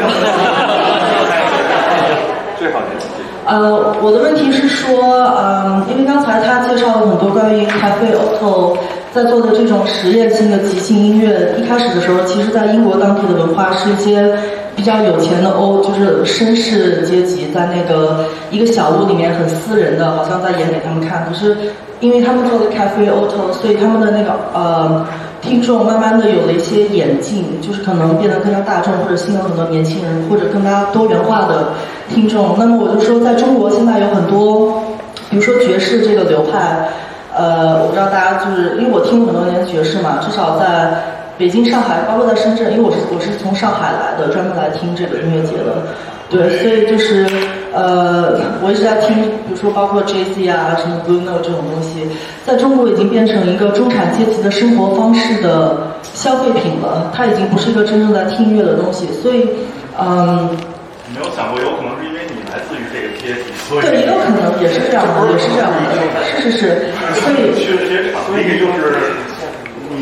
[2.56, 2.86] 最好的。
[3.44, 5.02] 呃，我的问题是说，
[5.36, 8.76] 嗯、呃，因为刚才他介绍了很多关于咖啡 OTO
[9.16, 11.54] 在做的这种实验性的即兴音乐。
[11.58, 14.38] 一开始的时候，其实在英国当地的文化是一些
[14.76, 21.26] 比较有钱的欧，就是绅士阶级，在那个一个小屋里面很私人的，好像在演给他们看。
[21.26, 21.56] 可是
[22.00, 25.06] 因为他们做的 Cafe Auto，所以他们的那个呃。
[25.42, 31.68] 听众慢慢的有了一些演进，就是可能变得更加大众，或者吸引了很多年轻人，或者更加多元化的
[32.12, 32.56] 听众。
[32.58, 34.82] 那么我就说，在中国现在有很多，
[35.30, 36.88] 比如说爵士这个流派，
[37.36, 40.96] 呃，我不知道大家就是因为我听了很多年爵士嘛，至少在
[41.36, 45.84] 北京、上海，包括在深圳，因为我是我是从上海来的，专门来听这个音乐节的。
[46.28, 47.24] 对，所以就是
[47.72, 49.14] 呃，我一直在听，
[49.46, 52.08] 比如说包括 J C 啊，什么 Blue Note 这种东西，
[52.44, 55.76] 在中国已经变成一个中产阶级的生活方式的
[56.14, 59.46] 消费品了，它已经不是一个真正在听音乐的东西，所以
[60.00, 60.48] 嗯。
[61.14, 62.15] 没有想过，有可能是因为你来
[62.68, 65.74] 自于这个阶级，所以对，也有可能也是这样的，也是这样的，
[66.24, 66.60] 是是是，
[67.20, 68.76] 所以去的这些场地就是。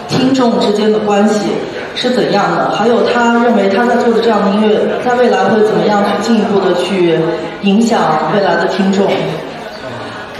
[0.07, 1.49] 听众之间的关系
[1.95, 2.69] 是怎样的？
[2.69, 7.17] 还有他认为他在做的这样的音乐，在未来会怎么样去进一步的去
[7.63, 7.99] 影响
[8.31, 9.07] 未来的听众？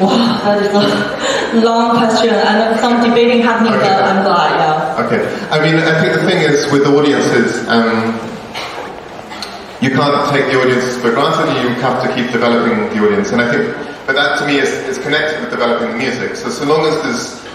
[0.01, 0.11] 哇
[0.45, 5.03] ，that is a long question and some debating happening, but I'm glad, yeah.
[5.03, 8.13] Okay, I mean, I think the thing is with audiences, um,
[9.81, 11.47] you can't take the audience for granted.
[11.63, 13.65] You have to keep developing the audience, and I think,
[14.05, 16.35] but that to me is, is connected with developing the music.
[16.35, 17.45] So so long as there's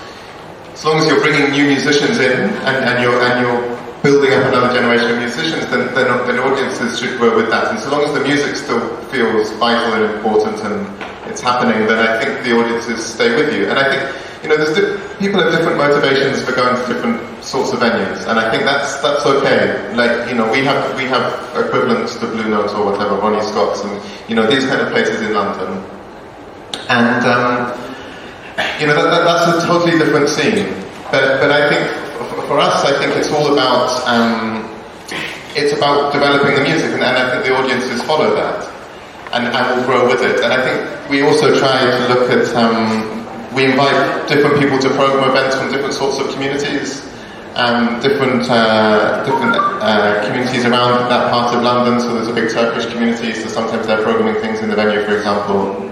[0.74, 3.62] as long as you're bringing new musicians in and, and you're and you're
[4.02, 7.70] building up another generation of musicians, then then, then audiences should grow with that.
[7.70, 8.81] And so long as the music still
[9.12, 10.86] feels vital and important and
[11.31, 13.68] it's happening, then I think the audiences stay with you.
[13.70, 14.02] And I think
[14.43, 18.27] you know there's di- people have different motivations for going to different sorts of venues,
[18.27, 19.94] and I think that's that's okay.
[19.94, 21.24] Like you know we have we have
[21.55, 23.93] equivalents to Blue Note or whatever, Ronnie Scott's, and
[24.28, 25.85] you know these kind of places in London,
[26.91, 27.23] and.
[27.25, 27.91] Um,
[28.79, 30.69] you know, that, that, that's a totally different scene.
[31.09, 31.85] But, but I think,
[32.47, 34.69] for, us, I think it's all about, um,
[35.57, 38.69] it's about developing the music, and, and I think the audiences follow that,
[39.33, 40.45] and, and will grow with it.
[40.45, 44.89] And I think we also try to look at, um, we invite different people to
[44.91, 47.09] program events from different sorts of communities,
[47.57, 51.99] um, different uh, different uh, communities around that part of London.
[51.99, 55.17] So there's a big Turkish community, so sometimes they're programming things in the venue, for
[55.17, 55.90] example.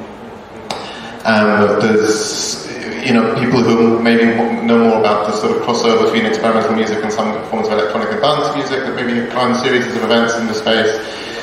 [1.25, 2.67] Um, there's
[3.05, 4.25] you know people who maybe
[4.67, 8.11] know more about the sort of crossover between experimental music and some forms of electronic
[8.13, 10.93] and dance music that maybe run series of events in the space.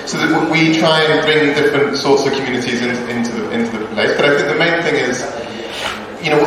[0.10, 3.85] So that we try and bring different sorts of communities in, into the into the
[3.88, 4.14] place.
[4.15, 5.22] But I think the main thing is,
[6.23, 6.41] you know,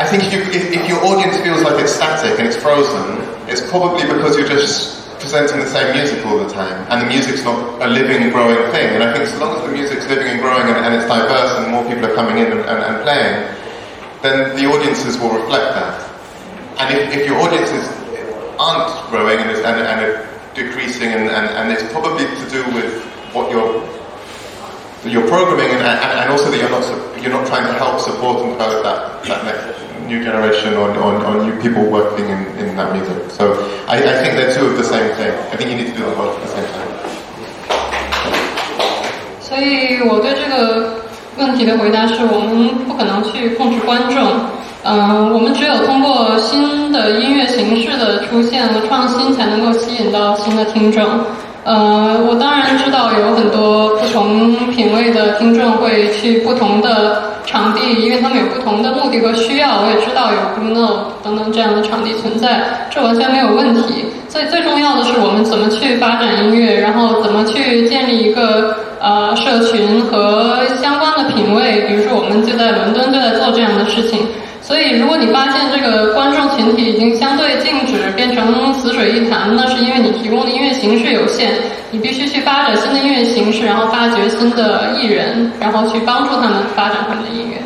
[0.00, 3.20] I think if, you, if, if your audience feels like it's static and it's frozen,
[3.48, 7.44] it's probably because you're just presenting the same music all the time, and the music's
[7.44, 8.96] not a living, growing thing.
[8.96, 11.60] And I think as long as the music's living and growing and, and it's diverse
[11.60, 13.36] and more people are coming in and, and, and playing,
[14.24, 15.94] then the audiences will reflect that.
[16.80, 17.84] And if, if your audiences
[18.58, 20.00] aren't growing and, and, and
[20.56, 23.86] decreasing, and, and, and it's probably to do with what you're
[25.00, 26.84] you're programming, and, and, and also that you're not
[27.22, 31.34] you're not trying to help support and develop that, that new generation or, or, or
[31.46, 33.30] new people working in, in that music.
[33.30, 33.54] So
[33.86, 35.32] I, I think they're two of the same thing.
[35.52, 36.90] I think you need to do them both at the same time.
[39.40, 41.02] 所以我对这个
[41.36, 44.46] 问题的回答是我们不可能去控制观众，
[44.84, 51.02] 嗯、我们只有通过新的音乐形式的出现和创新，才能够吸引到新的听众。
[51.70, 59.80] 呃，我当然知道有很多不同品味的听众会去不同的场地，因为他们有不同的目的和需要。
[59.82, 64.04] 我也知道有 blue no 等等这样的场地存在，这完全没有问题。
[64.28, 71.86] 所以最重要的是我们怎么去发展音乐，然后怎么去建立一个呃社群和相关的品味。
[71.86, 74.26] 比如说，我们就在伦敦就在做这样的事情。
[74.70, 81.50] 所以，如果你发现这个观众群体已经相对静止，变成死水一潭，那是因为你提供的音乐形式有限。
[81.90, 87.60] 你必须去发展新的音乐形式，然后发掘新的艺人，然后去帮助他们发展他们的音乐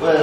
[0.00, 0.16] 问，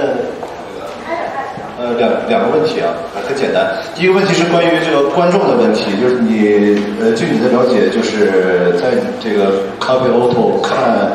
[1.78, 1.94] 呃，
[2.28, 2.94] 两个问题啊，
[3.26, 3.72] 很简单。
[3.94, 11.12] 第一个问题是关于这个观众的问题，就是你，呃，据你的了解，就是在这个 Cafe Auto 看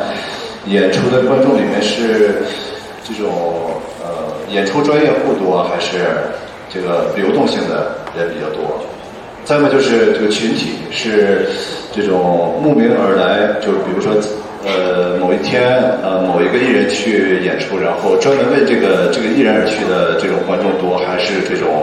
[0.66, 2.42] 演出的观众里面是
[3.04, 3.70] 这种
[4.00, 5.98] 呃演出专业户多，还是
[6.72, 8.80] 这个流动性的人比较多？
[9.44, 11.48] 再么就是这个群体是
[11.92, 14.12] 这种慕名而来，就是比如说
[14.64, 21.82] 呃某一天呃某一个艺人去演出，然后专门为这个这个艺人而去的这种观众多，还是这种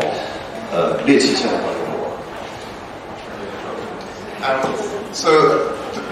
[0.72, 2.00] 呃猎奇性的观众多
[4.42, 4.72] ？Um,
[5.12, 5.30] so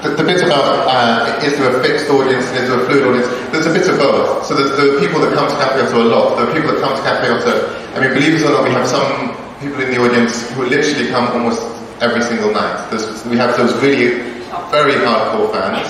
[0.02, 3.02] The, the, bit about uh, is there a fixed audience and is there a fluid
[3.07, 3.27] audience?
[3.52, 4.45] There's a bit of both.
[4.45, 6.38] So there's the people that come to Cafe OTO a lot.
[6.38, 7.56] There are people that come to Cafe OTO.
[7.95, 11.10] I mean, believe it or not, we have some people in the audience who literally
[11.10, 11.65] come almost
[11.99, 12.91] every single night.
[12.91, 14.22] There's, we have those really
[14.69, 15.89] very hardcore fans.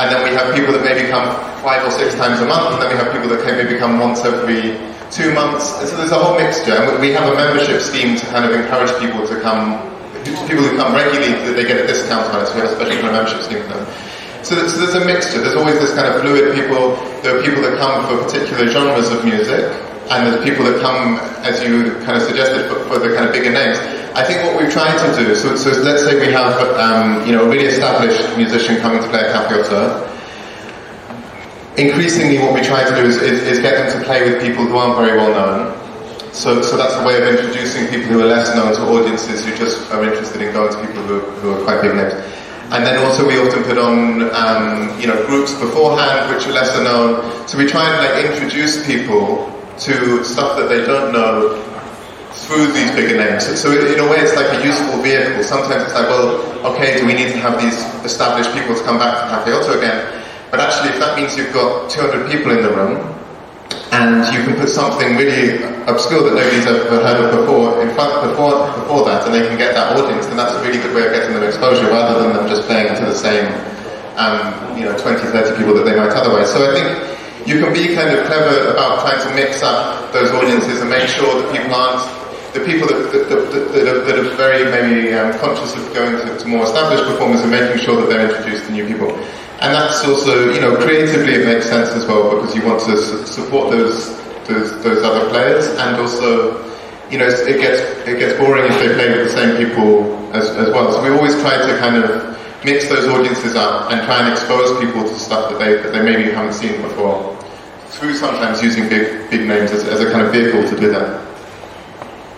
[0.00, 1.28] And then we have people that maybe come
[1.60, 4.24] five or six times a month, and then we have people that maybe come once
[4.24, 4.80] every
[5.12, 5.76] two months.
[5.76, 6.72] And so there's a whole mixture.
[6.72, 9.90] And we have a membership scheme to kind of encourage people to come
[10.24, 12.96] people who come regularly, they get a discount on it, so we have a special
[13.00, 13.86] kind of membership scheme for them.
[14.44, 15.40] So, so there's a mixture.
[15.40, 16.96] There's always this kind of fluid people.
[17.22, 19.64] There are people that come for particular genres of music,
[20.08, 23.32] and there's people that come, as you kind of suggested, for, for the kind of
[23.32, 23.78] bigger names.
[24.20, 27.32] I think what we've tried to do, so, so let's say we have, um, you
[27.32, 29.96] know, a really established musician coming to play at Cafe OTO.
[31.80, 34.66] Increasingly, what we try to do is, is, is get them to play with people
[34.66, 36.34] who aren't very well known.
[36.34, 39.56] So, so that's a way of introducing people who are less known to audiences who
[39.56, 42.12] just are interested in going to people who, who are quite big names.
[42.76, 46.84] And then also we often put on, um, you know, groups beforehand which are lesser
[46.84, 47.24] known.
[47.48, 49.48] So we try and like introduce people
[49.78, 51.56] to stuff that they don't know
[52.32, 53.44] through these bigger names.
[53.60, 55.42] So, in a way it's like a useful vehicle.
[55.42, 56.42] Sometimes it's like, well,
[56.74, 59.78] okay, do we need to have these established people to come back to Cafe OTO
[59.78, 59.98] again?
[60.50, 62.98] But actually if that means you've got 200 people in the room,
[63.92, 68.22] and you can put something really obscure that nobody's ever heard of before in front
[68.22, 71.06] before before that, and they can get that audience, then that's a really good way
[71.06, 73.46] of getting them exposure rather than them just playing to the same,
[74.14, 76.50] um, you know, 20, 30 people that they might otherwise.
[76.52, 76.88] So I think
[77.48, 81.08] you can be kind of clever about trying to mix up those audiences and make
[81.08, 82.19] sure that people aren't
[82.52, 86.48] the people that, that, that, that, are, very maybe um, conscious of going to, to
[86.48, 89.10] more established performers and making sure that they're introduced to new people.
[89.60, 92.96] And that's also, you know, creatively it makes sense as well because you want to
[92.96, 94.16] su- support those,
[94.48, 96.70] those those other players and also
[97.10, 100.48] you know, it gets it gets boring if they play with the same people as,
[100.50, 100.92] as well.
[100.92, 104.78] So we always try to kind of mix those audiences up and try and expose
[104.80, 107.36] people to stuff that they that they maybe haven't seen before.
[107.88, 111.29] Through sometimes using big big names as, as a kind of vehicle to do that.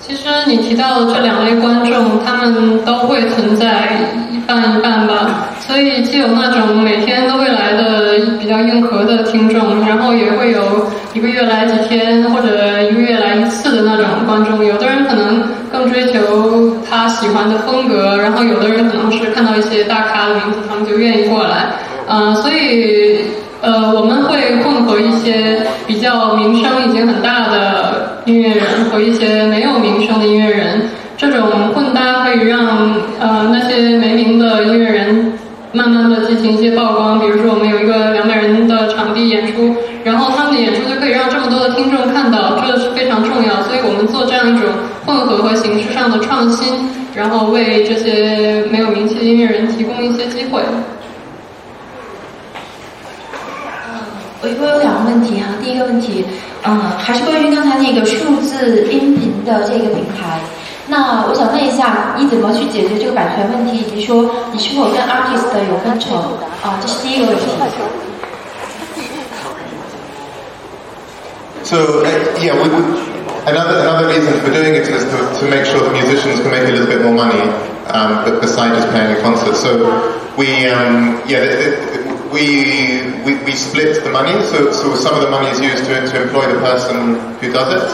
[0.06, 3.96] 其实你提到的这两类观众，他们都会存在
[4.30, 5.48] 一半一半吧。
[5.60, 10.60] 所以既有那种每天都会来的比较硬核的听众，然后也会有
[11.14, 14.64] 一个月来几天或者一个月来一次的那种观众。
[14.64, 21.74] 有的人可能更追求他喜欢的风格，然后有的人可能是看到一些大咖的名字，他们就愿意过来。
[22.08, 23.24] 嗯、所以
[23.60, 30.82] 呃，我们会混合一些比较名声已经很大的音乐人和一些没有名声的音乐人，
[31.16, 32.60] 这种混搭可以让
[33.18, 35.32] 呃那些没名的音乐人
[35.72, 37.18] 慢慢的进行一些曝光。
[37.18, 39.74] 比如说，我们有一个两百人的场地演出，
[40.04, 43.60] 然后他们的演出就可以让这么多的听众看到，这是非常重要。
[43.64, 44.68] 所以我们做这样一种
[45.04, 50.62] 混合和形式上的创新，然后为这些没有名气的音乐人提供一些机会。
[54.40, 56.24] 我一共有两个问题哈，第一个问题，
[56.64, 60.40] 嗯，还是关于刚才那个数字音频的这个平台。
[60.88, 66.16] 那我想问一下，你怎么去解决这个版权问题，以及说你是否跟 artist 有分成？
[66.62, 67.42] 啊，这是第一个问题。
[71.64, 72.04] So
[72.38, 72.82] yeah, we we,
[73.46, 76.68] another another reason for doing it is to, to make sure the musicians can make
[76.68, 77.40] a little bit more money,
[77.88, 79.54] um, but besides just playing a concert.
[79.56, 82.01] So we um, yeah the, the,
[82.31, 84.33] we, we we split the money.
[84.51, 87.69] So so some of the money is used to, to employ the person who does
[87.73, 87.87] it,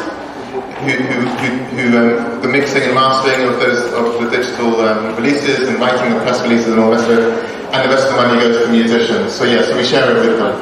[0.83, 5.15] who who, who, who um, the mixing and mastering of those of the digital um,
[5.15, 7.25] releases and writing the press releases and all the rest of it,
[7.73, 9.31] and the rest of the money goes to musicians.
[9.33, 10.53] So yeah, so we share it with them.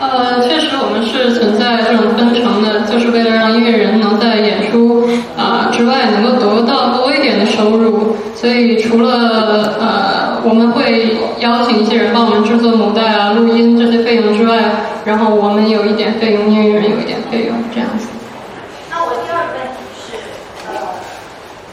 [0.00, 8.16] 呃，确实，我们是存在这种分成的，就是为了让音乐人能在演出啊、之外能够得到多一点的收入。
[8.34, 10.83] 所以除了呃，我们会
[11.55, 14.59] 邀请一些人帮我们制作母带啊、录音这些费用之外，
[15.05, 18.07] 然后我们有一点费用，音乐人有一点费用，这样子。
[18.91, 20.17] 那我第二个问题是，
[20.67, 20.75] 呃，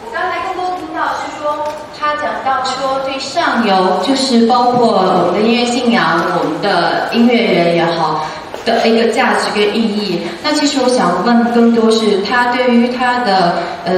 [0.04, 1.66] 我刚才更多听到是说，
[1.98, 4.86] 他讲到说对上游，就是包括
[5.26, 8.24] 我们的音乐信仰，我们的音乐人也好
[8.64, 10.20] 的一个价值跟意义。
[10.44, 13.54] 那其实我想问更多是他对于他的
[13.84, 13.92] 呃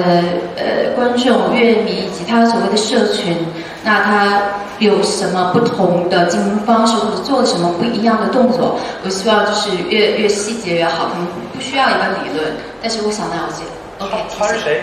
[0.56, 0.64] 呃
[0.96, 3.36] 观众、乐迷以及他所谓的社群，
[3.84, 4.42] 那他
[4.78, 8.80] 有什么不同的进攻方式，或者做了什么不一样的动作？
[9.04, 13.62] 我希望就是越越细节越好，可能不需要一个理论，但是我想了解。
[13.98, 14.82] OK，他是谁？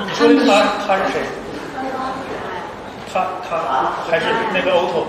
[0.00, 1.20] 你说的他他是谁？
[3.12, 4.24] 他他还是
[4.54, 5.04] 那个 Otto？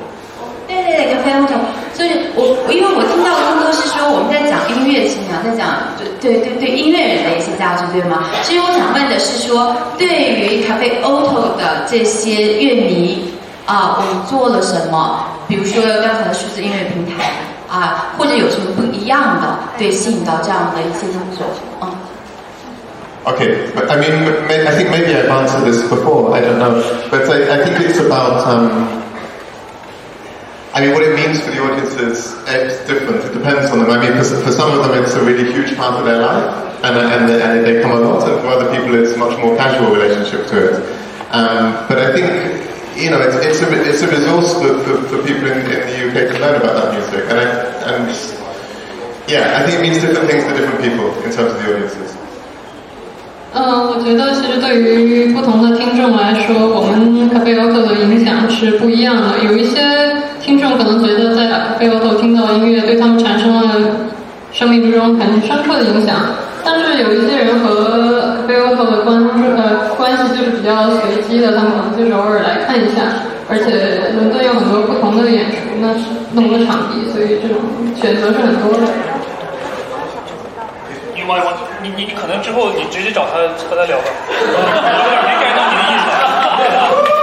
[0.68, 1.46] 对对对，跟 f a m
[1.94, 8.26] 所以我因为我听到更多是说我们在讲音乐信仰，在讲对对对对音乐人的一些价值，对吗？
[8.42, 13.32] 其实我想问的是说，对于咖啡 Auto 的这些乐迷
[13.66, 15.26] 啊，我们做了什么？
[15.48, 17.32] 比如说刚才的数字音乐平台
[17.70, 21.46] 啊，或者有什么不一样的，对吸引到这样的一些动作？
[21.82, 21.90] 嗯。
[23.26, 26.36] Okay, but I mean, may, I think maybe I've answered this before.
[26.36, 28.46] I don't know, but I, I think it's about.
[28.46, 29.03] Um,
[30.74, 33.24] I mean, what it means for the audience is it's different.
[33.24, 33.92] It depends on them.
[33.92, 36.82] I mean, for, for some of them, it's a really huge part of their life,
[36.84, 38.28] and and, and they come a lot.
[38.28, 40.76] And for other people, it's much more casual relationship to it.
[41.30, 42.26] Um, but I think
[42.98, 45.98] you know, it's, it's a it's a resource for, for, for people in, in the
[46.10, 47.46] UK to learn about that music, and I,
[47.94, 48.10] and
[49.30, 52.13] yeah, I think it means different things to different people in terms of the audiences.
[53.56, 59.38] 嗯，我觉得其实对于不同的听众来说，我们咖啡 auto 的影响是不一样的。
[59.46, 59.78] 有一些
[60.42, 63.62] 听众可能觉得在咖啡屋听到音乐对他们产生了
[64.52, 66.16] 生命之中很深刻的影响，
[66.66, 69.22] 但是有一些人和咖啡屋的关
[69.56, 73.06] 呃关系就是比较随机的，他们可能就是偶尔来看一下。
[73.50, 77.60] 而且伦敦有很多不同的演出，那是不同的场地，所以这种
[77.94, 78.88] 选择是很多的。
[81.23, 83.39] 你我我你你你可能之后你直接找他
[83.69, 87.19] 和他聊吧，有点没 get 到你的意思。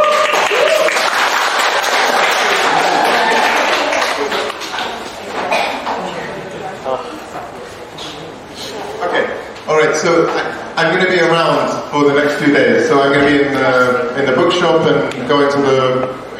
[9.06, 9.26] Okay.
[9.68, 9.96] All right.
[9.96, 12.88] So I- I'm going to be around for the next few days.
[12.88, 15.80] So I'm going to be in the in the bookshop and going to the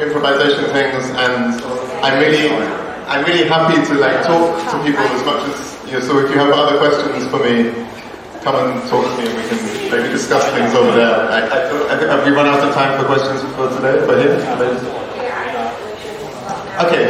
[0.04, 1.56] improvisation things, and
[2.04, 2.52] I'm really
[3.08, 6.37] I'm really happy to like talk to people as much as know, So if you
[6.37, 7.71] have other questions for me,
[8.43, 9.59] come and talk to me, and we can
[9.91, 11.29] maybe discuss things over there.
[11.29, 13.99] I, I, I think have we run out of time for questions for today?
[14.05, 14.31] For him?
[16.85, 17.05] Okay.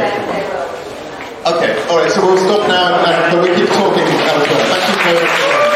[1.46, 1.72] Okay.
[1.88, 2.10] All right.
[2.10, 4.04] So we'll stop now, and, and we keep talking.
[4.04, 5.71] Thank you very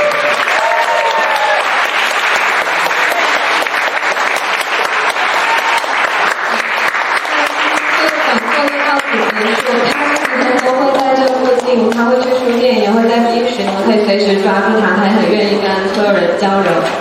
[16.57, 16.96] Mauro.